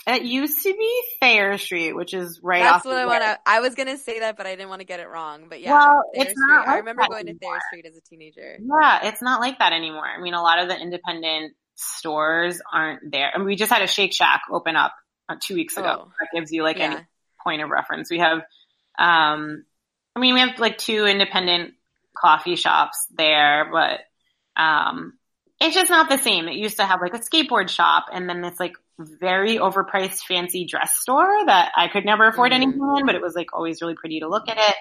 It 0.07 0.23
used 0.23 0.63
to 0.63 0.73
be 0.73 1.01
Thayer 1.21 1.57
Street, 1.59 1.93
which 1.93 2.13
is 2.15 2.39
right 2.41 2.63
That's 2.63 2.83
what 2.85 2.95
I 2.95 3.05
want 3.05 3.21
to. 3.21 3.37
I 3.45 3.59
was 3.59 3.75
gonna 3.75 3.97
say 3.97 4.21
that, 4.21 4.35
but 4.35 4.47
I 4.47 4.55
didn't 4.55 4.69
want 4.69 4.79
to 4.81 4.85
get 4.85 4.99
it 4.99 5.07
wrong. 5.07 5.45
But 5.47 5.61
yeah, 5.61 5.73
Well, 5.73 6.03
Thayer 6.13 6.23
it's 6.23 6.31
Street. 6.31 6.47
not 6.47 6.67
I 6.67 6.77
remember 6.77 7.03
going 7.07 7.25
to 7.25 7.29
anymore. 7.31 7.53
Thayer 7.53 7.59
Street 7.69 7.85
as 7.85 7.95
a 7.97 8.01
teenager. 8.01 8.57
Yeah, 8.59 8.99
it's 9.07 9.21
not 9.21 9.39
like 9.41 9.59
that 9.59 9.73
anymore. 9.73 10.05
I 10.05 10.19
mean, 10.19 10.33
a 10.33 10.41
lot 10.41 10.59
of 10.59 10.69
the 10.69 10.79
independent 10.79 11.53
stores 11.75 12.61
aren't 12.71 13.11
there. 13.11 13.31
I 13.33 13.37
mean, 13.37 13.45
we 13.47 13.55
just 13.55 13.71
had 13.71 13.83
a 13.83 13.87
Shake 13.87 14.13
Shack 14.13 14.41
open 14.51 14.75
up 14.75 14.93
uh, 15.29 15.35
two 15.39 15.53
weeks 15.55 15.77
ago. 15.77 16.05
Oh. 16.07 16.11
That 16.19 16.29
gives 16.33 16.51
you 16.51 16.63
like 16.63 16.77
Yeah. 16.77 16.85
any 16.93 16.97
point 17.43 17.61
of 17.61 17.69
reference. 17.69 18.09
We 18.09 18.19
have, 18.19 18.39
um, 18.97 19.63
I 20.15 20.19
mean, 20.19 20.33
we 20.33 20.39
have 20.39 20.57
like 20.59 20.77
two 20.79 21.05
independent 21.05 21.73
coffee 22.17 22.55
shops 22.55 23.05
there, 23.11 23.69
but, 23.71 23.99
um, 24.61 25.13
it's 25.61 25.75
just 25.75 25.89
not 25.91 26.09
the 26.09 26.17
same. 26.17 26.47
It 26.47 26.55
used 26.55 26.77
to 26.77 26.85
have 26.85 27.01
like 27.01 27.13
a 27.13 27.19
skateboard 27.19 27.69
shop 27.69 28.07
and 28.11 28.27
then 28.27 28.41
this 28.41 28.59
like 28.59 28.73
very 28.99 29.57
overpriced 29.57 30.21
fancy 30.27 30.65
dress 30.65 30.91
store 30.99 31.45
that 31.45 31.71
I 31.75 31.87
could 31.87 32.03
never 32.03 32.27
afford 32.27 32.51
Mhm. 32.51 32.55
anything 32.55 32.95
in, 32.97 33.05
but 33.05 33.15
it 33.15 33.21
was 33.21 33.35
like 33.35 33.53
always 33.53 33.81
really 33.81 33.95
pretty 33.95 34.19
to 34.21 34.27
look 34.27 34.49
at 34.49 34.57
it. 34.57 34.75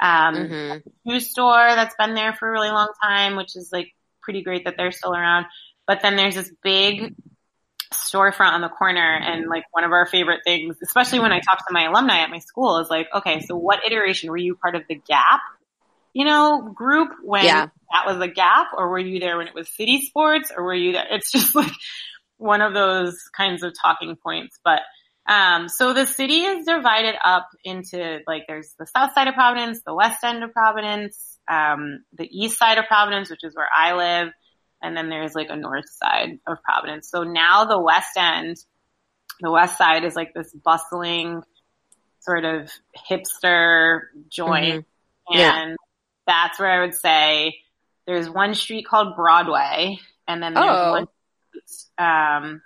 Um, 0.00 0.34
Mhm. 0.34 0.82
shoe 1.06 1.20
store 1.20 1.74
that's 1.74 1.94
been 1.96 2.14
there 2.14 2.32
for 2.32 2.48
a 2.48 2.52
really 2.52 2.70
long 2.70 2.88
time, 3.02 3.36
which 3.36 3.56
is 3.56 3.70
like 3.72 3.94
pretty 4.22 4.42
great 4.42 4.64
that 4.64 4.76
they're 4.76 4.90
still 4.90 5.14
around. 5.14 5.46
But 5.86 6.00
then 6.00 6.16
there's 6.16 6.34
this 6.34 6.50
big 6.62 7.14
storefront 7.92 8.52
on 8.52 8.62
the 8.62 8.68
corner 8.70 9.18
and 9.22 9.48
like 9.48 9.64
one 9.72 9.84
of 9.84 9.92
our 9.92 10.06
favorite 10.06 10.40
things, 10.44 10.76
especially 10.82 11.20
when 11.20 11.32
I 11.32 11.40
talk 11.40 11.58
to 11.58 11.72
my 11.72 11.84
alumni 11.84 12.20
at 12.20 12.30
my 12.30 12.38
school 12.38 12.78
is 12.78 12.88
like, 12.88 13.08
okay, 13.14 13.40
so 13.40 13.54
what 13.54 13.84
iteration 13.84 14.30
were 14.30 14.38
you 14.38 14.54
part 14.54 14.74
of 14.74 14.82
the 14.88 14.94
Gap, 14.94 15.40
you 16.12 16.24
know, 16.24 16.62
group 16.74 17.10
when 17.22 17.44
Yeah. 17.44 17.68
that 17.92 18.06
was 18.06 18.20
a 18.20 18.28
Gap 18.28 18.68
or 18.76 18.88
were 18.90 18.98
you 18.98 19.18
there 19.20 19.36
when 19.38 19.46
it 19.48 19.54
was 19.54 19.68
City 19.68 20.02
Sports 20.02 20.52
or 20.56 20.64
were 20.64 20.74
you 20.74 20.92
there? 20.92 21.06
It's 21.10 21.30
just 21.32 21.54
like 21.54 21.72
one 22.36 22.60
of 22.60 22.74
those 22.74 23.16
kinds 23.36 23.62
of 23.62 23.72
talking 23.80 24.16
points, 24.16 24.58
but 24.64 24.80
um, 25.28 25.68
so 25.68 25.92
the 25.92 26.04
city 26.04 26.40
is 26.40 26.66
divided 26.66 27.14
up 27.24 27.48
into 27.64 28.18
like 28.26 28.42
there's 28.48 28.74
the 28.78 28.86
south 28.86 29.12
side 29.14 29.28
of 29.28 29.34
Providence, 29.34 29.80
the 29.86 29.94
west 29.94 30.24
end 30.24 30.42
of 30.42 30.52
Providence, 30.52 31.38
um, 31.48 32.02
the 32.12 32.28
east 32.28 32.58
side 32.58 32.78
of 32.78 32.86
Providence, 32.86 33.30
which 33.30 33.44
is 33.44 33.54
where 33.54 33.68
I 33.72 33.94
live, 33.94 34.32
and 34.82 34.96
then 34.96 35.08
there's 35.10 35.34
like 35.34 35.48
a 35.48 35.54
north 35.56 35.88
side 35.88 36.40
of 36.46 36.58
Providence. 36.64 37.08
So 37.08 37.22
now 37.22 37.66
the 37.66 37.78
west 37.78 38.16
end, 38.16 38.56
the 39.40 39.52
west 39.52 39.78
side 39.78 40.02
is 40.04 40.16
like 40.16 40.34
this 40.34 40.52
bustling 40.52 41.42
sort 42.18 42.44
of 42.44 42.70
hipster 43.08 44.00
joint. 44.28 44.84
Mhm. 44.84 44.84
Yeah. 45.30 45.74
That's 46.32 46.58
where 46.58 46.70
I 46.70 46.80
would 46.80 46.94
say 46.94 47.58
there's 48.06 48.28
one 48.30 48.54
street 48.54 48.86
called 48.86 49.16
Broadway, 49.16 49.98
and 50.26 50.42
then 50.42 50.54
there's 50.54 50.66
Oh. 50.66 50.92
one 50.92 51.08
um, 51.98 52.62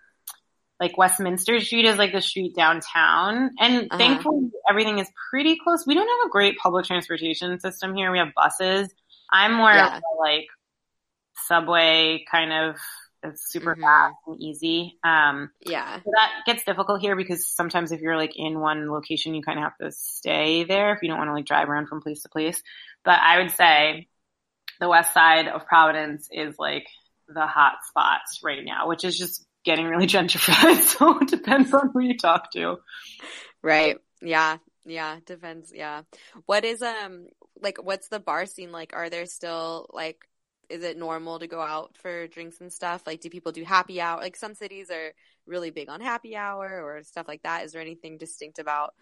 like 0.79 0.97
Westminster 0.97 1.59
Street 1.61 1.85
is 1.87 1.97
like 1.97 2.13
the 2.13 2.21
street 2.21 2.55
downtown. 2.55 3.51
And 3.59 3.89
Uh-huh. 3.91 3.99
thankfully 3.99 4.51
everything 4.71 4.99
is 5.01 5.11
pretty 5.31 5.59
close. 5.63 5.85
We 5.87 5.95
don't 5.95 6.07
have 6.07 6.27
a 6.29 6.31
great 6.31 6.57
public 6.59 6.87
transportation 6.87 7.59
system 7.59 7.95
here. 7.97 8.13
We 8.13 8.19
have 8.19 8.35
buses. 8.37 8.89
I'm 9.33 9.53
more 9.55 9.73
Yeah. 9.73 9.97
of 9.97 10.03
a, 10.03 10.21
like 10.21 10.47
subway 11.49 12.25
kind 12.31 12.53
of 12.53 12.77
it's 13.27 13.51
super 13.51 13.75
Mhm. 13.77 13.81
fast 13.83 14.17
and 14.27 14.41
easy. 14.41 14.99
Um, 15.03 15.51
Yeah. 15.61 16.01
so 16.03 16.11
that 16.13 16.43
gets 16.47 16.65
difficult 16.65 17.01
here 17.01 17.17
because 17.17 17.47
sometimes 17.47 17.93
if 17.93 18.01
you're 18.01 18.17
like 18.17 18.37
in 18.37 18.61
one 18.61 18.91
location, 18.91 19.35
you 19.35 19.43
kind 19.43 19.59
of 19.59 19.65
have 19.65 19.79
to 19.79 19.93
stay 19.93 20.65
there 20.65 20.93
if 20.95 21.03
you 21.03 21.09
don't 21.09 21.19
want 21.19 21.29
to 21.29 21.35
like 21.35 21.47
drive 21.47 21.69
around 21.69 21.89
from 21.89 22.01
place 22.01 22.23
to 22.23 22.29
place. 22.29 22.63
But 23.05 23.19
I 23.21 23.39
would 23.41 23.51
say 23.53 24.09
the 24.81 24.89
west 24.89 25.13
side 25.15 25.49
of 25.49 25.67
Providence 25.67 26.29
is 26.31 26.57
like 26.59 26.87
the 27.29 27.47
hot 27.47 27.79
spots 27.89 28.41
right 28.43 28.65
now, 28.65 28.89
which 28.89 29.05
is 29.05 29.19
just 29.19 29.45
getting 29.65 29.87
really 29.87 30.07
gentrified. 30.17 30.83
So 30.83 31.19
it 31.19 31.29
depends 31.29 31.73
on 31.75 31.91
who 31.93 32.01
you 32.01 32.17
talk 32.17 32.53
to. 32.53 32.79
Right. 33.63 33.97
Yeah. 34.23 34.59
Yeah. 34.85 35.19
Depends. 35.27 35.73
Yeah. 35.75 36.03
What 36.47 36.65
is, 36.65 36.83
um, 36.83 37.27
like, 37.61 37.83
what's 37.83 38.09
the 38.09 38.21
bar 38.21 38.47
scene 38.47 38.71
like? 38.71 38.93
Are 38.95 39.11
there 39.11 39.27
still, 39.27 39.89
like, 39.93 40.19
is 40.69 40.83
it 40.83 40.97
normal 40.97 41.39
to 41.39 41.47
go 41.47 41.61
out 41.61 41.97
for 41.97 42.27
drinks 42.27 42.61
and 42.61 42.73
stuff? 42.73 43.07
Like, 43.07 43.21
do 43.21 43.31
people 43.31 43.53
do 43.53 43.65
happy 43.65 44.01
hour? 44.01 44.21
Like, 44.21 44.37
some 44.37 44.55
cities 44.55 44.91
are 44.91 45.13
really 45.47 45.71
big 45.71 45.89
on 45.89 46.01
happy 46.01 46.37
hour 46.37 46.83
or 46.85 47.03
stuff 47.03 47.29
like 47.29 47.43
that. 47.43 47.65
Is 47.65 47.73
there 47.73 47.83
anything 47.83 48.19
distinct 48.19 48.59
about 48.59 48.95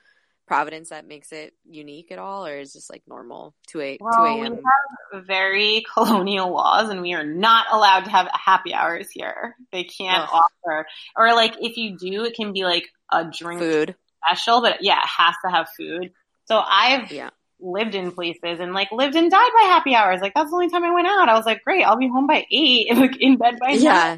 Providence 0.47 0.91
that 0.91 1.07
makes 1.07 1.33
it 1.33 1.55
unique 1.65 2.13
at 2.13 2.19
all, 2.19 2.47
or 2.47 2.59
is 2.59 2.75
it 2.75 2.79
just 2.79 2.91
like 2.91 3.03
normal 3.09 3.55
2 3.69 3.81
a 3.81 3.97
2 3.97 4.03
Well, 4.05 4.39
we 4.39 4.41
have 4.43 5.25
very 5.27 5.83
colonial 5.95 6.53
laws 6.53 6.91
and 6.91 7.01
we 7.01 7.15
are 7.15 7.25
not 7.25 7.67
allowed 7.73 8.05
to 8.05 8.11
have 8.11 8.29
happy 8.35 8.75
hours 8.75 9.09
here. 9.11 9.57
They 9.73 9.85
can't 9.85 10.23
Ugh. 10.23 10.29
offer, 10.31 10.87
or 11.17 11.35
like 11.35 11.55
if 11.63 11.79
you 11.79 11.97
do, 11.97 12.25
it 12.25 12.35
can 12.35 12.53
be 12.53 12.65
like 12.65 12.85
a 13.11 13.25
drink 13.25 13.63
Food. 13.63 13.95
special, 14.27 14.61
but 14.61 14.83
yeah, 14.83 14.99
it 14.99 15.09
has 15.17 15.35
to 15.47 15.51
have 15.51 15.69
food. 15.79 16.13
So 16.45 16.59
I've 16.59 17.11
Yeah. 17.11 17.31
Lived 17.61 17.95
in 17.95 18.13
places 18.13 18.61
and 18.61 18.73
like 18.73 18.91
lived 18.93 19.15
and 19.17 19.31
died 19.31 19.51
by 19.59 19.67
happy 19.67 19.95
hours. 19.95 20.21
Like 20.21 20.35
that's 20.35 20.51
the 20.51 20.57
only 20.57 20.71
time 20.71 20.85
I 20.85 20.93
went 20.93 21.07
out. 21.07 21.29
I 21.29 21.35
was 21.35 21.47
like, 21.47 21.63
great, 21.65 21.85
I'll 21.85 21.97
be 21.97 22.09
home 22.09 22.27
by 22.27 22.47
eight 22.51 22.93
like 22.97 23.17
in 23.21 23.37
bed 23.37 23.59
by 23.61 23.73
nine. 23.73 23.83
Yeah. 23.83 24.13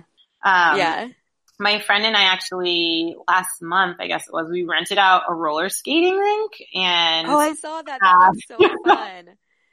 Um, 0.44 0.78
yeah. 0.78 1.08
My 1.58 1.78
friend 1.80 2.04
and 2.04 2.16
I 2.16 2.24
actually 2.24 3.16
last 3.26 3.62
month, 3.62 3.96
I 3.98 4.08
guess 4.08 4.26
it 4.28 4.32
was, 4.32 4.50
we 4.50 4.64
rented 4.64 4.98
out 4.98 5.22
a 5.28 5.34
roller 5.34 5.68
skating 5.70 6.16
rink 6.16 6.52
and 6.74 7.28
Oh, 7.28 7.38
I 7.38 7.54
saw 7.54 7.80
that. 7.80 7.98
That 8.00 8.30
was 8.32 8.42
so 8.46 8.56
fun. 8.84 9.24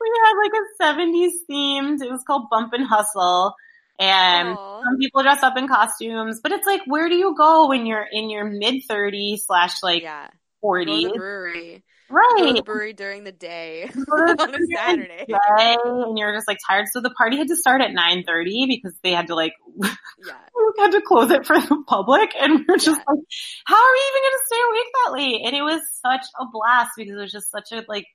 we 0.01 0.11
had 0.23 0.33
like 0.37 0.51
a 0.53 0.83
70s 0.83 1.31
themed. 1.49 2.01
It 2.01 2.09
was 2.09 2.23
called 2.25 2.49
Bump 2.49 2.71
and 2.73 2.87
Hustle. 2.87 3.53
And 3.99 4.57
Aw. 4.57 4.83
some 4.83 4.97
people 4.97 5.21
dress 5.23 5.43
up 5.43 5.55
in 5.57 5.67
costumes, 5.67 6.39
but 6.41 6.51
it's 6.51 6.65
like, 6.65 6.81
where 6.87 7.09
do 7.09 7.15
you 7.15 7.35
go 7.35 7.67
when 7.67 7.85
you're 7.85 8.07
in 8.11 8.29
your 8.29 8.43
mid 8.45 8.83
30s 8.89 9.41
slash 9.41 9.83
like 9.83 10.01
yeah. 10.03 10.29
Go 10.61 10.69
40s? 10.69 11.81
Go 12.13 12.37
to 12.37 12.43
Right. 12.45 12.55
the 12.55 12.63
brewery 12.63 12.93
during 12.93 13.23
the 13.23 13.31
day 13.31 13.89
Go 13.93 14.01
to 14.27 14.35
the 14.35 14.43
on 14.43 14.55
a 14.55 14.67
Saturday. 14.75 15.25
day 15.27 15.75
and 15.83 16.17
you're 16.17 16.33
just 16.33 16.47
like 16.47 16.59
tired. 16.67 16.85
So 16.91 17.01
the 17.01 17.09
party 17.11 17.37
had 17.37 17.47
to 17.47 17.55
start 17.55 17.81
at 17.81 17.91
9.30 17.91 18.67
because 18.67 18.93
they 19.03 19.11
had 19.11 19.27
to 19.27 19.35
like, 19.35 19.53
Yeah. 19.81 20.33
had 20.79 20.91
to 20.91 21.01
close 21.01 21.31
it 21.31 21.45
for 21.45 21.59
the 21.59 21.83
public. 21.87 22.31
And 22.39 22.59
we 22.59 22.65
we're 22.67 22.75
just 22.77 22.87
Yeah. 22.87 23.03
like, 23.07 23.19
how 23.65 23.75
are 23.75 23.93
we 23.93 24.01
even 24.09 24.21
going 24.21 24.37
to 24.37 24.45
stay 24.45 24.61
awake 24.69 24.93
that 24.93 25.13
late? 25.13 25.41
And 25.47 25.55
it 25.55 25.61
was 25.61 25.81
such 26.01 26.25
a 26.39 26.45
blast 26.51 26.91
because 26.97 27.13
it 27.15 27.19
was 27.21 27.31
just 27.31 27.51
such 27.51 27.71
a 27.71 27.83
like, 27.87 28.05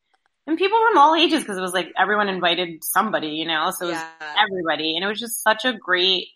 and 0.46 0.56
people 0.56 0.78
from 0.88 0.98
all 0.98 1.14
ages 1.14 1.42
because 1.42 1.58
it 1.58 1.62
was 1.62 1.72
like 1.74 1.88
everyone 1.98 2.28
invited 2.28 2.82
somebody, 2.82 3.28
you 3.28 3.46
know, 3.46 3.70
so 3.70 3.86
it 3.86 3.90
was 3.90 3.98
Yeah. 3.98 4.34
everybody. 4.46 4.94
And 4.96 5.04
it 5.04 5.08
was 5.08 5.20
just 5.20 5.42
such 5.42 5.64
a 5.64 5.72
great 5.74 6.28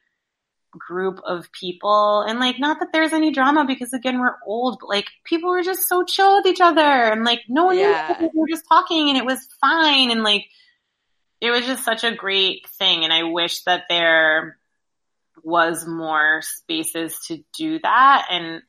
group 0.79 1.21
of 1.25 1.51
people. 1.53 2.23
And 2.23 2.39
like, 2.39 2.59
not 2.59 2.81
that 2.81 2.89
there's 2.93 3.13
any 3.13 3.31
drama 3.33 3.65
because 3.67 3.93
again, 3.93 4.21
we're 4.21 4.37
old, 4.47 4.79
but 4.81 4.89
like 4.89 5.07
people 5.25 5.51
were 5.51 5.63
just 5.63 5.89
so 5.89 6.05
chill 6.05 6.37
with 6.37 6.47
each 6.47 6.61
other 6.61 6.81
and 6.81 7.25
like 7.25 7.41
no 7.49 7.67
one 7.67 7.79
Yeah. 7.79 8.17
knew 8.21 8.31
we 8.35 8.41
were 8.41 8.49
just 8.49 8.69
talking 8.69 9.09
and 9.09 9.19
it 9.19 9.25
was 9.25 9.47
fine. 9.61 10.11
And 10.11 10.23
like, 10.23 10.47
it 11.41 11.51
was 11.51 11.67
just 11.67 11.85
such 11.85 12.05
a 12.05 12.15
great 12.15 12.69
thing. 12.79 13.05
And 13.05 13.13
I 13.13 13.25
wish 13.25 13.65
that 13.65 13.85
there 13.89 14.59
was 15.43 15.87
more 15.87 16.41
spaces 16.43 17.19
to 17.29 17.43
do 17.57 17.81
that. 17.83 18.27
And, 18.31 18.63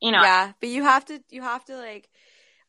you 0.00 0.12
know, 0.12 0.22
yeah, 0.22 0.52
but 0.60 0.68
you 0.68 0.82
have 0.84 1.04
to 1.06 1.20
you 1.30 1.42
have 1.42 1.64
to 1.66 1.76
like 1.76 2.08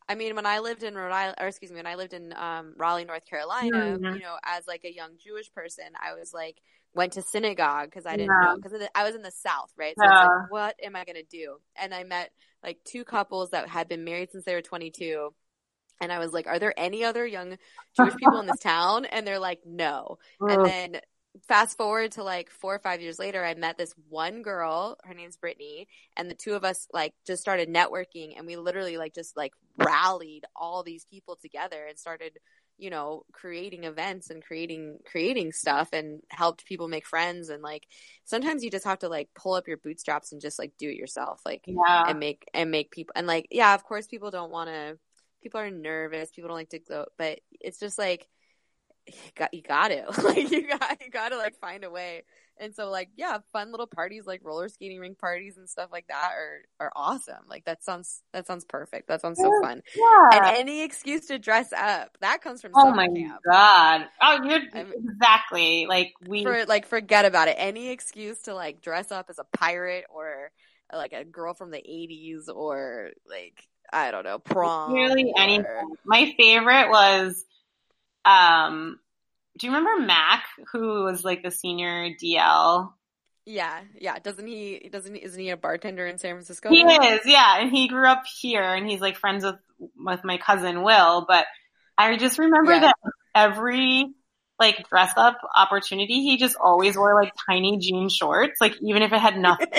I 0.08 0.14
mean, 0.14 0.36
when 0.36 0.46
I 0.46 0.60
lived 0.60 0.84
in 0.84 0.94
Rhode 0.94 1.10
Island, 1.12 1.36
or 1.40 1.48
excuse 1.48 1.72
me, 1.72 1.78
when 1.78 1.86
I 1.86 1.96
lived 1.96 2.12
in 2.12 2.32
um, 2.36 2.74
Raleigh, 2.76 3.04
North 3.04 3.26
Carolina, 3.26 3.98
Mhm. 3.98 4.14
you 4.14 4.22
know, 4.22 4.36
as 4.44 4.66
like 4.66 4.84
a 4.84 4.92
young 4.94 5.16
Jewish 5.18 5.52
person, 5.52 5.86
I 6.00 6.14
was 6.14 6.32
like 6.32 6.58
went 6.96 7.12
to 7.12 7.22
synagogue 7.22 7.90
because 7.90 8.06
I 8.06 8.16
didn't 8.16 8.40
Yeah. 8.40 8.48
know 8.48 8.56
because 8.60 8.88
I 8.94 9.04
was 9.04 9.14
in 9.14 9.22
the 9.22 9.30
South, 9.30 9.70
right? 9.76 9.96
So 9.98 10.06
I 10.06 10.10
was 10.10 10.20
Yeah. 10.20 10.28
like, 10.28 10.50
what 10.50 10.76
am 10.82 10.96
I 10.96 11.04
gonna 11.04 11.22
do? 11.22 11.58
And 11.76 11.94
I 11.94 12.02
met 12.04 12.30
like 12.62 12.78
two 12.84 13.04
couples 13.04 13.50
that 13.50 13.68
had 13.68 13.88
been 13.88 14.04
married 14.04 14.32
since 14.32 14.44
they 14.44 14.54
were 14.54 14.62
22. 14.62 15.32
And 16.00 16.12
I 16.12 16.18
was 16.18 16.32
like, 16.32 16.46
are 16.46 16.58
there 16.58 16.74
any 16.76 17.04
other 17.04 17.26
young 17.26 17.56
Jewish 17.94 18.16
people 18.16 18.40
in 18.40 18.46
this 18.46 18.58
town? 18.62 19.04
And 19.04 19.26
they're 19.26 19.38
like, 19.38 19.60
no. 19.64 20.18
And 20.48 20.64
then 20.64 21.00
fast 21.48 21.76
forward 21.76 22.12
to 22.12 22.22
like 22.22 22.50
four 22.50 22.74
or 22.74 22.78
five 22.78 23.00
years 23.00 23.18
later, 23.18 23.44
I 23.44 23.54
met 23.54 23.78
this 23.78 23.94
one 24.08 24.42
girl. 24.42 24.96
Her 25.04 25.14
name's 25.14 25.36
Brittany, 25.36 25.88
and 26.16 26.30
the 26.30 26.34
two 26.34 26.54
of 26.54 26.64
us 26.64 26.86
like 26.92 27.14
just 27.26 27.42
started 27.42 27.68
networking, 27.68 28.36
and 28.36 28.46
we 28.46 28.56
literally 28.56 28.96
like 28.96 29.14
just 29.14 29.36
like 29.36 29.52
rallied 29.76 30.44
all 30.54 30.82
these 30.82 31.04
people 31.06 31.36
together 31.36 31.84
and 31.86 31.98
started, 31.98 32.38
you 32.78 32.90
know, 32.90 33.24
creating 33.32 33.84
events 33.84 34.30
and 34.30 34.44
creating 34.44 34.98
creating 35.04 35.52
stuff 35.52 35.88
and 35.92 36.20
helped 36.28 36.66
people 36.66 36.88
make 36.88 37.06
friends. 37.06 37.48
And 37.48 37.62
like 37.62 37.86
sometimes 38.24 38.62
you 38.62 38.70
just 38.70 38.84
have 38.84 39.00
to 39.00 39.08
like 39.08 39.28
pull 39.34 39.54
up 39.54 39.68
your 39.68 39.78
bootstraps 39.78 40.32
and 40.32 40.40
just 40.40 40.58
like 40.58 40.72
do 40.78 40.88
it 40.88 40.96
yourself, 40.96 41.40
like 41.44 41.64
yeah. 41.66 42.04
and 42.08 42.18
make 42.18 42.48
and 42.54 42.70
make 42.70 42.90
people 42.90 43.12
and 43.16 43.26
like 43.26 43.48
yeah, 43.50 43.74
of 43.74 43.84
course 43.84 44.06
people 44.06 44.30
don't 44.30 44.52
want 44.52 44.68
to. 44.68 44.98
People 45.42 45.60
are 45.60 45.70
nervous. 45.70 46.30
People 46.30 46.48
don't 46.48 46.56
like 46.56 46.70
to 46.70 46.78
go, 46.78 47.06
but 47.16 47.40
it's 47.60 47.78
just 47.78 47.98
like 47.98 48.28
you 49.06 49.14
got 49.36 49.54
you 49.54 49.62
got 49.62 49.88
to 49.88 50.04
like 50.22 50.50
you 50.50 50.68
got 50.68 51.00
you 51.00 51.10
got 51.10 51.30
to 51.30 51.36
like 51.36 51.58
find 51.60 51.84
a 51.84 51.90
way. 51.90 52.24
And 52.58 52.74
so 52.74 52.88
like 52.88 53.10
yeah, 53.16 53.38
fun 53.52 53.70
little 53.70 53.86
parties 53.86 54.24
like 54.26 54.40
roller 54.42 54.68
skating 54.68 54.98
rink 54.98 55.18
parties 55.18 55.58
and 55.58 55.68
stuff 55.68 55.90
like 55.92 56.06
that 56.08 56.30
are 56.32 56.60
are 56.80 56.92
awesome. 56.96 57.44
Like 57.48 57.64
that 57.66 57.84
sounds 57.84 58.22
that 58.32 58.46
sounds 58.46 58.64
perfect. 58.64 59.08
That 59.08 59.20
sounds 59.20 59.38
so 59.38 59.50
fun. 59.62 59.82
yeah. 59.94 60.28
And 60.32 60.56
any 60.56 60.82
excuse 60.82 61.26
to 61.26 61.38
dress 61.38 61.72
up 61.72 62.16
that 62.20 62.40
comes 62.42 62.62
from 62.62 62.72
Oh 62.74 62.90
my 62.92 63.08
camp. 63.08 63.40
god! 63.44 64.06
Oh, 64.22 64.38
you're 64.44 64.60
I'm- 64.74 64.92
exactly 64.96 65.86
like 65.86 66.12
we. 66.26 66.44
For 66.44 66.64
like 66.66 66.86
forget 66.86 67.24
about 67.26 67.48
it. 67.48 67.56
Any 67.58 67.90
excuse 67.90 68.40
to 68.42 68.54
like 68.54 68.80
dress 68.80 69.12
up 69.12 69.26
as 69.28 69.38
a 69.38 69.44
pirate 69.56 70.04
or 70.08 70.50
like 70.92 71.12
a 71.12 71.24
girl 71.24 71.52
from 71.52 71.70
the 71.70 71.78
80s 71.78 72.48
or 72.54 73.10
like 73.28 73.62
I 73.92 74.10
don't 74.10 74.24
know, 74.24 74.38
prom. 74.38 74.92
Really 74.94 75.32
or- 75.36 75.40
anything. 75.40 75.96
My 76.04 76.32
favorite 76.38 76.88
was, 76.90 77.44
um, 78.24 78.98
do 79.56 79.66
you 79.66 79.72
remember 79.74 80.04
Mac, 80.04 80.44
who 80.72 81.04
was 81.04 81.24
like 81.24 81.42
the 81.42 81.50
senior 81.50 82.10
DL? 82.22 82.92
Yeah, 83.44 83.80
yeah. 83.98 84.18
Doesn't 84.18 84.46
he? 84.46 84.88
Doesn't? 84.90 85.14
Isn't 85.14 85.40
he 85.40 85.50
a 85.50 85.56
bartender 85.56 86.06
in 86.06 86.18
San 86.18 86.34
Francisco? 86.34 86.70
He 86.70 86.82
is, 86.82 87.20
yeah, 87.24 87.60
and 87.60 87.70
he 87.70 87.88
grew 87.88 88.06
up 88.06 88.24
here, 88.40 88.62
and 88.62 88.88
he's 88.88 89.00
like 89.00 89.16
friends 89.16 89.44
with 89.44 89.56
with 89.96 90.24
my 90.24 90.38
cousin 90.38 90.82
Will. 90.82 91.24
But 91.28 91.46
I 91.96 92.16
just 92.16 92.38
remember 92.38 92.72
Yeah. 92.72 92.80
that 92.80 92.96
every 93.34 94.14
like 94.58 94.88
dress 94.88 95.12
up 95.16 95.38
opportunity, 95.54 96.22
he 96.22 96.38
just 96.38 96.56
always 96.56 96.96
wore 96.96 97.14
like 97.14 97.32
tiny 97.48 97.78
jean 97.78 98.08
shorts, 98.08 98.60
like 98.60 98.74
even 98.82 99.02
if 99.02 99.12
it 99.12 99.20
had 99.20 99.38
nothing. 99.38 99.68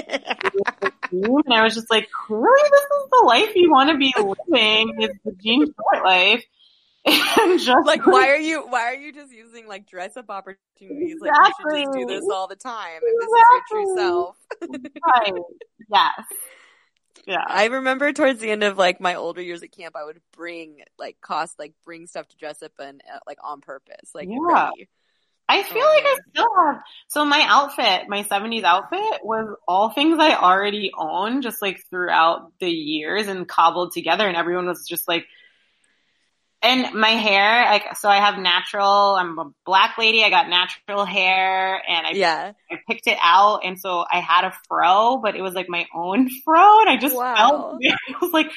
And 1.11 1.53
I 1.53 1.63
was 1.63 1.73
just 1.73 1.89
like, 1.89 2.07
really, 2.29 2.69
this 2.69 2.81
is 2.81 3.09
the 3.11 3.23
life 3.25 3.55
you 3.55 3.71
want 3.71 3.89
to 3.91 3.97
be 3.97 4.13
living? 4.17 5.01
Is 5.01 5.09
the 5.23 5.31
jean 5.41 5.65
short 5.65 6.03
life? 6.03 6.43
And 7.07 7.59
just 7.59 7.85
like, 7.85 8.05
why 8.05 8.29
are 8.29 8.37
you? 8.37 8.67
Why 8.67 8.85
are 8.87 8.95
you 8.95 9.13
just 9.13 9.31
using 9.31 9.67
like 9.67 9.87
dress 9.87 10.17
up 10.17 10.29
opportunities? 10.29 11.17
Like, 11.21 11.31
you 11.33 11.51
should 11.71 11.85
just 11.85 11.91
do 11.93 12.05
this 12.05 12.25
all 12.31 12.47
the 12.47 12.55
time. 12.55 13.01
If 13.01 13.19
this 13.19 13.29
is 13.29 13.45
your 13.51 13.85
true 13.85 13.95
self. 13.95 14.37
right? 15.05 15.41
Yes. 15.89 16.25
Yeah. 17.25 17.43
I 17.47 17.65
remember 17.65 18.13
towards 18.13 18.39
the 18.39 18.49
end 18.49 18.63
of 18.63 18.77
like 18.77 18.99
my 19.01 19.15
older 19.15 19.41
years 19.41 19.63
at 19.63 19.71
camp, 19.71 19.95
I 19.95 20.03
would 20.05 20.19
bring 20.35 20.77
like 20.97 21.17
cost 21.21 21.57
like 21.59 21.73
bring 21.85 22.07
stuff 22.07 22.27
to 22.27 22.37
dress 22.37 22.61
up 22.63 22.71
and 22.79 23.01
uh, 23.11 23.19
like 23.25 23.37
on 23.43 23.61
purpose, 23.61 24.11
like 24.13 24.27
Yeah. 24.29 24.37
ready. 24.39 24.89
I 25.49 25.63
feel 25.63 25.81
Oh, 25.81 25.93
like 25.95 26.05
I 26.05 26.17
still 26.29 26.55
have. 26.57 26.81
So 27.07 27.23
my 27.23 27.45
outfit, 27.47 28.09
my 28.09 28.23
70s 28.23 28.63
outfit 28.63 29.21
was 29.23 29.55
all 29.65 29.91
things 29.91 30.17
I 30.19 30.35
already 30.35 30.91
owned 30.97 31.41
just 31.43 31.61
like 31.61 31.79
throughout 31.89 32.51
the 32.59 32.69
years 32.69 33.27
and 33.27 33.47
cobbled 33.47 33.93
together 33.93 34.27
and 34.27 34.35
everyone 34.35 34.65
was 34.65 34.85
just 34.87 35.07
like, 35.07 35.25
and 36.61 36.93
my 36.95 37.09
hair, 37.09 37.65
like, 37.65 37.97
so 37.97 38.09
I 38.09 38.17
have 38.17 38.37
natural, 38.39 39.15
I'm 39.15 39.37
a 39.37 39.51
black 39.65 39.97
lady. 39.97 40.23
I 40.23 40.29
got 40.29 40.49
natural 40.49 41.05
hair 41.05 41.81
and 41.87 42.07
I, 42.07 42.11
Yeah. 42.11 42.53
I 42.71 42.77
picked 42.87 43.07
it 43.07 43.17
out. 43.21 43.61
And 43.63 43.79
so 43.79 44.03
I 44.11 44.19
had 44.19 44.43
a 44.43 44.53
fro, 44.67 45.17
but 45.21 45.35
it 45.35 45.41
was 45.41 45.53
like 45.53 45.69
my 45.69 45.85
own 45.95 46.29
fro. 46.43 46.81
And 46.81 46.89
I 46.89 46.97
just 46.97 47.15
Wow. 47.15 47.35
felt, 47.37 47.77
it. 47.81 47.95
I 48.09 48.17
was 48.19 48.31
like, 48.31 48.47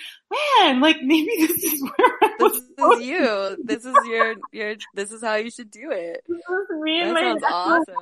man, 0.60 0.80
like 0.80 0.96
maybe 1.02 1.30
this 1.38 1.62
is 1.62 1.82
where 1.96 2.30
This 2.38 2.62
is 2.78 3.02
you. 3.02 3.56
This 3.64 3.84
is 3.84 4.06
your 4.06 4.34
your 4.52 4.74
this 4.94 5.12
is 5.12 5.22
how 5.22 5.34
you 5.34 5.50
should 5.50 5.70
do 5.70 5.90
it. 5.90 6.24
to 6.26 6.34
be. 6.74 6.80
Me 6.82 7.02
and 7.02 7.14
That 7.16 7.40
my 7.42 7.48
awesome. 7.52 7.94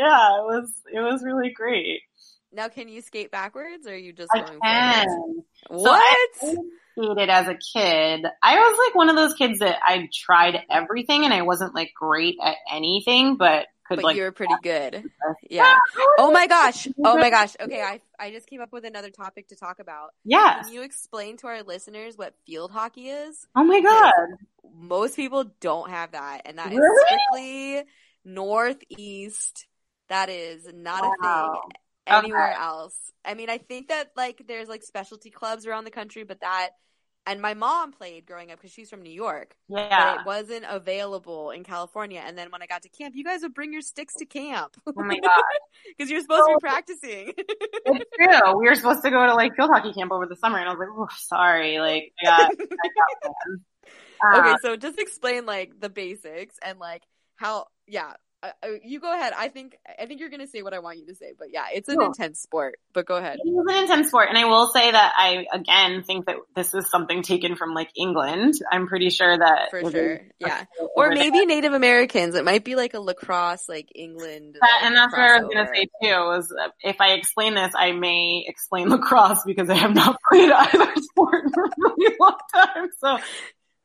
Yeah, 0.00 0.38
it 0.38 0.44
was, 0.44 0.72
it 0.92 1.00
was 1.00 1.22
really 1.22 1.50
great. 1.50 2.00
Now 2.50 2.68
can 2.68 2.88
you 2.88 3.02
skate 3.02 3.30
backwards 3.30 3.86
or 3.86 3.92
are 3.92 3.96
you 3.96 4.14
just 4.14 4.32
I 4.34 4.40
going 4.40 4.60
can. 4.62 5.06
forwards? 5.06 5.46
So 5.68 5.90
What? 5.90 6.28
I 6.42 6.54
as 6.98 7.48
a 7.48 7.54
kid. 7.54 8.26
I 8.42 8.56
was 8.56 8.78
like 8.86 8.94
one 8.94 9.08
of 9.08 9.16
those 9.16 9.34
kids 9.34 9.60
that 9.60 9.76
I 9.82 10.08
tried 10.12 10.58
everything 10.70 11.24
and 11.24 11.32
I 11.32 11.42
wasn't 11.42 11.74
like 11.74 11.92
great 11.94 12.36
at 12.42 12.56
anything, 12.72 13.36
but 13.36 13.66
could 13.86 13.96
but 13.96 14.04
like. 14.04 14.16
you 14.16 14.22
were 14.22 14.32
pretty 14.32 14.54
good. 14.62 15.04
Yeah. 15.48 15.76
Oh 16.18 16.30
my 16.30 16.46
gosh. 16.46 16.88
Oh 17.04 17.16
my 17.16 17.30
gosh. 17.30 17.54
Okay, 17.58 17.80
I 17.80 18.00
I 18.18 18.30
just 18.30 18.46
came 18.46 18.60
up 18.60 18.72
with 18.72 18.84
another 18.84 19.10
topic 19.10 19.48
to 19.48 19.56
talk 19.56 19.78
about. 19.78 20.10
Yeah. 20.24 20.62
Can 20.62 20.72
you 20.72 20.82
explain 20.82 21.36
to 21.38 21.46
our 21.46 21.62
listeners 21.62 22.16
what 22.16 22.34
field 22.46 22.70
hockey 22.70 23.08
is? 23.08 23.46
Oh 23.56 23.64
my 23.64 23.80
god. 23.80 24.12
Most 24.74 25.16
people 25.16 25.44
don't 25.60 25.90
have 25.90 26.12
that, 26.12 26.42
and 26.44 26.58
that 26.58 26.72
is 26.72 26.78
Really? 26.78 27.06
strictly 27.06 27.82
northeast. 28.24 29.66
That 30.08 30.28
is 30.28 30.68
not 30.72 31.04
a 31.04 31.22
thing 31.22 31.60
anywhere 32.06 32.52
else. 32.52 32.94
I 33.24 33.34
mean, 33.34 33.50
I 33.50 33.58
think 33.58 33.88
that 33.88 34.12
like 34.16 34.42
there's 34.46 34.68
like 34.68 34.82
specialty 34.82 35.30
clubs 35.30 35.66
around 35.66 35.84
the 35.84 35.90
country, 35.90 36.24
but 36.24 36.40
that 36.40 36.70
and 37.26 37.40
my 37.42 37.54
mom 37.54 37.92
played 37.92 38.24
growing 38.26 38.50
up 38.50 38.58
because 38.58 38.72
she's 38.72 38.88
from 38.88 39.02
New 39.02 39.12
York, 39.12 39.54
Yeah. 39.68 39.88
but 40.14 40.20
it 40.20 40.26
wasn't 40.26 40.64
available 40.68 41.50
in 41.50 41.62
California. 41.64 42.22
And 42.24 42.38
then 42.38 42.50
when 42.50 42.62
I 42.62 42.66
got 42.66 42.82
to 42.82 42.88
camp, 42.88 43.14
you 43.14 43.22
guys 43.24 43.42
would 43.42 43.52
bring 43.54 43.72
your 43.72 43.82
sticks 43.82 44.14
to 44.18 44.24
camp 44.26 44.76
Oh 44.86 44.92
my 44.96 45.18
god. 45.22 45.30
because 45.96 46.10
you're 46.10 46.20
supposed 46.22 46.44
to 46.48 46.54
be 46.56 46.60
practicing. 46.60 47.32
It's 47.36 48.04
true. 48.16 48.58
We 48.58 48.66
were 48.68 48.74
supposed 48.74 49.02
to 49.02 49.10
go 49.10 49.26
to 49.26 49.34
like 49.34 49.54
field 49.56 49.70
hockey 49.72 49.92
camp 49.92 50.10
over 50.12 50.26
the 50.26 50.36
summer 50.36 50.58
and 50.58 50.68
I 50.68 50.72
was 50.72 50.78
like, 50.78 50.88
oh, 50.90 51.06
sorry. 51.18 51.78
Like, 51.78 52.12
I 52.22 52.24
got, 52.24 52.40
I 52.40 52.46
got 52.48 53.32
plans. 53.44 53.60
Uh, 54.20 54.38
okay, 54.40 54.54
so 54.62 54.76
just 54.76 54.98
explain 54.98 55.46
like 55.46 55.78
the 55.80 55.88
basics 55.88 56.56
and 56.64 56.78
like 56.78 57.02
how. 57.36 57.66
Yeah, 57.86 58.14
uh, 58.42 58.50
uh, 58.62 58.68
you 58.84 59.00
go 59.00 59.12
ahead. 59.12 59.32
I 59.36 59.48
think 59.48 59.76
I 59.98 60.06
think 60.06 60.20
you're 60.20 60.28
gonna 60.28 60.46
say 60.46 60.62
what 60.62 60.72
I 60.72 60.78
want 60.78 60.98
you 60.98 61.06
to 61.06 61.14
say, 61.14 61.32
but 61.38 61.48
yeah, 61.52 61.66
it's 61.72 61.88
an 61.88 61.96
Cool. 61.96 62.06
intense 62.06 62.40
sport. 62.40 62.78
But 62.92 63.04
go 63.06 63.16
ahead. 63.16 63.38
It 63.42 63.48
is 63.48 63.64
an 63.68 63.82
intense 63.82 64.08
sport, 64.08 64.28
and 64.28 64.38
I 64.38 64.44
will 64.44 64.68
say 64.68 64.90
that 64.90 65.12
I 65.16 65.46
again 65.52 66.02
think 66.04 66.26
that 66.26 66.36
this 66.54 66.72
is 66.74 66.88
something 66.90 67.22
taken 67.22 67.56
from 67.56 67.74
like 67.74 67.90
England. 67.96 68.54
I'm 68.70 68.86
pretty 68.86 69.10
sure 69.10 69.36
that 69.36 69.70
For 69.70 69.90
sure, 69.90 70.20
yeah. 70.38 70.64
Or 70.96 71.08
there. 71.08 71.16
maybe 71.18 71.46
Native 71.46 71.72
Americans. 71.72 72.34
It 72.36 72.44
might 72.44 72.64
be 72.64 72.76
like 72.76 72.94
a 72.94 73.00
lacrosse, 73.00 73.68
like 73.68 73.88
England. 73.94 74.56
That, 74.60 74.80
and 74.84 74.94
that's 74.96 75.12
what 75.12 75.20
I 75.20 75.38
was 75.40 75.48
gonna 75.52 75.68
say 75.74 75.86
too. 76.02 76.14
Was 76.16 76.54
if 76.82 77.00
I 77.00 77.14
explain 77.14 77.54
this, 77.54 77.72
I 77.76 77.92
may 77.92 78.44
explain 78.46 78.88
lacrosse 78.88 79.42
because 79.44 79.68
I 79.68 79.74
have 79.74 79.94
not 79.94 80.16
played 80.30 80.50
either 80.52 80.92
sport 80.96 81.44
for 81.52 81.64
a 81.64 81.70
really 81.78 82.14
long 82.20 82.36
time. 82.54 82.88
So 82.98 83.18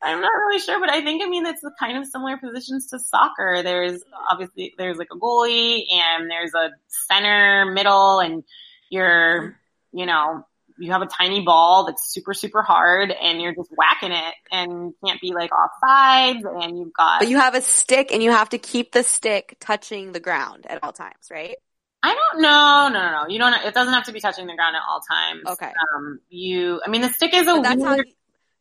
I'm 0.04 0.20
not 0.20 0.32
really 0.32 0.58
sure, 0.58 0.78
but 0.80 0.90
I 0.90 1.02
think 1.02 1.22
I 1.22 1.28
mean 1.28 1.46
it's 1.46 1.64
kind 1.78 1.96
of 1.98 2.06
similar 2.06 2.36
positions 2.36 2.88
to 2.88 2.98
soccer. 2.98 3.62
There's 3.62 4.02
obviously 4.30 4.74
there's 4.76 4.98
like 4.98 5.08
a 5.12 5.16
goalie 5.16 5.84
and 5.92 6.30
there's 6.30 6.52
a 6.54 6.70
center, 6.88 7.70
middle, 7.72 8.20
and 8.20 8.44
you're 8.90 9.56
you 9.92 10.06
know 10.06 10.46
you 10.78 10.90
have 10.92 11.02
a 11.02 11.06
tiny 11.06 11.42
ball 11.42 11.86
that's 11.86 12.12
super 12.12 12.34
super 12.34 12.62
hard 12.62 13.12
and 13.12 13.40
you're 13.40 13.54
just 13.54 13.70
whacking 13.76 14.10
it 14.10 14.34
and 14.50 14.92
can't 15.04 15.20
be 15.20 15.32
like 15.32 15.52
off 15.52 15.70
sides 15.80 16.44
and 16.44 16.76
you've 16.76 16.92
got 16.92 17.20
But 17.20 17.28
you 17.28 17.38
have 17.38 17.54
a 17.54 17.60
stick, 17.60 18.12
and 18.12 18.22
you 18.22 18.30
have 18.30 18.50
to 18.50 18.58
keep 18.58 18.92
the 18.92 19.02
stick 19.02 19.56
touching 19.60 20.12
the 20.12 20.20
ground 20.20 20.66
at 20.68 20.82
all 20.82 20.92
times, 20.92 21.28
right? 21.30 21.56
I 22.02 22.14
don't 22.14 22.42
know. 22.42 22.90
No, 22.92 23.00
no, 23.00 23.22
no. 23.22 23.28
You 23.28 23.38
don't. 23.38 23.54
It 23.64 23.72
doesn't 23.72 23.94
have 23.94 24.04
to 24.04 24.12
be 24.12 24.20
touching 24.20 24.46
the 24.46 24.54
ground 24.54 24.76
at 24.76 24.82
all 24.86 25.00
times. 25.00 25.42
Okay. 25.46 25.72
Um, 25.96 26.20
you. 26.28 26.78
I 26.84 26.90
mean, 26.90 27.00
the 27.00 27.08
stick 27.08 27.32
is 27.32 27.46
a 27.48 27.58
weird. 27.58 28.06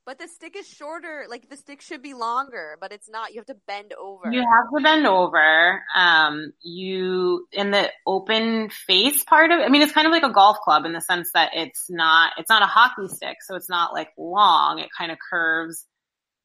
But 0.06 0.20
the 0.20 0.28
stick 0.28 0.56
is 0.58 0.68
shorter. 0.68 1.26
Like 1.30 1.49
the 1.49 1.56
stick 1.56 1.82
should 1.82 2.01
be 2.01 2.14
longer, 2.14 2.78
but 2.82 2.91
it's 2.91 3.10
not. 3.10 3.34
You 3.34 3.39
have 3.39 3.45
to 3.45 3.56
bend 3.68 3.93
over. 3.93 4.30
You 4.30 4.41
have 4.41 4.66
to 4.76 4.84
bend 4.84 5.08
over. 5.08 5.82
Um, 5.95 6.51
you 6.62 7.47
in 7.54 7.72
the 7.72 7.89
open 8.06 8.70
face 8.70 9.24
part 9.24 9.51
of. 9.51 9.60
it. 9.60 9.64
I 9.64 9.70
mean, 9.70 9.82
it's 9.82 9.93
kind 9.93 10.06
of 10.06 10.12
like 10.12 10.24
a 10.24 10.34
golf 10.34 10.58
club 10.60 10.86
in 10.86 10.91
the 10.91 10.99
sense 10.99 11.32
that 11.34 11.51
it's 11.54 11.89
not. 11.89 12.34
It's 12.38 12.49
not 12.49 12.62
a 12.62 12.66
hockey 12.66 13.08
stick, 13.08 13.38
so 13.47 13.56
it's 13.56 13.70
not 13.70 13.93
like 13.93 14.10
long. 14.18 14.80
It 14.80 14.89
kind 14.97 15.12
of 15.12 15.18
curves 15.32 15.86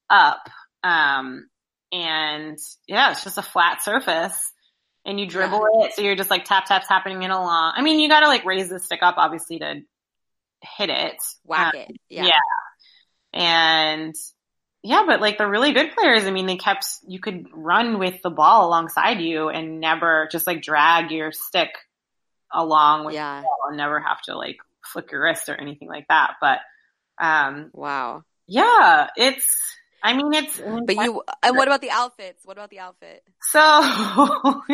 up. 0.08 0.48
Um, 0.84 1.48
and 1.90 2.58
yeah, 2.86 3.10
it's 3.10 3.24
just 3.24 3.38
a 3.38 3.42
flat 3.42 3.82
surface. 3.82 4.52
And 5.04 5.18
you 5.18 5.26
dribble 5.26 5.66
it, 5.84 5.94
so 5.94 6.02
you're 6.02 6.16
just 6.16 6.30
like 6.30 6.44
tap 6.44 6.66
tap 6.66 6.86
tapping 6.86 7.22
it 7.22 7.30
along. 7.30 7.72
I 7.76 7.82
mean, 7.82 7.98
you 7.98 8.08
got 8.08 8.20
to 8.20 8.26
like 8.28 8.44
raise 8.44 8.68
the 8.68 8.78
stick 8.78 8.98
up, 9.02 9.14
obviously, 9.16 9.58
to 9.60 9.80
hit 10.76 10.90
it. 10.90 11.16
Whack 11.44 11.74
Um, 11.74 11.80
it. 11.80 11.96
Yeah. 12.10 12.24
yeah. 12.26 12.32
And 13.32 14.14
yeah, 14.82 15.04
but 15.06 15.20
like 15.20 15.38
the 15.38 15.46
really 15.46 15.72
good 15.72 15.92
players, 15.92 16.24
I 16.24 16.30
mean, 16.30 16.46
they 16.46 16.56
kept, 16.56 16.86
you 17.06 17.20
could 17.20 17.46
run 17.52 17.98
with 17.98 18.22
the 18.22 18.30
ball 18.30 18.68
alongside 18.68 19.20
you 19.20 19.48
and 19.48 19.80
never 19.80 20.28
just 20.30 20.46
like 20.46 20.62
drag 20.62 21.10
your 21.10 21.32
stick 21.32 21.70
along 22.52 23.04
with 23.04 23.14
Yeah. 23.14 23.40
the 23.40 23.42
ball 23.42 23.58
and 23.68 23.76
never 23.76 24.00
have 24.00 24.22
to 24.22 24.36
like 24.36 24.56
flick 24.84 25.10
your 25.12 25.22
wrist 25.22 25.48
or 25.48 25.54
anything 25.54 25.88
like 25.88 26.06
that. 26.08 26.34
But, 26.40 26.60
um, 27.20 27.70
Wow. 27.72 28.22
yeah, 28.46 29.08
it's, 29.16 29.76
I 30.02 30.16
mean, 30.16 30.32
it's, 30.32 30.60
But 30.60 30.96
you. 30.96 31.22
And 31.42 31.56
what 31.56 31.68
about 31.68 31.80
the 31.80 31.90
outfits? 31.90 32.44
What 32.44 32.56
about 32.56 32.70
the 32.70 32.78
outfit? 32.78 33.22
So, 33.42 33.58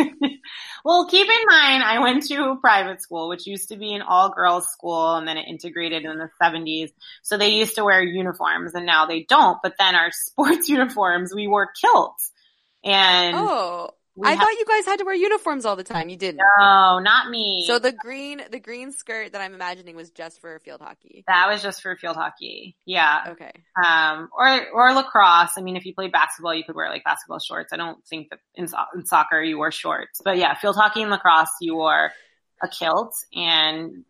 well, 0.84 1.06
keep 1.08 1.26
in 1.26 1.46
mind, 1.46 1.82
I 1.82 1.98
went 2.00 2.26
to 2.28 2.56
private 2.60 3.00
school, 3.00 3.28
which 3.28 3.46
used 3.46 3.70
to 3.70 3.76
be 3.76 3.94
an 3.94 4.02
all 4.02 4.30
girls 4.30 4.70
school 4.70 5.14
and 5.16 5.26
then 5.26 5.38
it 5.38 5.46
integrated 5.48 6.04
in 6.04 6.18
the 6.18 6.28
70s. 6.42 6.90
So 7.22 7.38
they 7.38 7.50
used 7.50 7.76
to 7.76 7.84
wear 7.84 8.02
uniforms 8.02 8.74
and 8.74 8.84
now 8.84 9.06
they 9.06 9.22
don't. 9.22 9.58
But 9.62 9.74
then 9.78 9.94
our 9.94 10.10
sports 10.12 10.68
uniforms, 10.68 11.32
we 11.34 11.46
wore 11.48 11.70
kilts. 11.80 12.30
And 12.84 13.34
Oh, 13.38 13.90
we 14.16 14.28
I 14.28 14.32
had- 14.32 14.38
thought 14.40 14.52
you 14.52 14.64
guys 14.66 14.86
had 14.86 14.98
to 15.00 15.04
wear 15.04 15.14
uniforms 15.14 15.64
all 15.66 15.76
the 15.76 15.84
time. 15.84 16.08
You 16.08 16.16
didn't. 16.16 16.40
no, 16.58 16.98
not 17.00 17.30
me. 17.30 17.64
So 17.66 17.78
the 17.78 17.92
green, 17.92 18.42
the 18.50 18.60
green 18.60 18.92
skirt 18.92 19.32
that 19.32 19.40
I'm 19.40 19.54
imagining 19.54 19.96
was 19.96 20.10
just 20.10 20.40
for 20.40 20.58
field 20.60 20.80
hockey. 20.80 21.24
that 21.26 21.48
was 21.48 21.62
just 21.62 21.82
for 21.82 21.96
field 21.96 22.16
hockey. 22.16 22.76
Yeah. 22.86 23.24
Okay. 23.30 23.50
Um, 23.84 24.28
or, 24.36 24.68
or 24.72 24.92
lacrosse. 24.92 25.52
I 25.58 25.62
mean, 25.62 25.76
if 25.76 25.84
you 25.84 25.94
played 25.94 26.12
basketball, 26.12 26.54
you 26.54 26.64
could 26.64 26.76
wear 26.76 26.88
like 26.88 27.02
basketball 27.04 27.40
shorts. 27.40 27.72
I 27.72 27.76
don't 27.76 28.04
think 28.06 28.30
that 28.30 28.38
in, 28.54 28.68
so- 28.68 28.76
in 28.94 29.04
soccer 29.06 29.42
you 29.42 29.58
wore 29.58 29.72
shorts, 29.72 30.20
but 30.24 30.36
yeah, 30.36 30.54
field 30.54 30.76
hockey 30.76 31.02
and 31.02 31.10
lacrosse, 31.10 31.48
you 31.60 31.74
wore 31.74 32.10
a 32.62 32.68
kilt 32.68 33.14
and 33.34 34.04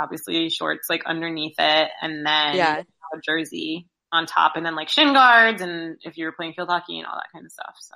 obviously 0.00 0.48
shorts 0.50 0.88
like 0.90 1.04
underneath 1.06 1.54
it 1.58 1.88
and 2.02 2.26
then 2.26 2.56
Yeah. 2.56 2.82
a 3.14 3.20
jersey 3.24 3.86
on 4.12 4.26
top 4.26 4.52
and 4.56 4.66
then 4.66 4.74
like 4.74 4.88
shin 4.88 5.12
guards 5.12 5.62
and 5.62 5.96
if 6.02 6.16
you 6.18 6.24
were 6.24 6.32
playing 6.32 6.52
field 6.54 6.68
hockey 6.68 6.98
and 6.98 7.06
all 7.06 7.14
that 7.14 7.30
kind 7.32 7.44
of 7.46 7.52
stuff. 7.52 7.76
So 7.80 7.94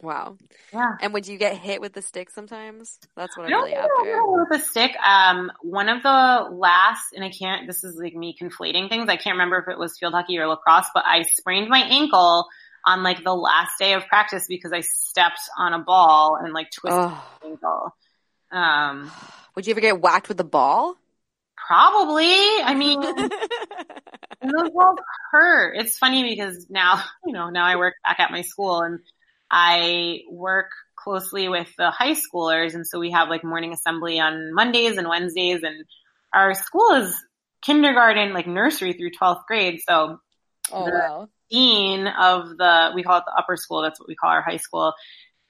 Wow. 0.00 0.36
yeah. 0.72 0.96
And 1.00 1.12
would 1.12 1.26
you 1.28 1.38
get 1.38 1.56
hit 1.56 1.80
with 1.80 1.92
the 1.92 2.02
stick 2.02 2.30
sometimes? 2.30 2.98
That's 3.14 3.36
what 3.36 3.44
I 3.44 3.54
I'm 3.54 3.62
really 3.62 3.74
after. 3.74 3.90
with 4.26 4.60
a 4.60 4.64
stick. 4.64 4.92
Um, 5.04 5.52
one 5.60 5.88
of 5.88 6.02
the 6.02 6.48
last, 6.52 7.12
and 7.14 7.24
I 7.24 7.30
can't, 7.30 7.66
this 7.66 7.84
is 7.84 7.96
like 7.96 8.14
me 8.14 8.34
conflating 8.40 8.88
things. 8.88 9.08
I 9.08 9.16
can't 9.16 9.34
remember 9.34 9.58
if 9.58 9.68
it 9.68 9.78
was 9.78 9.98
field 9.98 10.14
hockey 10.14 10.38
or 10.38 10.46
lacrosse, 10.48 10.86
but 10.94 11.04
I 11.06 11.22
sprained 11.22 11.68
my 11.68 11.78
ankle 11.80 12.46
on 12.84 13.02
like 13.04 13.22
the 13.22 13.34
last 13.34 13.78
day 13.78 13.92
of 13.94 14.06
practice 14.08 14.46
because 14.48 14.72
I 14.72 14.80
stepped 14.80 15.40
on 15.56 15.72
a 15.72 15.78
ball 15.78 16.36
and 16.42 16.52
like 16.52 16.70
twisted 16.72 17.00
Oh. 17.00 17.24
my 17.44 17.48
ankle. 17.50 17.96
Um, 18.50 19.10
Would 19.54 19.66
you 19.66 19.72
ever 19.72 19.80
get 19.80 20.00
whacked 20.00 20.28
with 20.28 20.38
the 20.38 20.44
ball? 20.44 20.96
probably. 21.64 22.24
I 22.26 22.74
mean, 22.76 23.00
those 24.42 24.70
balls 24.70 24.98
hurt. 25.30 25.76
It's 25.76 25.96
funny 25.96 26.28
because 26.34 26.66
now, 26.68 27.02
you 27.24 27.32
know, 27.32 27.50
now 27.50 27.64
I 27.64 27.76
work 27.76 27.94
back 28.04 28.18
at 28.20 28.30
my 28.32 28.42
school 28.42 28.80
and 28.80 28.98
I 29.52 30.20
work 30.30 30.70
closely 30.96 31.48
with 31.48 31.68
the 31.76 31.90
high 31.90 32.14
schoolers. 32.14 32.74
And 32.74 32.86
so 32.86 32.98
we 32.98 33.10
have 33.10 33.28
like 33.28 33.44
morning 33.44 33.72
assembly 33.72 34.18
on 34.18 34.54
Mondays 34.54 34.96
and 34.96 35.06
Wednesdays 35.08 35.62
and 35.62 35.84
our 36.34 36.54
school 36.54 36.92
is 36.94 37.14
kindergarten, 37.62 38.32
like 38.32 38.46
nursery 38.46 38.94
through 38.94 39.10
12th 39.10 39.44
grade. 39.46 39.80
So 39.86 40.18
oh 40.72 40.84
The- 40.86 40.90
wow. 40.92 41.28
dean 41.50 42.06
of 42.06 42.56
the, 42.56 42.92
we 42.94 43.02
call 43.02 43.18
it 43.18 43.24
the 43.26 43.34
upper 43.38 43.56
school. 43.58 43.82
That's 43.82 44.00
what 44.00 44.08
we 44.08 44.14
call 44.16 44.30
our 44.30 44.40
high 44.42 44.56
school. 44.56 44.94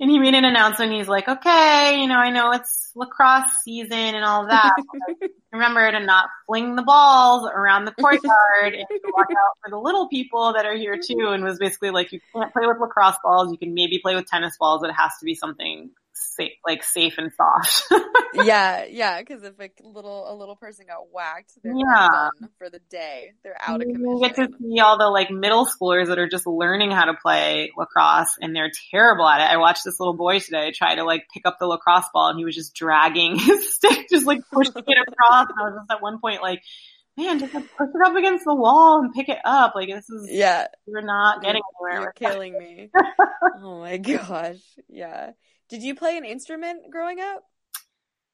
And 0.03 0.11
he 0.11 0.19
made 0.19 0.35
an 0.35 0.45
announcement. 0.45 0.91
He's 0.91 1.07
like, 1.07 1.29
okay, 1.29 2.01
you 2.01 2.09
know, 2.09 2.17
I 2.17 2.31
know 2.31 2.51
it's 2.51 2.91
lacrosse 2.97 3.49
season 3.63 3.93
and 3.93 4.25
all 4.25 4.49
that. 4.49 4.75
Remember 5.53 5.93
to 5.93 6.01
not 6.01 6.29
fling 6.45 6.75
the 6.75 6.83
balls 6.83 7.49
around 7.49 7.85
the 7.85 7.93
courtyard 7.93 8.75
and 8.75 8.85
watch 9.15 9.31
out 9.31 9.59
for 9.63 9.71
the 9.71 9.79
little 9.79 10.09
people 10.09 10.55
that 10.55 10.67
are 10.67 10.77
here 10.77 10.97
too. 10.97 11.29
And 11.29 11.45
was 11.45 11.61
basically 11.61 11.91
like, 11.91 12.11
you 12.11 12.19
can't 12.35 12.53
play 12.53 12.67
with 12.67 12.79
lacrosse 12.81 13.15
balls. 13.23 13.53
You 13.53 13.59
can 13.59 13.75
maybe 13.75 14.01
play 14.01 14.17
with 14.17 14.27
tennis 14.27 14.57
balls, 14.59 14.81
but 14.81 14.91
it 14.91 14.97
has 14.97 15.13
to 15.21 15.25
be 15.25 15.37
something 15.37 15.91
safe, 16.37 16.53
like 16.67 16.83
safe 16.85 17.15
and 17.19 17.31
soft. 17.37 17.85
yeah, 18.35 18.85
yeah. 18.85 19.21
Because 19.21 19.43
if 19.43 19.59
a 19.59 19.69
little 19.83 20.31
a 20.31 20.35
little 20.35 20.57
person 20.57 20.87
got 20.87 21.11
whacked, 21.13 21.53
they're 21.63 21.73
Yeah. 21.77 22.09
done 22.41 22.51
for 22.59 22.71
the 22.71 22.79
day. 22.91 23.33
They're 23.43 23.57
out 23.61 23.83
of 23.83 23.89
You 23.89 24.21
get 24.23 24.37
to 24.37 24.49
see 24.61 24.81
all 24.81 24.99
the 24.99 25.09
like 25.09 25.31
middle 25.31 25.67
schoolers 25.67 26.09
that 26.09 26.19
are 26.19 26.29
just 26.29 26.47
learning 26.47 26.91
how 26.91 27.05
to 27.07 27.15
play 27.15 27.71
lacrosse 27.77 28.37
and 28.41 28.55
they're 28.55 28.71
terrible 28.91 29.27
at 29.29 29.41
it. 29.41 29.53
I 29.53 29.57
watched 29.59 29.85
this 29.85 29.99
little 30.01 30.17
boy 30.17 30.39
today 30.39 30.73
try 30.73 30.95
to 30.95 31.05
like 31.05 31.27
pick 31.33 31.47
up 31.47 31.59
the 31.59 31.67
lacrosse 31.67 32.07
ball 32.13 32.29
and 32.29 32.39
he 32.39 32.45
was 32.45 32.55
just 32.55 32.75
dragging 32.75 33.39
his 33.39 33.75
stick, 33.75 34.09
just 34.11 34.27
like 34.27 34.41
pushing 34.53 34.73
it 34.77 34.99
across. 35.09 35.47
And 35.49 35.59
I 35.61 35.65
was 35.65 35.75
just 35.81 35.91
at 35.91 36.03
one 36.03 36.21
point 36.21 36.43
like, 36.43 36.63
man, 37.17 37.39
just 37.39 37.53
like 37.53 37.65
push 37.77 37.89
it 37.95 38.07
up 38.07 38.17
against 38.17 38.45
the 38.47 38.55
wall 38.55 39.01
and 39.03 39.13
pick 39.13 39.29
it 39.29 39.39
up. 39.45 39.75
Like 39.75 39.89
this 39.89 40.09
is, 40.09 40.29
Yeah, 40.31 40.67
you're 40.87 41.03
not 41.03 41.43
getting 41.43 41.61
anywhere. 41.83 42.03
you're 42.05 42.13
killing 42.13 42.59
me. 42.59 42.91
oh 43.63 43.81
my 43.81 43.99
gosh. 43.99 44.57
Yeah. 44.89 45.33
Did 45.73 45.83
you 45.83 45.95
play 45.95 46.19
an 46.19 46.25
instrument 46.27 46.91
growing 46.91 47.19
up? 47.19 47.45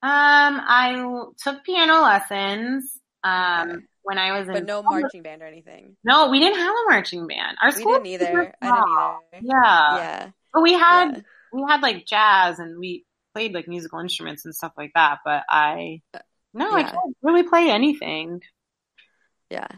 Um, 0.02 0.60
I 0.60 1.22
took 1.40 1.62
piano 1.62 2.02
lessons, 2.02 2.98
um, 3.22 3.70
Okay. 3.70 3.84
when 4.02 4.18
I 4.18 4.36
was 4.36 4.48
in, 4.48 4.54
But 4.54 4.66
no 4.66 4.82
marching 4.82 5.22
band 5.22 5.40
or 5.40 5.46
anything. 5.46 5.96
no, 6.02 6.30
we 6.30 6.40
didn't 6.40 6.58
have 6.58 6.74
a 6.74 6.90
marching 6.90 7.28
band. 7.28 7.56
Our 7.62 7.68
We 7.68 7.80
school 7.80 7.92
didn't 7.92 8.06
either. 8.08 8.26
I 8.26 8.30
didn't 8.32 8.54
either. 8.60 9.18
Yeah. 9.42 9.96
Yeah. 9.96 10.30
But 10.52 10.62
we 10.62 10.72
had, 10.72 11.12
Yeah. 11.18 11.22
we 11.52 11.62
had 11.68 11.80
like 11.80 12.06
jazz 12.06 12.58
and 12.58 12.76
we 12.76 13.04
played 13.34 13.54
like 13.54 13.68
musical 13.68 14.00
instruments 14.00 14.44
and 14.44 14.52
stuff 14.52 14.72
like 14.76 14.90
that. 14.96 15.18
But 15.24 15.44
I, 15.48 16.02
no, 16.52 16.72
I 16.72 16.82
can't 16.82 17.16
really 17.22 17.44
play 17.44 17.70
anything. 17.70 18.40
Yeah. 19.48 19.68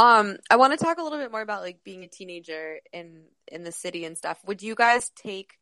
Um, 0.00 0.36
I 0.50 0.56
want 0.56 0.76
to 0.76 0.84
talk 0.84 0.98
a 0.98 1.02
little 1.04 1.18
bit 1.18 1.30
more 1.30 1.42
about 1.42 1.62
like 1.62 1.84
being 1.84 2.02
a 2.02 2.08
teenager 2.08 2.80
in 2.92 3.22
in 3.46 3.62
the 3.62 3.70
city 3.72 4.04
and 4.04 4.18
stuff. 4.18 4.40
Would 4.46 4.62
you 4.62 4.74
guys 4.74 5.10
take 5.10 5.54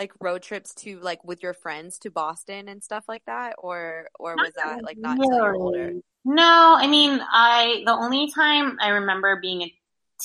like 0.00 0.12
road 0.18 0.42
trips 0.42 0.74
to 0.74 0.98
like 1.00 1.22
with 1.24 1.42
your 1.42 1.52
friends 1.52 1.98
to 1.98 2.10
Boston 2.10 2.68
and 2.68 2.82
stuff 2.82 3.04
like 3.06 3.22
that 3.26 3.56
or 3.58 4.08
or 4.18 4.34
was 4.34 4.52
that 4.56 4.82
like 4.82 4.96
not 4.96 5.18
until 5.18 5.36
you're 5.36 5.54
older? 5.54 5.92
No, 6.24 6.76
I 6.78 6.86
mean, 6.86 7.20
I, 7.20 7.82
the 7.84 7.92
only 7.92 8.30
time 8.30 8.78
I 8.80 8.88
remember 8.88 9.38
being 9.40 9.62
a 9.62 9.74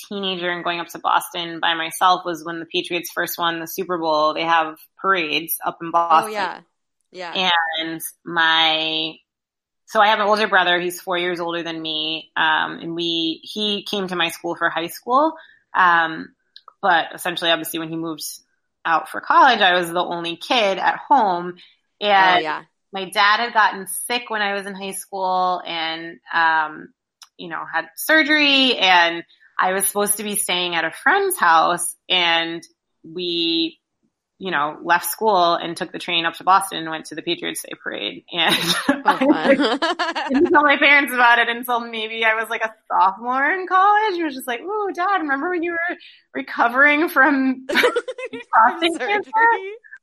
teenager 0.07 0.49
and 0.49 0.63
going 0.63 0.79
up 0.79 0.87
to 0.89 0.99
Boston 0.99 1.59
by 1.59 1.73
myself 1.73 2.23
was 2.25 2.43
when 2.43 2.59
the 2.59 2.65
Patriots 2.65 3.11
first 3.13 3.37
won 3.37 3.59
the 3.59 3.67
Super 3.67 3.97
Bowl. 3.97 4.33
They 4.33 4.43
have 4.43 4.77
parades 4.97 5.57
up 5.65 5.77
in 5.81 5.91
Boston. 5.91 6.29
Oh 6.29 6.33
yeah. 6.33 6.61
Yeah. 7.11 7.51
and 7.79 8.01
my 8.25 9.15
so 9.87 10.01
I 10.01 10.07
have 10.07 10.19
an 10.19 10.25
older 10.25 10.47
brother. 10.47 10.79
He's 10.79 10.99
four 11.01 11.17
years 11.17 11.39
older 11.39 11.63
than 11.63 11.81
me, 11.81 12.31
um, 12.35 12.79
and 12.79 12.95
we 12.95 13.41
he 13.43 13.83
came 13.83 14.07
to 14.07 14.15
my 14.15 14.29
school 14.29 14.55
for 14.55 14.69
high 14.69 14.87
school. 14.87 15.35
Um, 15.75 16.33
but 16.81 17.07
essentially, 17.13 17.51
obviously, 17.51 17.79
when 17.79 17.89
he 17.89 17.95
moved 17.95 18.23
out 18.85 19.09
for 19.09 19.21
college, 19.21 19.61
I 19.61 19.73
was 19.77 19.89
the 19.89 20.03
only 20.03 20.37
kid 20.37 20.77
at 20.77 20.99
home, 21.09 21.55
Oh 22.01 22.07
and 22.07 22.43
yeah. 22.43 22.63
my 22.93 23.09
dad 23.09 23.39
had 23.39 23.53
gotten 23.53 23.87
sick 23.87 24.29
when 24.29 24.41
I 24.41 24.53
was 24.53 24.65
in 24.65 24.75
high 24.75 24.91
school, 24.91 25.61
and 25.65 26.19
um, 26.33 26.93
you 27.37 27.49
know 27.49 27.63
had 27.71 27.85
surgery, 27.95 28.77
and 28.77 29.23
I 29.59 29.73
was 29.73 29.85
supposed 29.87 30.17
to 30.17 30.23
be 30.23 30.35
staying 30.35 30.75
at 30.75 30.85
a 30.85 30.91
friend's 30.91 31.37
house, 31.37 31.95
and 32.09 32.61
we 33.03 33.79
you 34.37 34.51
know, 34.51 34.77
left 34.83 35.05
school 35.09 35.55
and 35.55 35.77
took 35.77 35.91
the 35.93 35.99
train 35.99 36.25
up 36.25 36.33
to 36.35 36.43
Boston 36.43 36.79
and 36.79 36.89
went 36.89 37.05
to 37.05 37.15
the 37.15 37.21
Patriots 37.21 37.61
Day 37.63 37.71
parade. 37.81 38.25
And 38.33 38.55
Oh, 38.89 39.01
I 39.33 40.27
didn't 40.29 40.51
tell 40.51 40.63
my 40.63 40.77
parents 40.77 41.13
about 41.13 41.39
it 41.39 41.47
until 41.47 41.79
maybe 41.79 42.25
I 42.25 42.33
was 42.35 42.49
like 42.49 42.61
a 42.63 42.73
sophomore 42.91 43.49
in 43.51 43.65
college. 43.67 44.19
It 44.19 44.23
was 44.25 44.35
just 44.35 44.47
like, 44.47 44.61
ooh, 44.61 44.91
dad, 44.93 45.21
remember 45.21 45.49
when 45.51 45.63
you 45.63 45.71
were 45.71 45.97
recovering 46.33 47.07
from 47.09 47.65
prostate 48.51 48.99
cancer? 48.99 49.31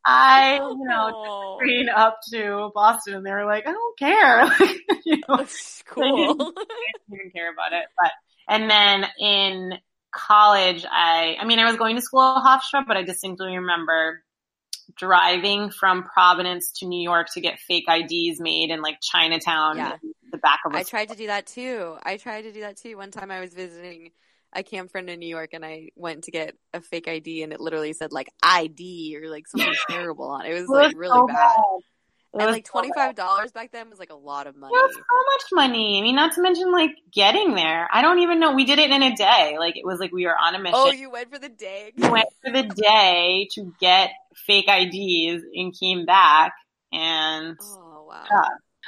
I, 0.05 0.57
you 0.57 0.85
know, 0.85 1.11
Oh. 1.15 1.59
train 1.61 1.89
up 1.95 2.19
to 2.33 2.71
Boston 2.75 3.15
and 3.15 3.27
they 3.27 3.31
were 3.33 3.45
like, 3.45 3.67
I 3.67 3.73
don't 3.73 3.99
care. 3.99 4.45
Like, 4.47 4.81
you 5.05 5.17
know, 5.29 5.37
That's 5.37 5.83
cool. 5.89 6.35
didn't 6.35 6.55
even 7.13 7.31
care 7.35 7.53
about 7.53 7.73
it. 7.73 7.85
But, 8.01 8.11
and 8.49 8.71
then 8.71 9.07
in 9.21 9.75
college, 10.13 10.85
I, 10.91 11.37
I 11.41 11.45
mean, 11.45 11.59
I 11.59 11.67
was 11.67 11.77
going 11.77 11.97
to 11.97 12.03
school 12.03 12.23
at 12.23 12.43
Hofstra, 12.45 12.85
but 12.87 12.97
I 12.97 13.03
distinctly 13.03 13.57
remember 13.57 14.23
driving 14.97 15.71
from 15.71 16.05
Providence 16.05 16.73
to 16.79 16.87
New 16.87 17.03
York 17.03 17.29
to 17.35 17.41
get 17.41 17.59
fake 17.61 17.85
IDs 17.89 18.41
made 18.41 18.71
in 18.71 18.83
like 18.83 18.99
Chinatown, 19.03 19.77
Yeah. 19.79 19.97
the 20.31 20.39
back 20.39 20.61
of 20.67 20.75
a 20.75 20.79
I 20.79 20.83
tried 20.83 21.09
to 21.11 21.17
do 21.17 21.27
that 21.29 21.47
too. 21.47 21.97
I 22.03 22.17
tried 22.17 22.43
to 22.43 22.53
do 22.53 22.61
that 22.63 22.77
too. 22.77 22.97
One 22.97 23.11
time 23.11 23.31
I 23.31 23.41
was 23.41 23.55
visiting 23.55 24.11
a 24.55 24.63
camp 24.63 24.91
friend 24.91 25.09
in 25.09 25.19
New 25.19 25.29
York 25.29 25.51
and 25.55 25.65
I 25.65 25.89
went 25.97 26.25
to 26.25 26.31
get 26.31 26.55
a 26.75 26.81
fake 26.81 27.09
ID 27.09 27.43
and 27.43 27.53
it 27.53 27.61
literally 27.61 27.93
said 27.95 28.13
like 28.13 28.29
ID 28.43 29.19
or 29.23 29.31
like 29.31 29.47
something 29.49 29.75
terrible 29.91 30.27
on 30.27 30.45
it. 30.47 30.51
It 30.55 30.61
was 30.61 30.69
like 30.71 30.95
really 30.97 31.19
so 31.19 31.27
bad. 31.27 31.57
It 31.59 31.85
And 32.35 32.51
like 32.51 32.65
twenty 32.65 32.91
five 32.95 33.15
dollars 33.15 33.53
back 33.53 33.73
then 33.73 33.91
was 33.91 33.99
like 33.99 34.11
a 34.11 34.17
lot 34.17 34.47
of 34.47 34.57
money. 34.57 34.73
So 34.75 34.99
much 34.99 35.43
money. 35.53 35.99
I 35.99 36.03
mean, 36.03 36.17
not 36.17 36.33
to 36.35 36.43
mention 36.43 36.73
like 36.73 36.93
getting 37.13 37.55
there. 37.55 37.89
I 37.93 38.01
don't 38.01 38.21
even 38.21 38.41
know. 38.41 38.55
We 38.55 38.65
did 38.65 38.79
it 38.79 38.91
in 38.91 39.03
a 39.03 39.15
day. 39.15 39.57
Like 39.59 39.77
it 39.77 39.85
was 39.85 40.01
like 40.01 40.13
we 40.13 40.25
were 40.25 40.35
on 40.37 40.55
a 40.55 40.59
mission. 40.59 40.75
Oh, 40.77 40.91
you 40.91 41.11
went 41.11 41.31
for 41.31 41.39
the 41.39 41.51
day. 41.51 41.93
We 41.97 42.09
went 42.09 42.27
for 42.43 42.51
the 42.51 42.63
day 42.63 43.49
to 43.53 43.75
get 43.81 44.11
fake 44.47 44.67
IDs 44.69 45.43
and 45.55 45.79
came 45.79 46.07
back. 46.07 46.53
And 46.91 47.57
Oh 47.63 48.07
wow. 48.09 48.45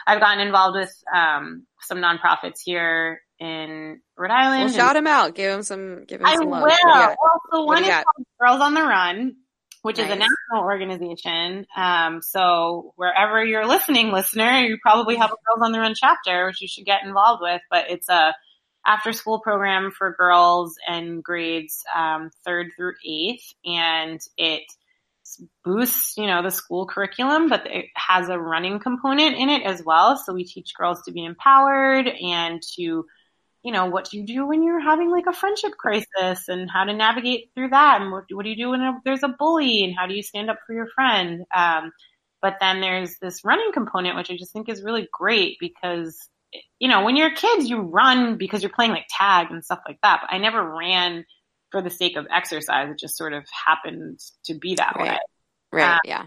I've 0.07 0.21
gotten 0.21 0.41
involved 0.47 0.77
with 0.79 0.93
um, 1.15 1.67
some 1.83 1.99
nonprofits 1.99 2.61
here 2.65 3.21
in 3.39 4.01
Rhode 4.17 4.31
Island. 4.31 4.65
Well, 4.65 4.73
shout 4.75 4.97
him 4.97 5.07
out. 5.07 5.35
Give 5.35 5.53
him 5.53 5.63
some. 5.63 6.05
Give 6.07 6.21
him 6.21 6.27
I 6.27 6.35
some 6.37 6.47
will. 6.47 6.61
love. 6.61 6.71
You? 6.71 6.89
Well, 6.93 7.17
What 7.51 7.67
one 7.67 7.85
is 7.85 7.89
called 7.91 8.27
Girls 8.41 8.61
on 8.61 8.75
the 8.75 8.83
Run, 8.83 9.37
which 9.85 9.99
is 9.99 10.07
a 10.07 10.17
national 10.17 10.63
organization. 10.63 11.67
Um, 11.77 12.23
so 12.23 12.95
wherever 12.97 13.45
you're 13.45 13.67
listening, 13.67 14.13
listener, 14.13 14.61
you 14.61 14.79
probably 14.81 15.17
have 15.17 15.31
a 15.31 15.35
Girls 15.35 15.63
on 15.63 15.73
the 15.73 15.79
Run 15.79 15.93
chapter, 15.95 16.47
which 16.47 16.63
you 16.63 16.69
should 16.69 16.87
get 16.87 17.05
involved 17.05 17.43
with. 17.43 17.61
But 17.71 17.91
it's 17.91 18.09
a 18.09 18.35
after 18.87 19.13
school 19.13 19.41
program 19.41 19.91
for 19.91 20.15
girls 20.17 20.77
and 20.89 21.23
grades 21.23 21.83
um, 21.95 22.31
third 22.47 22.69
through 22.75 22.95
eighth, 23.07 23.53
and 23.63 24.19
it 24.39 24.63
boosts, 25.67 26.17
you 26.17 26.29
know, 26.29 26.43
the 26.43 26.51
school 26.51 26.87
curriculum, 26.87 27.51
but 27.51 27.67
it 27.67 27.85
has 27.95 28.31
a 28.31 28.39
running 28.39 28.79
component 28.79 29.37
in 29.37 29.51
it 29.51 29.65
as 29.65 29.85
well. 29.85 30.17
So 30.17 30.33
we 30.33 30.45
teach 30.45 30.73
girls 30.75 31.03
to 31.03 31.13
be 31.13 31.27
empowered 31.27 32.09
and 32.09 32.63
to 32.79 33.05
you 33.65 33.73
know, 33.73 33.87
what 33.87 34.11
do 34.11 34.19
you 34.19 34.27
do 34.27 34.47
when 34.47 34.63
you're 34.63 34.81
having 34.81 35.11
like 35.11 35.27
a 35.27 35.33
friendship 35.33 35.73
crisis 35.79 36.49
and 36.49 36.71
how 36.71 36.85
to 36.85 36.93
navigate 36.93 37.51
through 37.55 37.71
that? 37.71 38.03
And 38.03 38.13
what, 38.13 38.25
what 38.31 38.45
do 38.45 38.51
you 38.51 38.57
do 38.57 38.71
when 38.71 38.83
a, 38.83 39.01
there's 39.05 39.23
a 39.23 39.29
bully 39.29 39.85
and 39.85 39.95
how 39.97 40.07
do 40.07 40.15
you 40.15 40.23
stand 40.23 40.51
up 40.51 40.59
for 40.67 40.75
your 40.75 40.87
friend? 40.95 41.45
Um, 41.57 41.91
but 42.43 42.57
then 42.61 42.83
there's 42.83 43.17
this 43.23 43.41
running 43.43 43.73
component, 43.73 44.17
which 44.17 44.31
I 44.31 44.37
just 44.37 44.53
think 44.53 44.69
is 44.69 44.83
really 44.83 45.09
great 45.11 45.57
because, 45.61 46.19
you 46.79 46.89
know, 46.89 47.05
when 47.05 47.17
you're 47.17 47.35
kids, 47.35 47.71
you 47.71 47.81
run 47.81 48.37
because 48.37 48.63
you're 48.63 48.71
playing 48.71 48.93
like 48.93 49.07
tag 49.09 49.47
and 49.51 49.65
stuff 49.65 49.81
like 49.89 49.99
that. 50.03 50.21
But 50.21 50.35
I 50.35 50.39
never 50.39 50.63
ran 50.77 51.25
for 51.71 51.81
the 51.81 51.91
sake 51.91 52.17
of 52.17 52.27
exercise. 52.31 52.91
It 52.91 52.99
just 52.99 53.17
sort 53.17 53.33
of 53.33 53.45
happened 53.67 54.21
to 54.45 54.55
be 54.55 54.75
that 54.75 54.95
Right. 54.95 55.13
way 55.13 55.19
Right. 55.73 55.97
Uh, 55.97 55.99
yeah. 56.05 56.25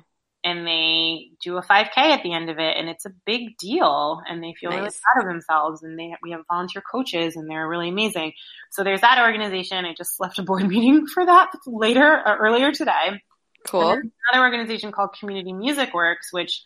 And 0.48 0.66
they 0.66 1.32
do 1.44 1.58
a 1.58 1.62
5K 1.62 1.98
at 1.98 2.24
the 2.24 2.32
end 2.32 2.50
of 2.50 2.58
it, 2.58 2.78
and 2.78 2.88
it's 2.88 3.06
a 3.06 3.12
big 3.26 3.58
deal, 3.58 4.22
and 4.28 4.42
they 4.42 4.54
feel 4.58 4.70
really 4.70 4.90
proud 4.90 5.24
of 5.26 5.28
themselves, 5.28 5.84
and 5.84 6.00
they 6.00 6.16
we 6.24 6.32
have 6.32 6.42
volunteer 6.50 6.82
coaches, 6.90 7.36
and 7.36 7.50
they're 7.50 7.68
really 7.68 7.90
amazing. 7.90 8.32
So 8.72 8.86
there's 8.86 9.02
that 9.02 9.20
organization. 9.20 9.84
I 9.84 9.94
just 9.94 10.22
left 10.22 10.40
a 10.40 10.44
board 10.44 10.66
meeting 10.68 11.06
for 11.06 11.26
that 11.26 11.52
later, 11.66 12.22
uh, 12.26 12.38
earlier 12.38 12.72
today. 12.72 13.22
Cool. 13.68 13.90
Another 13.90 14.46
organization 14.46 14.94
called 14.94 15.10
Community 15.20 15.52
Music 15.52 15.94
Works, 15.94 16.32
which 16.32 16.64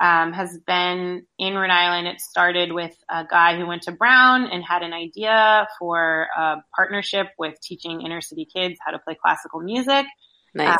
um, 0.00 0.32
has 0.32 0.58
been 0.66 1.24
in 1.38 1.54
Rhode 1.54 1.70
Island. 1.70 2.08
It 2.08 2.20
started 2.20 2.72
with 2.72 2.96
a 3.08 3.24
guy 3.24 3.56
who 3.56 3.68
went 3.68 3.82
to 3.82 3.92
Brown 3.92 4.46
and 4.50 4.64
had 4.64 4.82
an 4.82 4.92
idea 4.92 5.68
for 5.78 6.26
a 6.36 6.56
partnership 6.74 7.28
with 7.38 7.60
teaching 7.60 8.02
inner 8.02 8.20
city 8.20 8.48
kids 8.52 8.80
how 8.84 8.90
to 8.90 8.98
play 8.98 9.16
classical 9.22 9.60
music 9.60 10.06
Nice. 10.54 10.78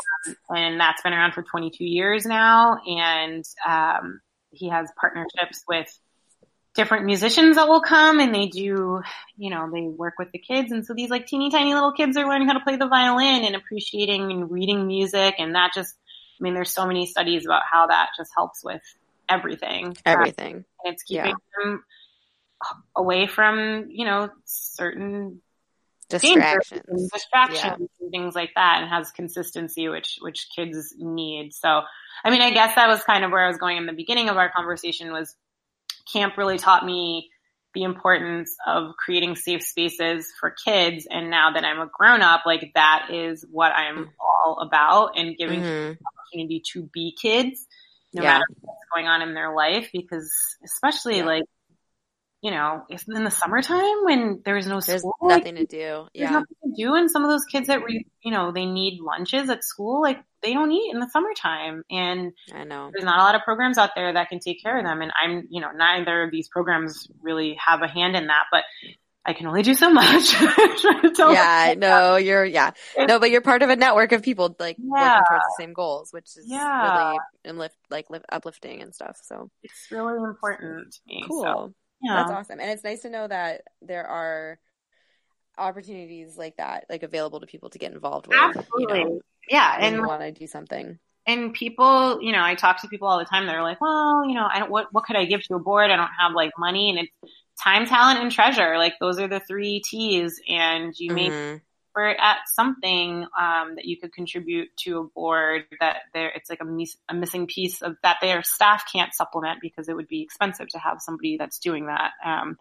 and 0.50 0.78
that's 0.78 1.02
been 1.02 1.12
around 1.12 1.32
for 1.32 1.42
22 1.42 1.84
years 1.84 2.26
now. 2.26 2.78
And 2.86 3.44
um, 3.66 4.20
he 4.50 4.68
has 4.68 4.90
partnerships 5.00 5.62
with 5.66 5.88
different 6.74 7.04
musicians 7.04 7.56
that 7.56 7.68
will 7.68 7.82
come, 7.82 8.18
and 8.18 8.34
they 8.34 8.46
do, 8.46 9.02
you 9.36 9.50
know, 9.50 9.70
they 9.72 9.82
work 9.82 10.14
with 10.18 10.32
the 10.32 10.38
kids. 10.38 10.72
And 10.72 10.86
so 10.86 10.94
these 10.94 11.10
like 11.10 11.26
teeny 11.26 11.50
tiny 11.50 11.74
little 11.74 11.92
kids 11.92 12.16
are 12.16 12.28
learning 12.28 12.48
how 12.48 12.54
to 12.54 12.64
play 12.64 12.76
the 12.76 12.88
violin 12.88 13.44
and 13.44 13.54
appreciating 13.56 14.30
and 14.30 14.50
reading 14.50 14.86
music, 14.86 15.34
and 15.38 15.54
that 15.54 15.72
just, 15.74 15.94
I 16.40 16.42
mean, 16.42 16.54
there's 16.54 16.70
so 16.70 16.86
many 16.86 17.06
studies 17.06 17.44
about 17.44 17.62
how 17.70 17.86
that 17.88 18.10
just 18.16 18.30
helps 18.36 18.64
with 18.64 18.82
everything. 19.28 19.86
Um, 19.86 19.94
Everything. 20.04 20.64
and 20.84 20.94
it's 20.94 21.02
keeping 21.02 21.34
them 21.58 21.84
away 22.96 23.26
from, 23.26 23.86
you 23.90 24.04
know, 24.04 24.30
certain 24.44 25.40
Distractions. 26.20 26.82
and 26.88 27.10
distractions 27.10 27.88
and 28.00 28.10
things 28.10 28.34
like 28.34 28.50
that 28.54 28.80
and 28.82 28.88
has 28.90 29.10
consistency 29.12 29.88
which 29.88 30.18
which 30.20 30.48
kids 30.54 30.94
need 30.98 31.52
so 31.54 31.82
i 32.24 32.30
mean 32.30 32.42
i 32.42 32.50
guess 32.50 32.74
that 32.74 32.88
was 32.88 33.02
kind 33.04 33.24
of 33.24 33.30
where 33.30 33.44
i 33.44 33.48
was 33.48 33.58
going 33.58 33.76
in 33.78 33.86
the 33.86 33.92
beginning 33.92 34.28
of 34.28 34.36
our 34.36 34.50
conversation 34.50 35.12
was 35.12 35.34
camp 36.12 36.36
really 36.36 36.58
taught 36.58 36.84
me 36.84 37.30
the 37.74 37.84
importance 37.84 38.54
of 38.66 38.92
creating 38.98 39.34
safe 39.34 39.62
spaces 39.62 40.30
for 40.38 40.50
kids 40.64 41.06
and 41.10 41.30
now 41.30 41.52
that 41.52 41.64
i'm 41.64 41.80
a 41.80 41.86
grown 41.86 42.20
up 42.22 42.42
like 42.44 42.70
that 42.74 43.08
is 43.10 43.44
what 43.50 43.72
i'm 43.72 44.10
all 44.20 44.58
about 44.60 45.12
and 45.16 45.36
giving 45.36 45.62
Mhm. 45.62 45.96
opportunity 46.06 46.62
to 46.72 46.82
be 46.92 47.16
kids 47.20 47.66
no 48.14 48.22
Yeah. 48.22 48.32
matter 48.34 48.44
what's 48.60 48.84
going 48.94 49.06
on 49.08 49.22
in 49.22 49.32
their 49.32 49.54
life, 49.54 49.88
because 49.90 50.30
especially 50.64 51.16
Yeah. 51.18 51.24
like, 51.24 51.44
you 52.42 52.50
know, 52.50 52.84
in 52.90 53.24
the 53.24 53.30
summertime 53.30 54.04
when 54.04 54.42
there's 54.44 54.66
no 54.66 54.80
There's 54.80 55.00
school, 55.00 55.14
like, 55.22 55.44
nothing 55.44 55.54
to 55.56 55.64
do. 55.66 55.76
there's 55.78 56.08
Yeah. 56.14 56.30
nothing 56.30 56.56
to 56.64 56.72
do. 56.76 56.94
And 56.94 57.10
some 57.10 57.24
of 57.24 57.30
those 57.30 57.44
kids 57.44 57.68
that 57.68 57.82
re, 57.84 58.04
you 58.22 58.32
know, 58.32 58.50
they 58.52 58.66
need 58.66 59.00
lunches 59.00 59.48
at 59.48 59.62
school, 59.64 60.02
like 60.02 60.18
they 60.42 60.52
don't 60.52 60.72
eat 60.72 60.92
in 60.92 60.98
the 61.00 61.08
summertime. 61.08 61.84
And 61.90 62.32
I 62.52 62.64
know. 62.64 62.90
there's 62.92 63.04
not 63.04 63.18
a 63.18 63.22
lot 63.22 63.34
of 63.36 63.42
programs 63.42 63.78
out 63.78 63.90
there 63.94 64.12
that 64.12 64.28
can 64.28 64.40
take 64.40 64.62
care 64.62 64.76
of 64.76 64.84
them. 64.84 65.02
And 65.02 65.12
I'm, 65.22 65.46
you 65.50 65.60
know, 65.60 65.70
neither 65.70 66.24
of 66.24 66.32
these 66.32 66.48
programs 66.48 67.08
really 67.22 67.56
have 67.64 67.80
a 67.82 67.88
hand 67.88 68.16
in 68.16 68.26
that, 68.26 68.44
but 68.50 68.64
I 69.24 69.34
can 69.34 69.46
only 69.46 69.62
do 69.62 69.74
so 69.74 69.90
much. 69.92 70.34
To 71.02 71.12
tell 71.14 71.32
Yeah, 71.32 71.74
no, 71.76 72.16
you're 72.16 72.44
yeah. 72.44 72.72
No, 72.98 73.20
but 73.20 73.30
you're 73.30 73.40
part 73.40 73.62
of 73.62 73.70
a 73.70 73.76
network 73.76 74.10
of 74.12 74.22
people 74.22 74.54
like 74.58 74.76
Yeah. 74.78 75.00
working 75.00 75.24
towards 75.28 75.44
the 75.44 75.62
same 75.62 75.72
goals, 75.74 76.12
which 76.12 76.36
is 76.36 76.44
Yeah. 76.48 76.92
really 76.92 77.18
enlift 77.44 77.76
like 77.90 78.10
lift, 78.10 78.24
uplifting 78.30 78.82
and 78.82 78.92
stuff. 78.94 79.18
So 79.22 79.48
It's 79.62 79.88
really 79.92 80.16
important 80.16 80.92
to 80.92 81.00
me. 81.06 81.22
cool. 81.28 81.42
So, 81.42 81.74
yeah. 82.02 82.16
That's 82.16 82.30
awesome. 82.30 82.60
And 82.60 82.70
it's 82.70 82.84
nice 82.84 83.02
to 83.02 83.10
know 83.10 83.28
that 83.28 83.62
there 83.80 84.06
are 84.06 84.58
opportunities 85.58 86.36
like 86.36 86.56
that 86.56 86.86
like 86.88 87.02
available 87.02 87.40
to 87.40 87.46
people 87.46 87.70
to 87.70 87.78
get 87.78 87.92
involved 87.92 88.26
with. 88.26 88.38
Absolutely. 88.38 88.98
You 88.98 89.04
know, 89.04 89.20
yeah. 89.48 89.76
And 89.80 90.04
want 90.04 90.22
to 90.22 90.32
do 90.32 90.46
something. 90.46 90.98
and 91.26 91.52
people, 91.52 92.20
you 92.20 92.32
know, 92.32 92.42
I 92.42 92.54
talk 92.54 92.80
to 92.82 92.88
people 92.88 93.08
all 93.08 93.18
the 93.18 93.24
time. 93.24 93.46
They're 93.46 93.62
like, 93.62 93.80
well, 93.80 94.26
you 94.26 94.34
know, 94.34 94.48
I 94.50 94.58
don't, 94.58 94.70
what, 94.70 94.88
what 94.92 95.04
could 95.04 95.16
I 95.16 95.24
give 95.24 95.42
to 95.44 95.54
a 95.54 95.58
board? 95.60 95.90
I 95.90 95.96
don't 95.96 96.10
have 96.18 96.32
like 96.34 96.52
money 96.58 96.90
and 96.90 96.98
it's 96.98 97.32
time, 97.62 97.86
talent, 97.86 98.20
and 98.20 98.32
treasure. 98.32 98.76
Like 98.76 98.94
those 99.00 99.18
are 99.18 99.28
the 99.28 99.40
three 99.40 99.82
T's. 99.84 100.40
And 100.48 100.92
you 100.98 101.12
make 101.12 101.30
mm-hmm. 101.30 101.58
For 101.92 102.08
at 102.08 102.38
something, 102.46 103.26
um, 103.38 103.74
that 103.76 103.84
you 103.84 103.98
could 103.98 104.12
contribute 104.12 104.68
to 104.78 105.00
a 105.00 105.04
board 105.04 105.64
that 105.80 106.02
there, 106.14 106.32
it's 106.34 106.48
like 106.48 106.60
a, 106.62 106.64
mis- 106.64 106.96
a 107.08 107.14
missing 107.14 107.46
piece 107.46 107.82
of 107.82 107.96
that 108.02 108.16
their 108.22 108.42
staff 108.42 108.84
can't 108.90 109.14
supplement 109.14 109.60
because 109.60 109.88
it 109.88 109.96
would 109.96 110.08
be 110.08 110.22
expensive 110.22 110.68
to 110.68 110.78
have 110.78 111.00
somebody 111.00 111.36
that's 111.36 111.58
doing 111.58 111.86
that. 111.86 112.12
Um, 112.24 112.56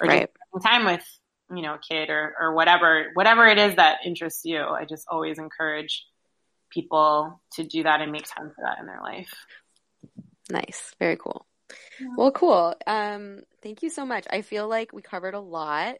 or 0.00 0.08
Right. 0.08 0.28
spending 0.52 0.66
time 0.66 0.84
with, 0.92 1.18
you 1.54 1.62
know, 1.62 1.74
a 1.74 1.78
kid 1.78 2.10
or, 2.10 2.34
or 2.40 2.54
whatever, 2.54 3.10
whatever 3.14 3.46
it 3.46 3.58
is 3.58 3.76
that 3.76 3.98
interests 4.04 4.44
you. 4.44 4.60
I 4.60 4.84
just 4.84 5.06
always 5.08 5.38
encourage 5.38 6.04
people 6.70 7.40
to 7.52 7.62
do 7.62 7.84
that 7.84 8.00
and 8.00 8.10
make 8.10 8.26
time 8.26 8.50
for 8.50 8.64
that 8.64 8.80
in 8.80 8.86
their 8.86 9.00
life. 9.00 9.32
Nice. 10.50 10.94
Very 10.98 11.16
cool. 11.16 11.46
Yeah. 12.00 12.08
Well, 12.16 12.32
cool. 12.32 12.74
Um, 12.86 13.42
thank 13.62 13.82
you 13.82 13.90
so 13.90 14.04
much. 14.04 14.26
I 14.28 14.42
feel 14.42 14.68
like 14.68 14.92
we 14.92 15.00
covered 15.00 15.34
a 15.34 15.40
lot. 15.40 15.96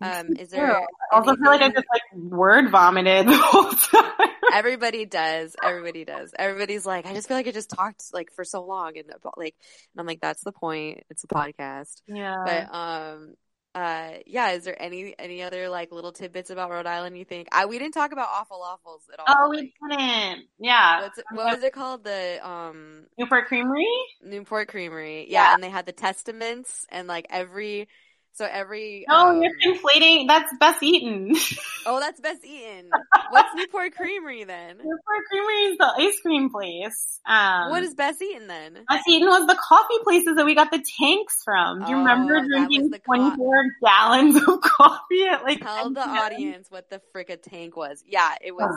Um, 0.00 0.36
is 0.38 0.50
there 0.50 0.76
I 0.76 0.84
also 1.12 1.36
feel 1.36 1.46
like 1.46 1.62
I 1.62 1.68
just 1.68 1.86
like 1.92 2.02
word 2.14 2.70
vomited 2.70 3.28
the 3.28 3.36
whole 3.36 3.70
time. 3.70 4.28
Everybody 4.52 5.04
does. 5.06 5.54
Everybody 5.62 6.04
does. 6.04 6.32
Everybody's 6.38 6.84
like, 6.84 7.06
I 7.06 7.14
just 7.14 7.28
feel 7.28 7.36
like 7.36 7.46
I 7.48 7.52
just 7.52 7.70
talked 7.70 8.02
like 8.12 8.32
for 8.32 8.44
so 8.44 8.64
long 8.64 8.98
and 8.98 9.08
like, 9.36 9.54
and 9.94 10.00
I'm 10.00 10.06
like, 10.06 10.20
that's 10.20 10.42
the 10.42 10.52
point. 10.52 11.04
It's 11.10 11.24
a 11.24 11.28
podcast. 11.28 12.02
yeah. 12.08 12.36
But 12.44 12.74
um, 12.74 13.34
uh, 13.74 14.10
yeah. 14.26 14.50
Is 14.52 14.64
there 14.64 14.80
any 14.80 15.14
any 15.18 15.42
other 15.42 15.68
like 15.68 15.90
little 15.92 16.12
tidbits 16.12 16.50
about 16.50 16.70
Rhode 16.70 16.86
Island 16.86 17.16
you 17.18 17.24
think? 17.24 17.48
I 17.52 17.66
we 17.66 17.78
didn't 17.78 17.94
talk 17.94 18.12
about 18.12 18.28
awful 18.32 18.58
waffles 18.60 19.02
at 19.12 19.18
all. 19.20 19.26
oh, 19.28 19.48
Like, 19.50 19.72
we 19.82 19.96
didn't. 19.96 20.44
Yeah. 20.58 21.02
what's 21.02 21.20
what 21.32 21.54
was 21.56 21.62
it 21.64 21.72
called? 21.72 22.04
The 22.04 22.38
um 22.48 23.06
Newport 23.18 23.46
Creamery? 23.46 23.86
Newport 24.22 24.68
Creamery. 24.68 25.26
Yeah, 25.30 25.48
Yeah. 25.48 25.54
and 25.54 25.62
they 25.62 25.70
had 25.70 25.86
the 25.86 25.92
testaments 25.92 26.84
and 26.90 27.06
like 27.08 27.26
every. 27.30 27.88
So 28.36 28.44
every 28.50 29.04
No, 29.08 29.28
um, 29.28 29.42
you're 29.42 29.52
conflating. 29.64 30.26
That's 30.26 30.50
Bess 30.58 30.82
Eaton. 30.82 31.36
oh 31.86 32.00
that's 32.00 32.20
Bess 32.20 32.38
Eaton. 32.44 32.90
What's 33.30 33.54
Newport 33.54 33.94
Creamery 33.94 34.42
then? 34.42 34.76
Newport 34.78 35.24
Creamery 35.30 35.54
is 35.72 35.78
the 35.78 35.94
ice 35.98 36.20
cream 36.20 36.50
place. 36.50 37.20
Um, 37.24 37.70
what 37.70 37.84
is 37.84 37.94
Bess 37.94 38.20
Eaton 38.20 38.48
then? 38.48 38.78
Bess 38.88 39.02
Eaton 39.08 39.28
was 39.28 39.46
the 39.46 39.54
coffee 39.54 40.02
places 40.02 40.34
that 40.36 40.44
we 40.44 40.56
got 40.56 40.72
the 40.72 40.84
tanks 40.98 41.42
from. 41.44 41.84
Do 41.84 41.90
you 41.90 41.94
Oh, 41.96 41.98
remember 42.00 42.40
drinking 42.44 42.90
the 42.90 42.98
co- 42.98 43.14
24 43.14 43.64
gallons 43.84 44.36
of 44.36 44.60
coffee 44.62 45.24
at 45.30 45.44
like 45.44 45.60
Tell 45.60 45.90
the 45.90 46.00
10 46.00 46.08
audience 46.18 46.66
what 46.70 46.90
the 46.90 47.00
frick 47.12 47.30
a 47.30 47.36
tank 47.36 47.76
was. 47.76 48.02
Yeah, 48.04 48.34
it 48.42 48.52
was. 48.52 48.74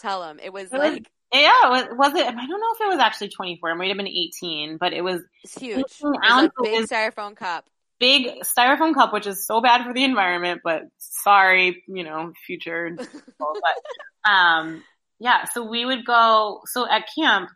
tell 0.00 0.22
them 0.22 0.38
it 0.42 0.50
was 0.52 0.72
It 0.72 0.78
was- 0.78 0.92
like 0.94 1.10
Yeah, 1.30 1.68
was, 1.68 1.84
was 1.92 2.14
it? 2.14 2.26
I 2.26 2.30
don't 2.30 2.48
know 2.48 2.72
if 2.74 2.80
it 2.80 2.88
was 2.88 3.00
actually 3.00 3.28
24. 3.28 3.68
It 3.70 3.74
might 3.76 3.88
have 3.88 3.98
been 3.98 4.08
18, 4.08 4.78
but 4.78 4.94
it 4.94 5.02
was 5.02 5.20
it's 5.44 5.58
huge. 5.58 5.78
It 5.80 5.92
18 6.00 6.20
was 6.22 6.44
a 6.58 6.62
big 6.62 6.86
styrofoam 6.88 7.36
cup. 7.36 7.66
Big 8.00 8.42
styrofoam 8.42 8.94
cup, 8.94 9.12
which 9.12 9.26
is 9.26 9.46
so 9.46 9.60
bad 9.60 9.84
for 9.84 9.92
the 9.92 10.04
environment, 10.04 10.60
but 10.64 10.82
sorry, 10.98 11.82
you 11.86 12.04
know, 12.04 12.32
future. 12.46 12.90
but, 13.38 14.30
um, 14.30 14.82
yeah, 15.18 15.44
so 15.44 15.68
we 15.68 15.84
would 15.84 16.04
go, 16.04 16.60
so 16.66 16.88
at 16.88 17.04
camp, 17.18 17.50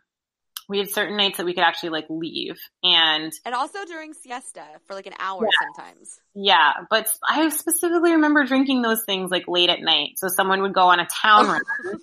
we 0.69 0.77
had 0.77 0.89
certain 0.89 1.17
nights 1.17 1.37
that 1.37 1.45
we 1.45 1.53
could 1.53 1.63
actually 1.63 1.89
like 1.89 2.05
leave 2.09 2.55
and 2.83 3.31
And 3.45 3.53
also 3.53 3.83
during 3.85 4.13
siesta 4.13 4.63
for 4.85 4.93
like 4.93 5.05
an 5.05 5.13
hour 5.19 5.45
sometimes. 5.61 6.19
yeah, 6.33 6.71
but 6.89 7.09
I 7.27 7.49
specifically 7.49 8.13
remember 8.13 8.45
drinking 8.45 8.81
those 8.81 9.03
things 9.05 9.29
like 9.29 9.43
late 9.47 9.69
at 9.69 9.81
night. 9.81 10.11
So 10.17 10.29
someone 10.29 10.61
would 10.61 10.73
go 10.73 10.87
on 10.87 10.99
a 10.99 11.07
town 11.21 11.47
run 11.47 11.61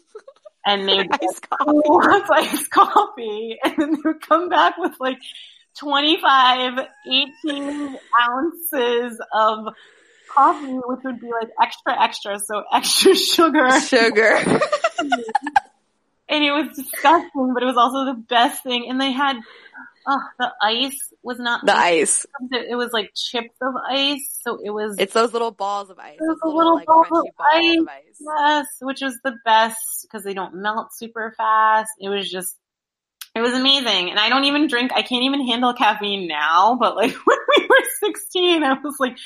and 0.67 0.89
they 0.89 0.97
would 0.97 1.11
Iced 1.11 1.49
get 1.49 1.67
lots 1.67 2.31
iced 2.35 2.71
coffee 2.71 3.59
and 3.65 3.75
then 3.79 3.91
they 3.93 4.01
would 4.05 4.21
come 4.21 4.49
back 4.49 4.77
with 4.77 4.95
like 5.01 5.19
25, 5.79 6.79
18 7.45 7.99
ounces 8.29 9.21
of 9.33 9.67
coffee, 10.29 10.73
which 10.87 11.01
would 11.05 11.21
be 11.21 11.31
like 11.31 11.51
extra, 11.63 12.03
extra. 12.03 12.39
So 12.39 12.63
extra 12.73 13.15
sugar. 13.17 13.81
Sugar. 13.81 14.61
And 16.29 16.45
it 16.45 16.53
was 16.53 16.77
disgusting, 16.77 17.55
but 17.55 17.63
it 17.63 17.67
was 17.67 17.77
also 17.77 18.05
the 18.05 18.21
best 18.29 18.63
thing. 18.63 18.87
And 18.89 19.01
they 19.01 19.11
had, 19.11 19.37
oh, 20.07 20.21
the 20.39 20.53
ice 20.63 21.13
was 21.25 21.41
not, 21.41 21.67
the 21.67 21.77
ice. 21.77 22.25
it 22.53 22.77
was 22.77 22.93
like 22.93 23.11
chips 23.17 23.57
of 23.61 23.75
ice. 23.89 24.39
So 24.43 24.61
it 24.63 24.71
was, 24.71 24.95
It's 24.99 25.13
those 25.13 25.33
little 25.33 25.51
balls 25.51 25.91
of 25.91 25.99
ice. 25.99 26.19
Those 26.21 26.37
little, 26.45 26.57
little 26.57 26.75
like 26.77 26.87
balls 26.87 27.07
of 27.07 27.11
balls 27.11 27.27
ice. 27.53 27.79
of 27.81 27.89
ice. 27.89 28.21
Yes, 28.21 28.67
which 28.81 29.01
was 29.01 29.19
the 29.25 29.35
best 29.45 29.77
because 30.03 30.23
they 30.23 30.35
don't 30.35 30.55
melt 30.55 30.95
super 30.95 31.35
fast. 31.37 31.91
It 31.99 32.09
was 32.09 32.31
just, 32.31 32.57
it 33.35 33.41
was 33.41 33.53
amazing. 33.55 34.11
And 34.11 34.19
I 34.19 34.29
don't 34.29 34.45
even 34.45 34.67
drink, 34.67 34.93
I 34.95 35.03
can't 35.03 35.25
even 35.25 35.47
handle 35.47 35.73
caffeine 35.75 36.27
now, 36.29 36.77
but 36.81 36.97
like 36.97 37.13
when 37.25 37.39
we 37.59 37.67
were 37.67 37.85
16, 38.01 38.63
I 38.65 38.75
was 38.83 38.97
like 38.99 39.17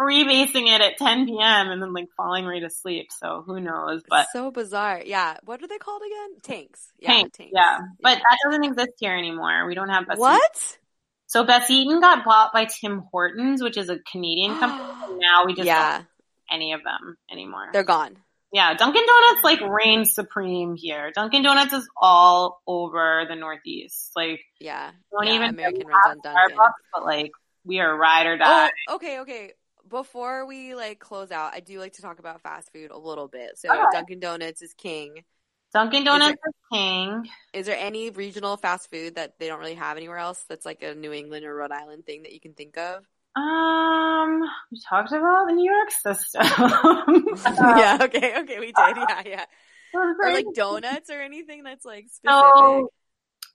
freebasing 0.00 0.74
it 0.74 0.80
at 0.80 0.96
10 0.96 1.26
p.m. 1.26 1.68
and 1.68 1.82
then 1.82 1.92
like 1.92 2.08
falling 2.16 2.44
right 2.44 2.62
asleep. 2.62 3.08
So 3.10 3.42
who 3.46 3.60
knows, 3.60 4.02
but 4.08 4.26
so 4.32 4.50
bizarre. 4.50 5.02
Yeah. 5.04 5.36
What 5.44 5.62
are 5.62 5.68
they 5.68 5.78
called 5.78 6.02
again? 6.04 6.40
Tanks. 6.42 6.90
Yeah, 6.98 7.08
tanks, 7.10 7.38
tanks. 7.38 7.52
yeah. 7.54 7.78
But 8.00 8.18
that 8.18 8.38
doesn't 8.44 8.64
exist 8.64 8.92
here 8.98 9.16
anymore. 9.16 9.66
We 9.66 9.74
don't 9.74 9.90
have 9.90 10.06
Bess 10.06 10.14
Eaton. 10.16 10.20
what? 10.20 10.78
So 11.26 11.44
Bess 11.44 11.70
Eaton 11.70 12.00
got 12.00 12.24
bought 12.24 12.52
by 12.52 12.66
Tim 12.66 13.04
Hortons, 13.10 13.62
which 13.62 13.76
is 13.76 13.88
a 13.90 13.98
Canadian 14.10 14.58
company. 14.58 15.18
now 15.18 15.44
we 15.46 15.52
just 15.52 15.58
don't 15.58 15.66
yeah, 15.66 15.92
have 15.98 16.06
any 16.50 16.72
of 16.72 16.82
them 16.82 17.16
anymore. 17.30 17.68
they're 17.72 17.84
gone. 17.84 18.16
Yeah, 18.52 18.74
Dunkin' 18.74 19.06
Donuts 19.06 19.44
like 19.44 19.60
reigns 19.62 20.14
supreme 20.14 20.76
here. 20.76 21.10
Dunkin' 21.14 21.42
Donuts 21.42 21.72
is 21.72 21.88
all 21.96 22.60
over 22.66 23.24
the 23.26 23.34
Northeast. 23.34 24.12
Like, 24.14 24.40
Yeah. 24.60 24.90
don't 25.10 25.26
Yeah, 25.26 25.34
even 25.34 25.50
American 25.50 25.86
runs 25.86 26.04
on 26.06 26.18
Dunkin'. 26.22 26.58
But 26.92 27.04
like, 27.04 27.32
we 27.64 27.80
are 27.80 27.96
ride 27.96 28.26
or 28.26 28.36
die. 28.36 28.70
Oh, 28.88 28.96
okay, 28.96 29.20
okay. 29.20 29.52
Before 29.88 30.46
we 30.46 30.74
like 30.74 31.00
close 31.00 31.30
out, 31.30 31.54
I 31.54 31.60
do 31.60 31.78
like 31.78 31.94
to 31.94 32.02
talk 32.02 32.18
about 32.18 32.42
fast 32.42 32.70
food 32.72 32.90
a 32.90 32.98
little 32.98 33.26
bit. 33.26 33.58
So. 33.58 33.68
Dunkin' 33.90 34.20
Donuts 34.20 34.60
is 34.60 34.74
king. 34.74 35.24
Dunkin' 35.72 36.04
Donuts 36.04 36.32
is 36.32 36.54
king. 36.70 37.26
Is 37.54 37.64
there 37.64 37.78
any 37.78 38.10
regional 38.10 38.58
fast 38.58 38.90
food 38.90 39.14
that 39.14 39.38
they 39.38 39.48
don't 39.48 39.60
really 39.60 39.74
have 39.74 39.96
anywhere 39.96 40.18
else 40.18 40.44
that's 40.46 40.66
like 40.66 40.82
a 40.82 40.94
New 40.94 41.12
England 41.12 41.46
or 41.46 41.54
Rhode 41.54 41.72
Island 41.72 42.04
thing 42.04 42.24
that 42.24 42.32
you 42.32 42.40
can 42.40 42.52
think 42.52 42.76
of? 42.76 43.02
Um, 43.34 44.42
we 44.70 44.80
talked 44.88 45.12
about 45.12 45.46
the 45.48 45.54
New 45.54 45.70
York 45.70 45.90
system. 45.90 46.42
yeah, 47.78 47.98
okay, 48.02 48.40
okay, 48.40 48.58
we 48.58 48.66
did. 48.66 48.74
Yeah, 48.76 49.22
yeah. 49.26 49.44
Or 49.94 50.32
like 50.32 50.46
donuts 50.54 51.10
or 51.10 51.20
anything 51.20 51.64
that's 51.64 51.84
like 51.84 52.06
specific. 52.08 52.30
So 52.30 52.90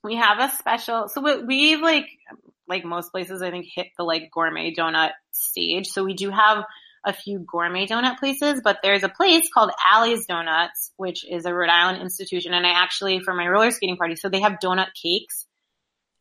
we 0.04 0.14
have 0.14 0.38
a 0.38 0.54
special. 0.54 1.08
So 1.08 1.20
we, 1.20 1.42
we've 1.42 1.80
like, 1.80 2.06
like 2.68 2.84
most 2.84 3.10
places, 3.10 3.42
I 3.42 3.50
think 3.50 3.66
hit 3.74 3.88
the 3.98 4.04
like 4.04 4.30
gourmet 4.32 4.72
donut 4.72 5.10
stage. 5.32 5.88
So 5.88 6.04
we 6.04 6.14
do 6.14 6.30
have 6.30 6.62
a 7.04 7.12
few 7.12 7.40
gourmet 7.40 7.88
donut 7.88 8.18
places, 8.18 8.60
but 8.62 8.78
there's 8.84 9.02
a 9.02 9.08
place 9.08 9.48
called 9.52 9.72
Allie's 9.84 10.26
Donuts, 10.26 10.92
which 10.96 11.28
is 11.28 11.44
a 11.44 11.52
Rhode 11.52 11.70
Island 11.70 12.02
institution. 12.02 12.54
And 12.54 12.66
I 12.66 12.70
actually, 12.70 13.18
for 13.20 13.34
my 13.34 13.48
roller 13.48 13.70
skating 13.70 13.96
party, 13.96 14.14
so 14.14 14.28
they 14.28 14.40
have 14.40 14.58
donut 14.62 14.88
cakes 15.00 15.46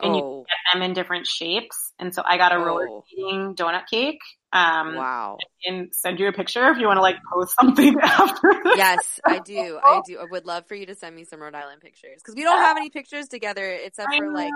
and 0.02 0.16
you 0.16 0.22
oh, 0.22 0.46
get 0.48 0.74
them 0.74 0.82
in 0.84 0.94
different 0.94 1.28
shapes. 1.28 1.87
And 2.00 2.14
so 2.14 2.22
I 2.26 2.38
got 2.38 2.54
a 2.54 2.60
roller 2.60 2.88
Oh. 2.90 3.04
skating 3.08 3.56
donut 3.56 3.88
cake. 3.90 4.20
Um, 4.54 4.96
wow. 4.96 5.38
and 5.66 5.90
send 5.94 6.20
you 6.20 6.30
a 6.30 6.32
picture 6.32 6.70
if 6.70 6.78
you 6.78 6.88
want 6.88 6.96
to 6.98 7.02
like 7.02 7.18
post 7.34 7.54
something 7.60 8.00
after 8.02 8.54
this. 8.64 8.78
Yes, 8.78 9.20
I 9.26 9.40
do. 9.40 9.78
I 9.84 10.02
do. 10.08 10.20
I 10.20 10.26
would 10.32 10.46
love 10.46 10.66
for 10.68 10.74
you 10.76 10.86
to 10.86 10.96
send 10.96 11.14
me 11.16 11.26
some 11.26 11.42
Rhode 11.42 11.54
Island 11.54 11.82
pictures 11.82 12.22
because 12.24 12.34
we 12.34 12.44
don't 12.44 12.60
have 12.60 12.78
any 12.78 12.90
pictures 12.90 13.28
together 13.28 13.70
except 13.70 14.08
for 14.16 14.32
like 14.32 14.54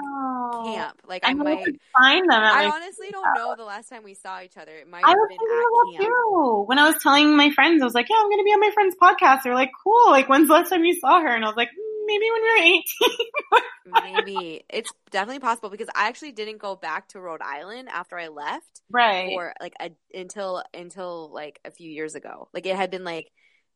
camp. 0.64 1.02
Like 1.06 1.26
I 1.26 1.32
I 1.32 1.34
might. 1.34 1.66
find 2.00 2.30
them. 2.30 2.42
I 2.42 2.72
honestly 2.74 3.08
don't 3.12 3.26
know 3.36 3.56
the 3.58 3.66
last 3.66 3.90
time 3.90 4.04
we 4.04 4.14
saw 4.14 4.40
each 4.42 4.56
other. 4.56 4.72
It 4.72 4.88
might 4.88 5.04
I 5.04 5.10
was 5.14 5.28
been 5.28 5.38
thinking 5.40 5.98
camp. 5.98 6.10
you. 6.10 6.64
When 6.68 6.80
I 6.80 6.86
was 6.88 6.96
telling 7.04 7.36
my 7.36 7.52
friends, 7.52 7.82
I 7.82 7.86
was 7.86 7.94
like, 7.94 8.08
yeah, 8.10 8.16
I'm 8.18 8.28
going 8.28 8.40
to 8.40 8.44
be 8.46 8.52
on 8.52 8.62
my 8.62 8.72
friend's 8.74 8.96
podcast. 8.96 9.44
They're 9.44 9.56
like, 9.56 9.72
cool. 9.84 10.10
Like, 10.10 10.30
when's 10.30 10.48
the 10.48 10.54
last 10.54 10.70
time 10.70 10.86
you 10.86 10.98
saw 11.00 11.20
her? 11.22 11.28
And 11.36 11.44
I 11.44 11.48
was 11.50 11.58
like, 11.58 11.70
maybe 12.12 12.32
when 12.32 12.42
we 12.42 12.50
were 12.50 14.04
18. 14.04 14.26
maybe. 14.26 14.66
It's 14.70 14.92
definitely 15.10 15.40
possible 15.40 15.70
because 15.70 15.90
I 15.96 16.08
actually 16.08 16.32
didn't 16.32 16.58
go 16.58 16.76
back 16.76 17.10
to 17.10 17.20
Rhode 17.20 17.42
Island 17.42 17.90
after 17.90 18.18
I 18.18 18.28
left. 18.28 18.82
Right. 18.90 19.32
For 19.34 19.54
like 19.62 19.74
a, 19.80 19.92
until 20.14 20.64
until 20.74 21.32
like 21.34 21.60
a 21.66 21.72
few 21.72 21.90
years 21.90 22.16
ago. 22.16 22.50
Like 22.54 22.66
it 22.66 22.76
had 22.76 22.92
been 22.92 23.04
like 23.04 23.32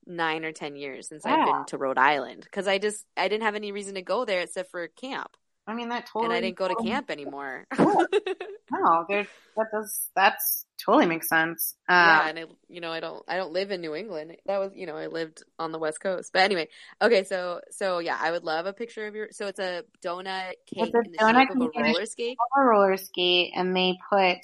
nine 0.05 0.45
or 0.45 0.51
ten 0.51 0.75
years 0.75 1.09
since 1.09 1.23
yeah. 1.25 1.35
I've 1.35 1.45
been 1.45 1.65
to 1.67 1.77
Rhode 1.77 1.97
Island 1.97 2.41
because 2.43 2.67
I 2.67 2.77
just 2.77 3.05
I 3.17 3.27
didn't 3.27 3.43
have 3.43 3.55
any 3.55 3.71
reason 3.71 3.95
to 3.95 4.01
go 4.01 4.25
there 4.25 4.41
except 4.41 4.71
for 4.71 4.87
camp. 4.87 5.29
I 5.67 5.73
mean 5.73 5.89
that 5.89 6.07
totally. 6.07 6.25
And 6.25 6.33
I 6.33 6.41
didn't 6.41 6.57
go 6.57 6.67
to 6.67 6.75
camp 6.75 7.09
anymore. 7.09 7.65
no, 7.79 9.05
there 9.09 9.27
that 9.57 9.67
does 9.71 10.09
that's 10.15 10.64
totally 10.83 11.05
makes 11.05 11.29
sense. 11.29 11.75
Um, 11.87 11.95
yeah, 11.95 12.27
and 12.29 12.39
I 12.39 12.43
you 12.67 12.81
know 12.81 12.91
I 12.91 12.99
don't 12.99 13.23
I 13.27 13.37
don't 13.37 13.51
live 13.51 13.71
in 13.71 13.81
New 13.81 13.95
England. 13.95 14.35
That 14.45 14.59
was 14.59 14.71
you 14.75 14.85
know 14.85 14.95
I 14.95 15.07
lived 15.07 15.43
on 15.59 15.71
the 15.71 15.79
West 15.79 15.99
Coast. 15.99 16.31
But 16.33 16.43
anyway, 16.43 16.67
okay, 17.01 17.23
so 17.23 17.61
so 17.71 17.99
yeah, 17.99 18.17
I 18.19 18.31
would 18.31 18.43
love 18.43 18.65
a 18.65 18.73
picture 18.73 19.07
of 19.07 19.15
your. 19.15 19.29
So 19.31 19.47
it's 19.47 19.59
a 19.59 19.83
donut 20.03 20.53
cake 20.67 20.93
a 20.93 20.97
in 20.97 21.11
the 21.11 21.17
donut 21.17 21.47
shape 21.47 21.51
of 21.51 21.71
a 21.75 21.83
roller 21.83 22.05
skate. 22.05 22.37
A 22.57 22.61
roller 22.61 22.97
skate, 22.97 23.51
and 23.55 23.75
they 23.75 23.97
put 24.09 24.37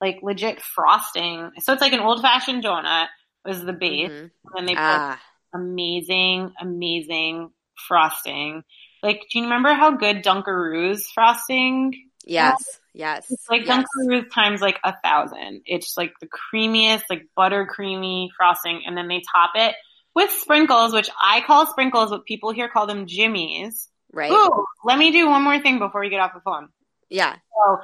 like 0.00 0.18
legit 0.22 0.60
frosting. 0.60 1.50
So 1.60 1.72
it's 1.72 1.82
like 1.82 1.92
an 1.92 2.00
old 2.00 2.20
fashioned 2.22 2.64
donut 2.64 3.08
was 3.44 3.64
the 3.64 3.72
base, 3.72 4.10
mm-hmm. 4.10 4.56
and 4.56 4.68
they 4.68 4.74
put 4.74 4.80
ah. 4.80 5.20
amazing, 5.54 6.52
amazing 6.60 7.50
frosting. 7.88 8.62
Like, 9.02 9.22
do 9.30 9.38
you 9.38 9.44
remember 9.44 9.72
how 9.72 9.92
good 9.92 10.24
Dunkaroos 10.24 11.02
frosting? 11.14 12.05
Yes, 12.26 12.58
was? 12.58 12.66
Um, 12.66 12.80
yes. 12.94 13.26
It's 13.30 13.48
like 13.48 13.66
yes. 13.66 13.84
Dunkaroos 13.98 14.30
times 14.32 14.60
like 14.60 14.78
a 14.84 14.94
thousand. 15.02 15.62
It's 15.64 15.96
like 15.96 16.12
the 16.20 16.28
creamiest, 16.28 17.04
like 17.08 17.28
butter 17.36 17.66
creamy 17.66 18.30
frosting, 18.36 18.82
and 18.86 18.96
then 18.96 19.08
they 19.08 19.22
top 19.32 19.52
it 19.54 19.74
with 20.14 20.30
sprinkles, 20.30 20.92
which 20.92 21.10
I 21.20 21.42
call 21.46 21.66
sprinkles, 21.66 22.10
but 22.10 22.24
people 22.24 22.50
here 22.50 22.68
call 22.68 22.86
them 22.86 23.06
jimmies. 23.06 23.88
Right. 24.12 24.32
Ooh, 24.32 24.64
let 24.84 24.98
me 24.98 25.12
do 25.12 25.28
one 25.28 25.42
more 25.42 25.60
thing 25.60 25.78
before 25.78 26.00
we 26.00 26.10
get 26.10 26.20
off 26.20 26.32
the 26.34 26.40
phone. 26.40 26.68
Yeah. 27.10 27.34
So, 27.34 27.78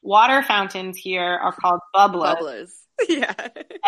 water 0.00 0.42
fountains 0.42 0.96
here 0.96 1.22
are 1.22 1.52
called 1.52 1.80
bubblers. 1.94 2.36
Bubblers. 2.40 2.68
Yeah. 3.08 3.34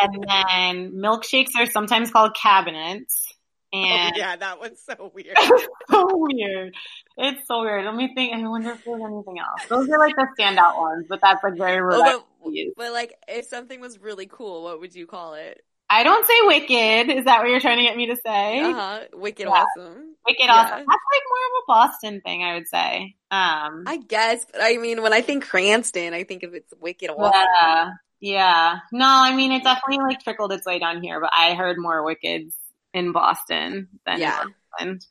and 0.03 0.27
then 0.29 0.93
milkshakes 0.95 1.51
are 1.57 1.67
sometimes 1.67 2.11
called 2.11 2.35
cabinets. 2.35 3.26
Oh, 3.73 3.79
and 3.79 4.15
oh, 4.15 4.19
yeah, 4.19 4.37
that 4.37 4.61
was 4.61 4.73
so 4.85 5.11
weird. 5.15 5.37
so 5.91 6.09
weird. 6.13 6.75
It's 7.17 7.47
so 7.47 7.63
weird. 7.63 7.85
Let 7.85 7.95
me 7.95 8.13
think. 8.15 8.35
I 8.35 8.47
wonder 8.49 8.71
if 8.71 8.85
there's 8.85 9.03
anything 9.03 9.39
else. 9.39 9.69
Those 9.69 9.89
are 9.89 9.99
like 9.99 10.15
the 10.15 10.29
standout 10.39 10.79
ones, 10.79 11.07
but 11.09 11.21
that's 11.21 11.43
like 11.43 11.57
very 11.57 11.81
rare. 11.81 11.99
Oh, 11.99 12.25
but, 12.45 12.53
but 12.77 12.93
like, 12.93 13.15
if 13.29 13.47
something 13.47 13.81
was 13.81 13.99
really 14.01 14.27
cool, 14.27 14.65
what 14.65 14.81
would 14.81 14.95
you 14.95 15.07
call 15.07 15.35
it? 15.35 15.63
I 15.89 16.03
don't 16.03 16.27
say 16.27 16.35
wicked. 16.43 17.17
Is 17.17 17.25
that 17.27 17.41
what 17.41 17.49
you're 17.49 17.61
trying 17.61 17.79
to 17.79 17.85
get 17.85 17.97
me 17.97 18.07
to 18.07 18.17
say? 18.17 18.61
Uh 18.61 18.73
huh. 18.73 19.01
Wicked 19.15 19.47
yeah. 19.47 19.53
awesome. 19.53 20.15
Wicked 20.27 20.45
yeah. 20.45 20.53
awesome. 20.53 20.79
That's 20.79 20.89
like 20.89 21.23
more 21.29 21.47
of 21.47 21.63
a 21.63 21.67
Boston 21.67 22.21
thing, 22.23 22.43
I 22.43 22.55
would 22.55 22.69
say. 22.69 23.17
Um, 23.31 23.85
I 23.87 24.01
guess, 24.07 24.45
but 24.51 24.61
I 24.63 24.79
mean, 24.79 25.03
when 25.03 25.13
I 25.13 25.21
think 25.21 25.45
Cranston, 25.45 26.13
I 26.15 26.25
think 26.25 26.43
of 26.43 26.55
it's 26.55 26.73
wicked 26.81 27.11
awesome. 27.11 27.33
Yeah. 27.35 27.91
Yeah. 28.19 28.79
No, 28.93 29.07
I 29.07 29.35
mean, 29.37 29.53
it 29.53 29.63
definitely 29.63 29.99
like 29.99 30.21
trickled 30.21 30.53
its 30.53 30.67
way 30.67 30.79
down 30.79 31.03
here, 31.03 31.21
but 31.21 31.31
I 31.33 31.55
heard 31.55 31.77
more 31.79 32.03
wickeds 32.03 32.53
in 32.93 33.13
Boston 33.13 33.89
than 34.07 34.21
yeah. 34.21 34.45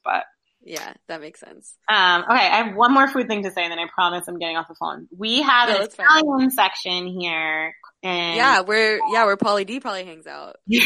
but. 0.04 0.26
Yeah, 0.68 0.94
that 1.08 1.22
makes 1.22 1.42
sense. 1.42 1.76
Um, 1.88 2.24
okay, 2.24 2.34
I 2.34 2.64
have 2.64 2.76
one 2.76 2.92
more 2.92 3.08
food 3.08 3.28
thing 3.28 3.44
to 3.44 3.52
say, 3.52 3.62
and 3.62 3.72
then 3.72 3.78
I 3.78 3.86
promise 3.94 4.28
I'm 4.28 4.40
getting 4.40 4.58
off 4.58 4.68
the 4.68 4.74
phone. 4.74 5.08
We 5.16 5.44
have 5.44 5.70
an 5.70 5.84
Italian 5.84 6.50
section 6.50 7.06
here 7.06 7.76
and 8.06 8.36
yeah, 8.36 8.62
we're 8.62 9.00
yeah, 9.12 9.26
where 9.26 9.36
Pauly 9.36 9.66
D 9.66 9.80
probably 9.80 10.06
hangs 10.06 10.28
out. 10.28 10.58
probably. 10.70 10.84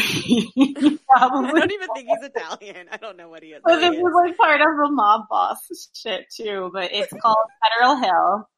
I 1.12 1.52
don't 1.52 1.72
even 1.72 1.88
think 1.94 2.08
he's 2.08 2.30
Italian. 2.34 2.86
I 2.90 2.96
don't 2.96 3.18
know 3.18 3.28
what 3.28 3.42
he 3.42 3.50
is. 3.50 3.60
But 3.62 3.78
this 3.78 3.94
is 3.94 4.02
like 4.02 4.38
part 4.38 4.62
of 4.62 4.66
the 4.68 4.88
mob 4.90 5.28
boss 5.28 5.58
shit 5.92 6.24
too. 6.34 6.70
But 6.72 6.92
it's 6.92 7.12
called 7.12 7.36
Federal 7.62 7.96
Hill, 7.96 8.48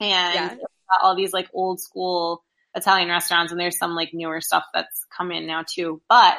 and 0.00 0.34
yeah. 0.34 0.52
it's 0.54 0.60
got 0.60 1.04
all 1.04 1.14
these 1.14 1.32
like 1.32 1.50
old 1.54 1.80
school 1.80 2.42
Italian 2.74 3.10
restaurants, 3.10 3.52
and 3.52 3.60
there's 3.60 3.78
some 3.78 3.94
like 3.94 4.10
newer 4.12 4.40
stuff 4.40 4.64
that's 4.74 5.06
come 5.16 5.30
in 5.30 5.46
now 5.46 5.62
too. 5.64 6.02
But 6.08 6.38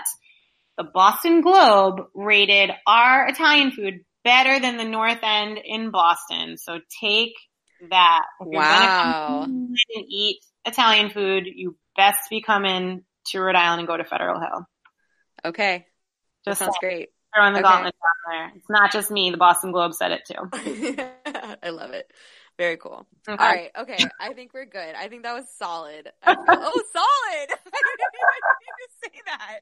the 0.81 0.89
Boston 0.91 1.41
Globe 1.41 2.07
rated 2.15 2.71
our 2.87 3.27
Italian 3.27 3.71
food 3.71 3.99
better 4.23 4.59
than 4.59 4.77
the 4.77 4.83
North 4.83 5.19
End 5.21 5.59
in 5.63 5.91
Boston. 5.91 6.57
So 6.57 6.79
take 6.99 7.33
that. 7.91 8.23
If 8.39 8.47
wow. 8.47 9.43
and 9.43 9.75
eat 10.09 10.39
Italian 10.65 11.11
food, 11.11 11.43
you 11.45 11.77
best 11.95 12.21
be 12.31 12.41
coming 12.41 13.03
to 13.27 13.39
Rhode 13.39 13.55
Island 13.55 13.81
and 13.81 13.87
go 13.87 13.95
to 13.95 14.03
Federal 14.03 14.39
Hill. 14.39 14.67
Okay. 15.45 15.85
Just 16.45 16.59
that 16.59 16.65
sounds 16.65 16.77
great. 16.79 17.09
Throwing 17.35 17.53
the 17.53 17.59
okay. 17.59 17.69
gauntlet 17.69 17.93
down 17.93 18.33
there. 18.33 18.51
It's 18.55 18.69
not 18.69 18.91
just 18.91 19.11
me. 19.11 19.29
The 19.29 19.37
Boston 19.37 19.71
Globe 19.71 19.93
said 19.93 20.11
it 20.11 20.21
too. 20.25 21.03
I 21.63 21.69
love 21.69 21.91
it. 21.91 22.11
Very 22.61 22.77
cool. 22.77 23.07
Okay. 23.27 23.43
All 23.43 23.49
right. 23.49 23.71
Okay. 23.75 23.97
I 24.19 24.33
think 24.33 24.53
we're 24.53 24.65
good. 24.65 24.93
I 24.95 25.07
think 25.07 25.23
that 25.23 25.33
was 25.33 25.45
solid. 25.57 26.11
Oh, 26.27 26.83
solid. 26.93 27.49
I 27.49 27.81
didn't 27.97 28.19
even 28.69 28.89
say 29.03 29.21
that. 29.25 29.59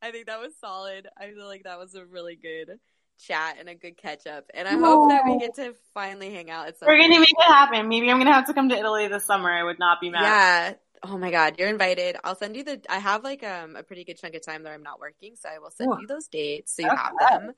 I 0.00 0.10
think 0.10 0.26
that 0.26 0.40
was 0.40 0.52
solid. 0.58 1.06
I 1.18 1.32
feel 1.32 1.46
like 1.46 1.64
that 1.64 1.78
was 1.78 1.94
a 1.94 2.06
really 2.06 2.36
good 2.36 2.78
chat 3.26 3.56
and 3.60 3.68
a 3.68 3.74
good 3.74 3.98
catch 3.98 4.26
up. 4.26 4.46
And 4.54 4.66
I 4.66 4.78
hope 4.78 5.10
that 5.10 5.26
we 5.26 5.38
get 5.38 5.56
to 5.56 5.74
finally 5.92 6.32
hang 6.32 6.48
out. 6.48 6.72
We're 6.80 6.96
going 6.96 7.12
to 7.12 7.20
make 7.20 7.28
it 7.28 7.52
happen. 7.52 7.90
Maybe 7.90 8.08
I'm 8.08 8.16
going 8.16 8.26
to 8.26 8.32
have 8.32 8.46
to 8.46 8.54
come 8.54 8.70
to 8.70 8.74
Italy 8.74 9.06
this 9.08 9.26
summer. 9.26 9.50
I 9.50 9.62
would 9.62 9.78
not 9.78 10.00
be 10.00 10.08
mad. 10.08 10.22
Yeah. 10.22 10.74
Oh 11.02 11.18
my 11.18 11.30
God, 11.30 11.56
you're 11.58 11.68
invited. 11.68 12.16
I'll 12.24 12.36
send 12.36 12.56
you 12.56 12.64
the. 12.64 12.80
I 12.88 13.00
have 13.00 13.22
like 13.22 13.42
um 13.42 13.76
a 13.76 13.82
pretty 13.82 14.04
good 14.04 14.18
chunk 14.18 14.34
of 14.34 14.44
time 14.44 14.62
that 14.64 14.72
I'm 14.72 14.82
not 14.82 15.00
working, 15.00 15.34
so 15.34 15.48
I 15.48 15.58
will 15.58 15.70
send 15.70 15.90
Ooh. 15.90 15.98
you 16.00 16.06
those 16.06 16.28
dates 16.28 16.76
so 16.76 16.82
you 16.82 16.88
okay. 16.88 16.96
have 16.96 17.12
them. 17.18 17.52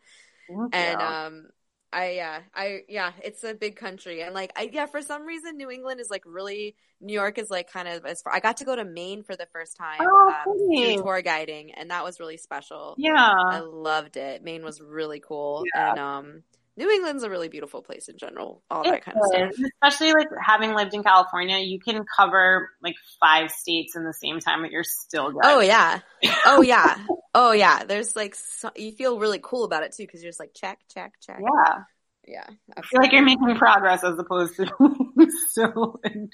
Thank 0.48 0.74
and 0.76 1.00
you. 1.00 1.06
um 1.06 1.46
I 1.92 2.12
yeah, 2.12 2.40
I 2.54 2.80
yeah, 2.88 3.12
it's 3.22 3.44
a 3.44 3.54
big 3.54 3.76
country, 3.76 4.22
and 4.22 4.34
like 4.34 4.52
I 4.56 4.70
yeah, 4.72 4.86
for 4.86 5.02
some 5.02 5.26
reason 5.26 5.56
New 5.56 5.70
England 5.70 6.00
is 6.00 6.10
like 6.10 6.22
really 6.26 6.74
New 7.00 7.12
York 7.12 7.38
is 7.38 7.50
like 7.50 7.70
kind 7.70 7.86
of 7.86 8.06
as 8.06 8.22
far. 8.22 8.34
I 8.34 8.40
got 8.40 8.56
to 8.58 8.64
go 8.64 8.74
to 8.74 8.84
Maine 8.84 9.22
for 9.22 9.36
the 9.36 9.46
first 9.52 9.76
time 9.76 9.98
oh, 10.00 10.34
um, 10.46 11.02
tour 11.02 11.20
guiding, 11.20 11.72
and 11.72 11.90
that 11.90 12.04
was 12.04 12.18
really 12.18 12.38
special. 12.38 12.94
Yeah, 12.96 13.32
I 13.36 13.60
loved 13.60 14.16
it. 14.16 14.42
Maine 14.42 14.64
was 14.64 14.80
really 14.80 15.20
cool, 15.20 15.64
yeah. 15.74 15.90
and 15.90 15.98
um, 15.98 16.42
New 16.76 16.90
England's 16.90 17.22
a 17.22 17.30
really 17.30 17.48
beautiful 17.48 17.82
place 17.82 18.08
in 18.08 18.16
general. 18.16 18.62
All 18.70 18.82
it 18.82 18.90
that 18.90 19.04
kind 19.04 19.18
is. 19.18 19.24
of 19.24 19.54
stuff. 19.54 19.70
Especially 19.82 20.12
like 20.12 20.28
having 20.40 20.74
lived 20.74 20.94
in 20.94 21.02
California, 21.02 21.58
you 21.58 21.78
can 21.78 22.04
cover 22.16 22.70
like 22.82 22.94
five 23.20 23.50
states 23.50 23.94
in 23.94 24.04
the 24.04 24.14
same 24.14 24.40
time, 24.40 24.62
but 24.62 24.70
you're 24.70 24.84
still 24.84 25.32
good. 25.32 25.42
Oh 25.44 25.60
yeah, 25.60 26.00
oh 26.46 26.62
yeah, 26.62 26.96
oh 27.34 27.52
yeah. 27.52 27.84
There's 27.84 28.16
like 28.16 28.34
so, 28.34 28.70
you 28.74 28.92
feel 28.92 29.18
really 29.18 29.40
cool 29.42 29.64
about 29.64 29.82
it 29.82 29.92
too 29.92 30.04
because 30.04 30.22
you're 30.22 30.30
just 30.30 30.40
like 30.40 30.54
check, 30.54 30.78
check, 30.92 31.12
check. 31.20 31.40
Yeah, 31.40 31.82
yeah. 32.26 32.46
Absolutely. 32.46 32.74
I 32.76 32.82
feel 32.82 33.00
like 33.00 33.12
you're 33.12 33.22
making 33.22 33.56
progress 33.56 34.02
as 34.02 34.18
opposed 34.18 34.56
to 34.56 34.66
still. 35.48 36.00
In, 36.04 36.30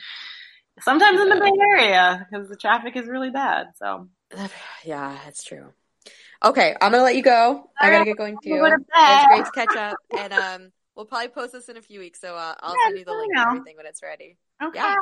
sometimes 0.80 1.20
in 1.20 1.28
the 1.28 1.40
Bay 1.40 1.52
Area 1.76 2.26
because 2.30 2.48
the 2.48 2.56
traffic 2.56 2.96
is 2.96 3.08
really 3.08 3.30
bad. 3.30 3.68
So 3.76 4.08
yeah, 4.84 5.18
that's 5.24 5.42
true. 5.42 5.72
Okay, 6.44 6.76
I'm 6.80 6.92
gonna 6.92 7.02
let 7.02 7.16
you 7.16 7.22
go. 7.22 7.68
I 7.80 7.90
gotta 7.90 8.04
get 8.04 8.16
going 8.16 8.36
too. 8.42 8.50
Go 8.50 8.66
It's 8.66 9.26
great 9.26 9.44
to 9.44 9.50
catch 9.52 9.76
up, 9.76 9.96
and 10.16 10.32
um, 10.32 10.72
we'll 10.94 11.06
probably 11.06 11.28
post 11.28 11.52
this 11.52 11.68
in 11.68 11.76
a 11.76 11.82
few 11.82 11.98
weeks. 11.98 12.20
So 12.20 12.34
uh, 12.36 12.54
I'll 12.60 12.74
yeah, 12.74 12.86
send 12.86 12.98
you 12.98 13.04
the 13.04 13.12
link 13.12 13.32
and 13.34 13.46
everything 13.46 13.76
when 13.76 13.86
it's 13.86 14.02
ready. 14.02 14.36
Okay, 14.62 14.78
yeah. 14.78 14.94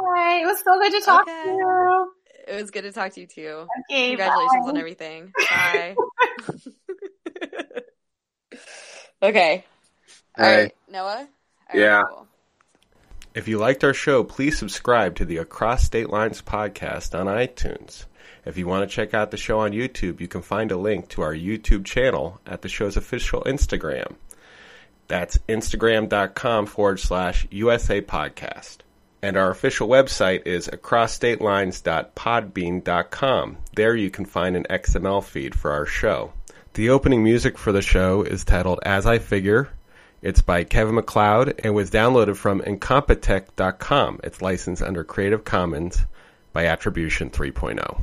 it 0.42 0.46
was 0.46 0.58
so 0.64 0.78
good 0.80 0.92
to 0.92 1.00
talk 1.04 1.22
okay. 1.22 1.44
to 1.44 1.50
you. 1.50 2.12
It 2.48 2.60
was 2.60 2.70
good 2.70 2.82
to 2.82 2.92
talk 2.92 3.12
to 3.12 3.20
you 3.20 3.26
too. 3.26 3.66
Okay, 3.90 4.08
congratulations 4.08 4.64
bye. 4.64 4.70
on 4.70 4.76
everything. 4.78 5.32
Bye. 5.50 5.96
okay. 9.22 9.64
All 10.38 10.44
hey. 10.44 10.62
right, 10.62 10.74
Noah. 10.90 11.28
yeah. 11.74 12.02
Cool. 12.08 12.26
If 13.34 13.48
you 13.48 13.58
liked 13.58 13.84
our 13.84 13.92
show, 13.92 14.24
please 14.24 14.58
subscribe 14.58 15.16
to 15.16 15.26
the 15.26 15.36
Across 15.36 15.84
State 15.84 16.08
Lines 16.08 16.40
podcast 16.40 17.18
on 17.18 17.26
iTunes. 17.26 18.06
If 18.46 18.56
you 18.56 18.66
want 18.68 18.88
to 18.88 18.94
check 18.94 19.12
out 19.12 19.32
the 19.32 19.36
show 19.36 19.58
on 19.58 19.72
YouTube, 19.72 20.20
you 20.20 20.28
can 20.28 20.40
find 20.40 20.70
a 20.70 20.76
link 20.76 21.08
to 21.08 21.22
our 21.22 21.34
YouTube 21.34 21.84
channel 21.84 22.40
at 22.46 22.62
the 22.62 22.68
show's 22.68 22.96
official 22.96 23.42
Instagram. 23.42 24.14
That's 25.08 25.38
instagram.com 25.48 26.66
forward 26.66 27.00
slash 27.00 27.48
USA 27.50 28.00
podcast. 28.00 28.76
And 29.20 29.36
our 29.36 29.50
official 29.50 29.88
website 29.88 30.46
is 30.46 30.68
acrossstatelines.podbean.com. 30.68 33.56
There 33.74 33.96
you 33.96 34.10
can 34.10 34.26
find 34.26 34.56
an 34.56 34.66
XML 34.70 35.24
feed 35.24 35.56
for 35.56 35.72
our 35.72 35.86
show. 35.86 36.32
The 36.74 36.90
opening 36.90 37.24
music 37.24 37.58
for 37.58 37.72
the 37.72 37.82
show 37.82 38.22
is 38.22 38.44
titled 38.44 38.78
As 38.84 39.06
I 39.06 39.18
Figure. 39.18 39.70
It's 40.22 40.42
by 40.42 40.62
Kevin 40.62 40.94
MacLeod 40.94 41.62
and 41.64 41.74
was 41.74 41.90
downloaded 41.90 42.36
from 42.36 42.60
Incompetech.com. 42.60 44.20
It's 44.22 44.40
licensed 44.40 44.82
under 44.82 45.02
Creative 45.02 45.42
Commons 45.42 46.06
by 46.52 46.66
Attribution 46.66 47.30
3.0. 47.30 48.02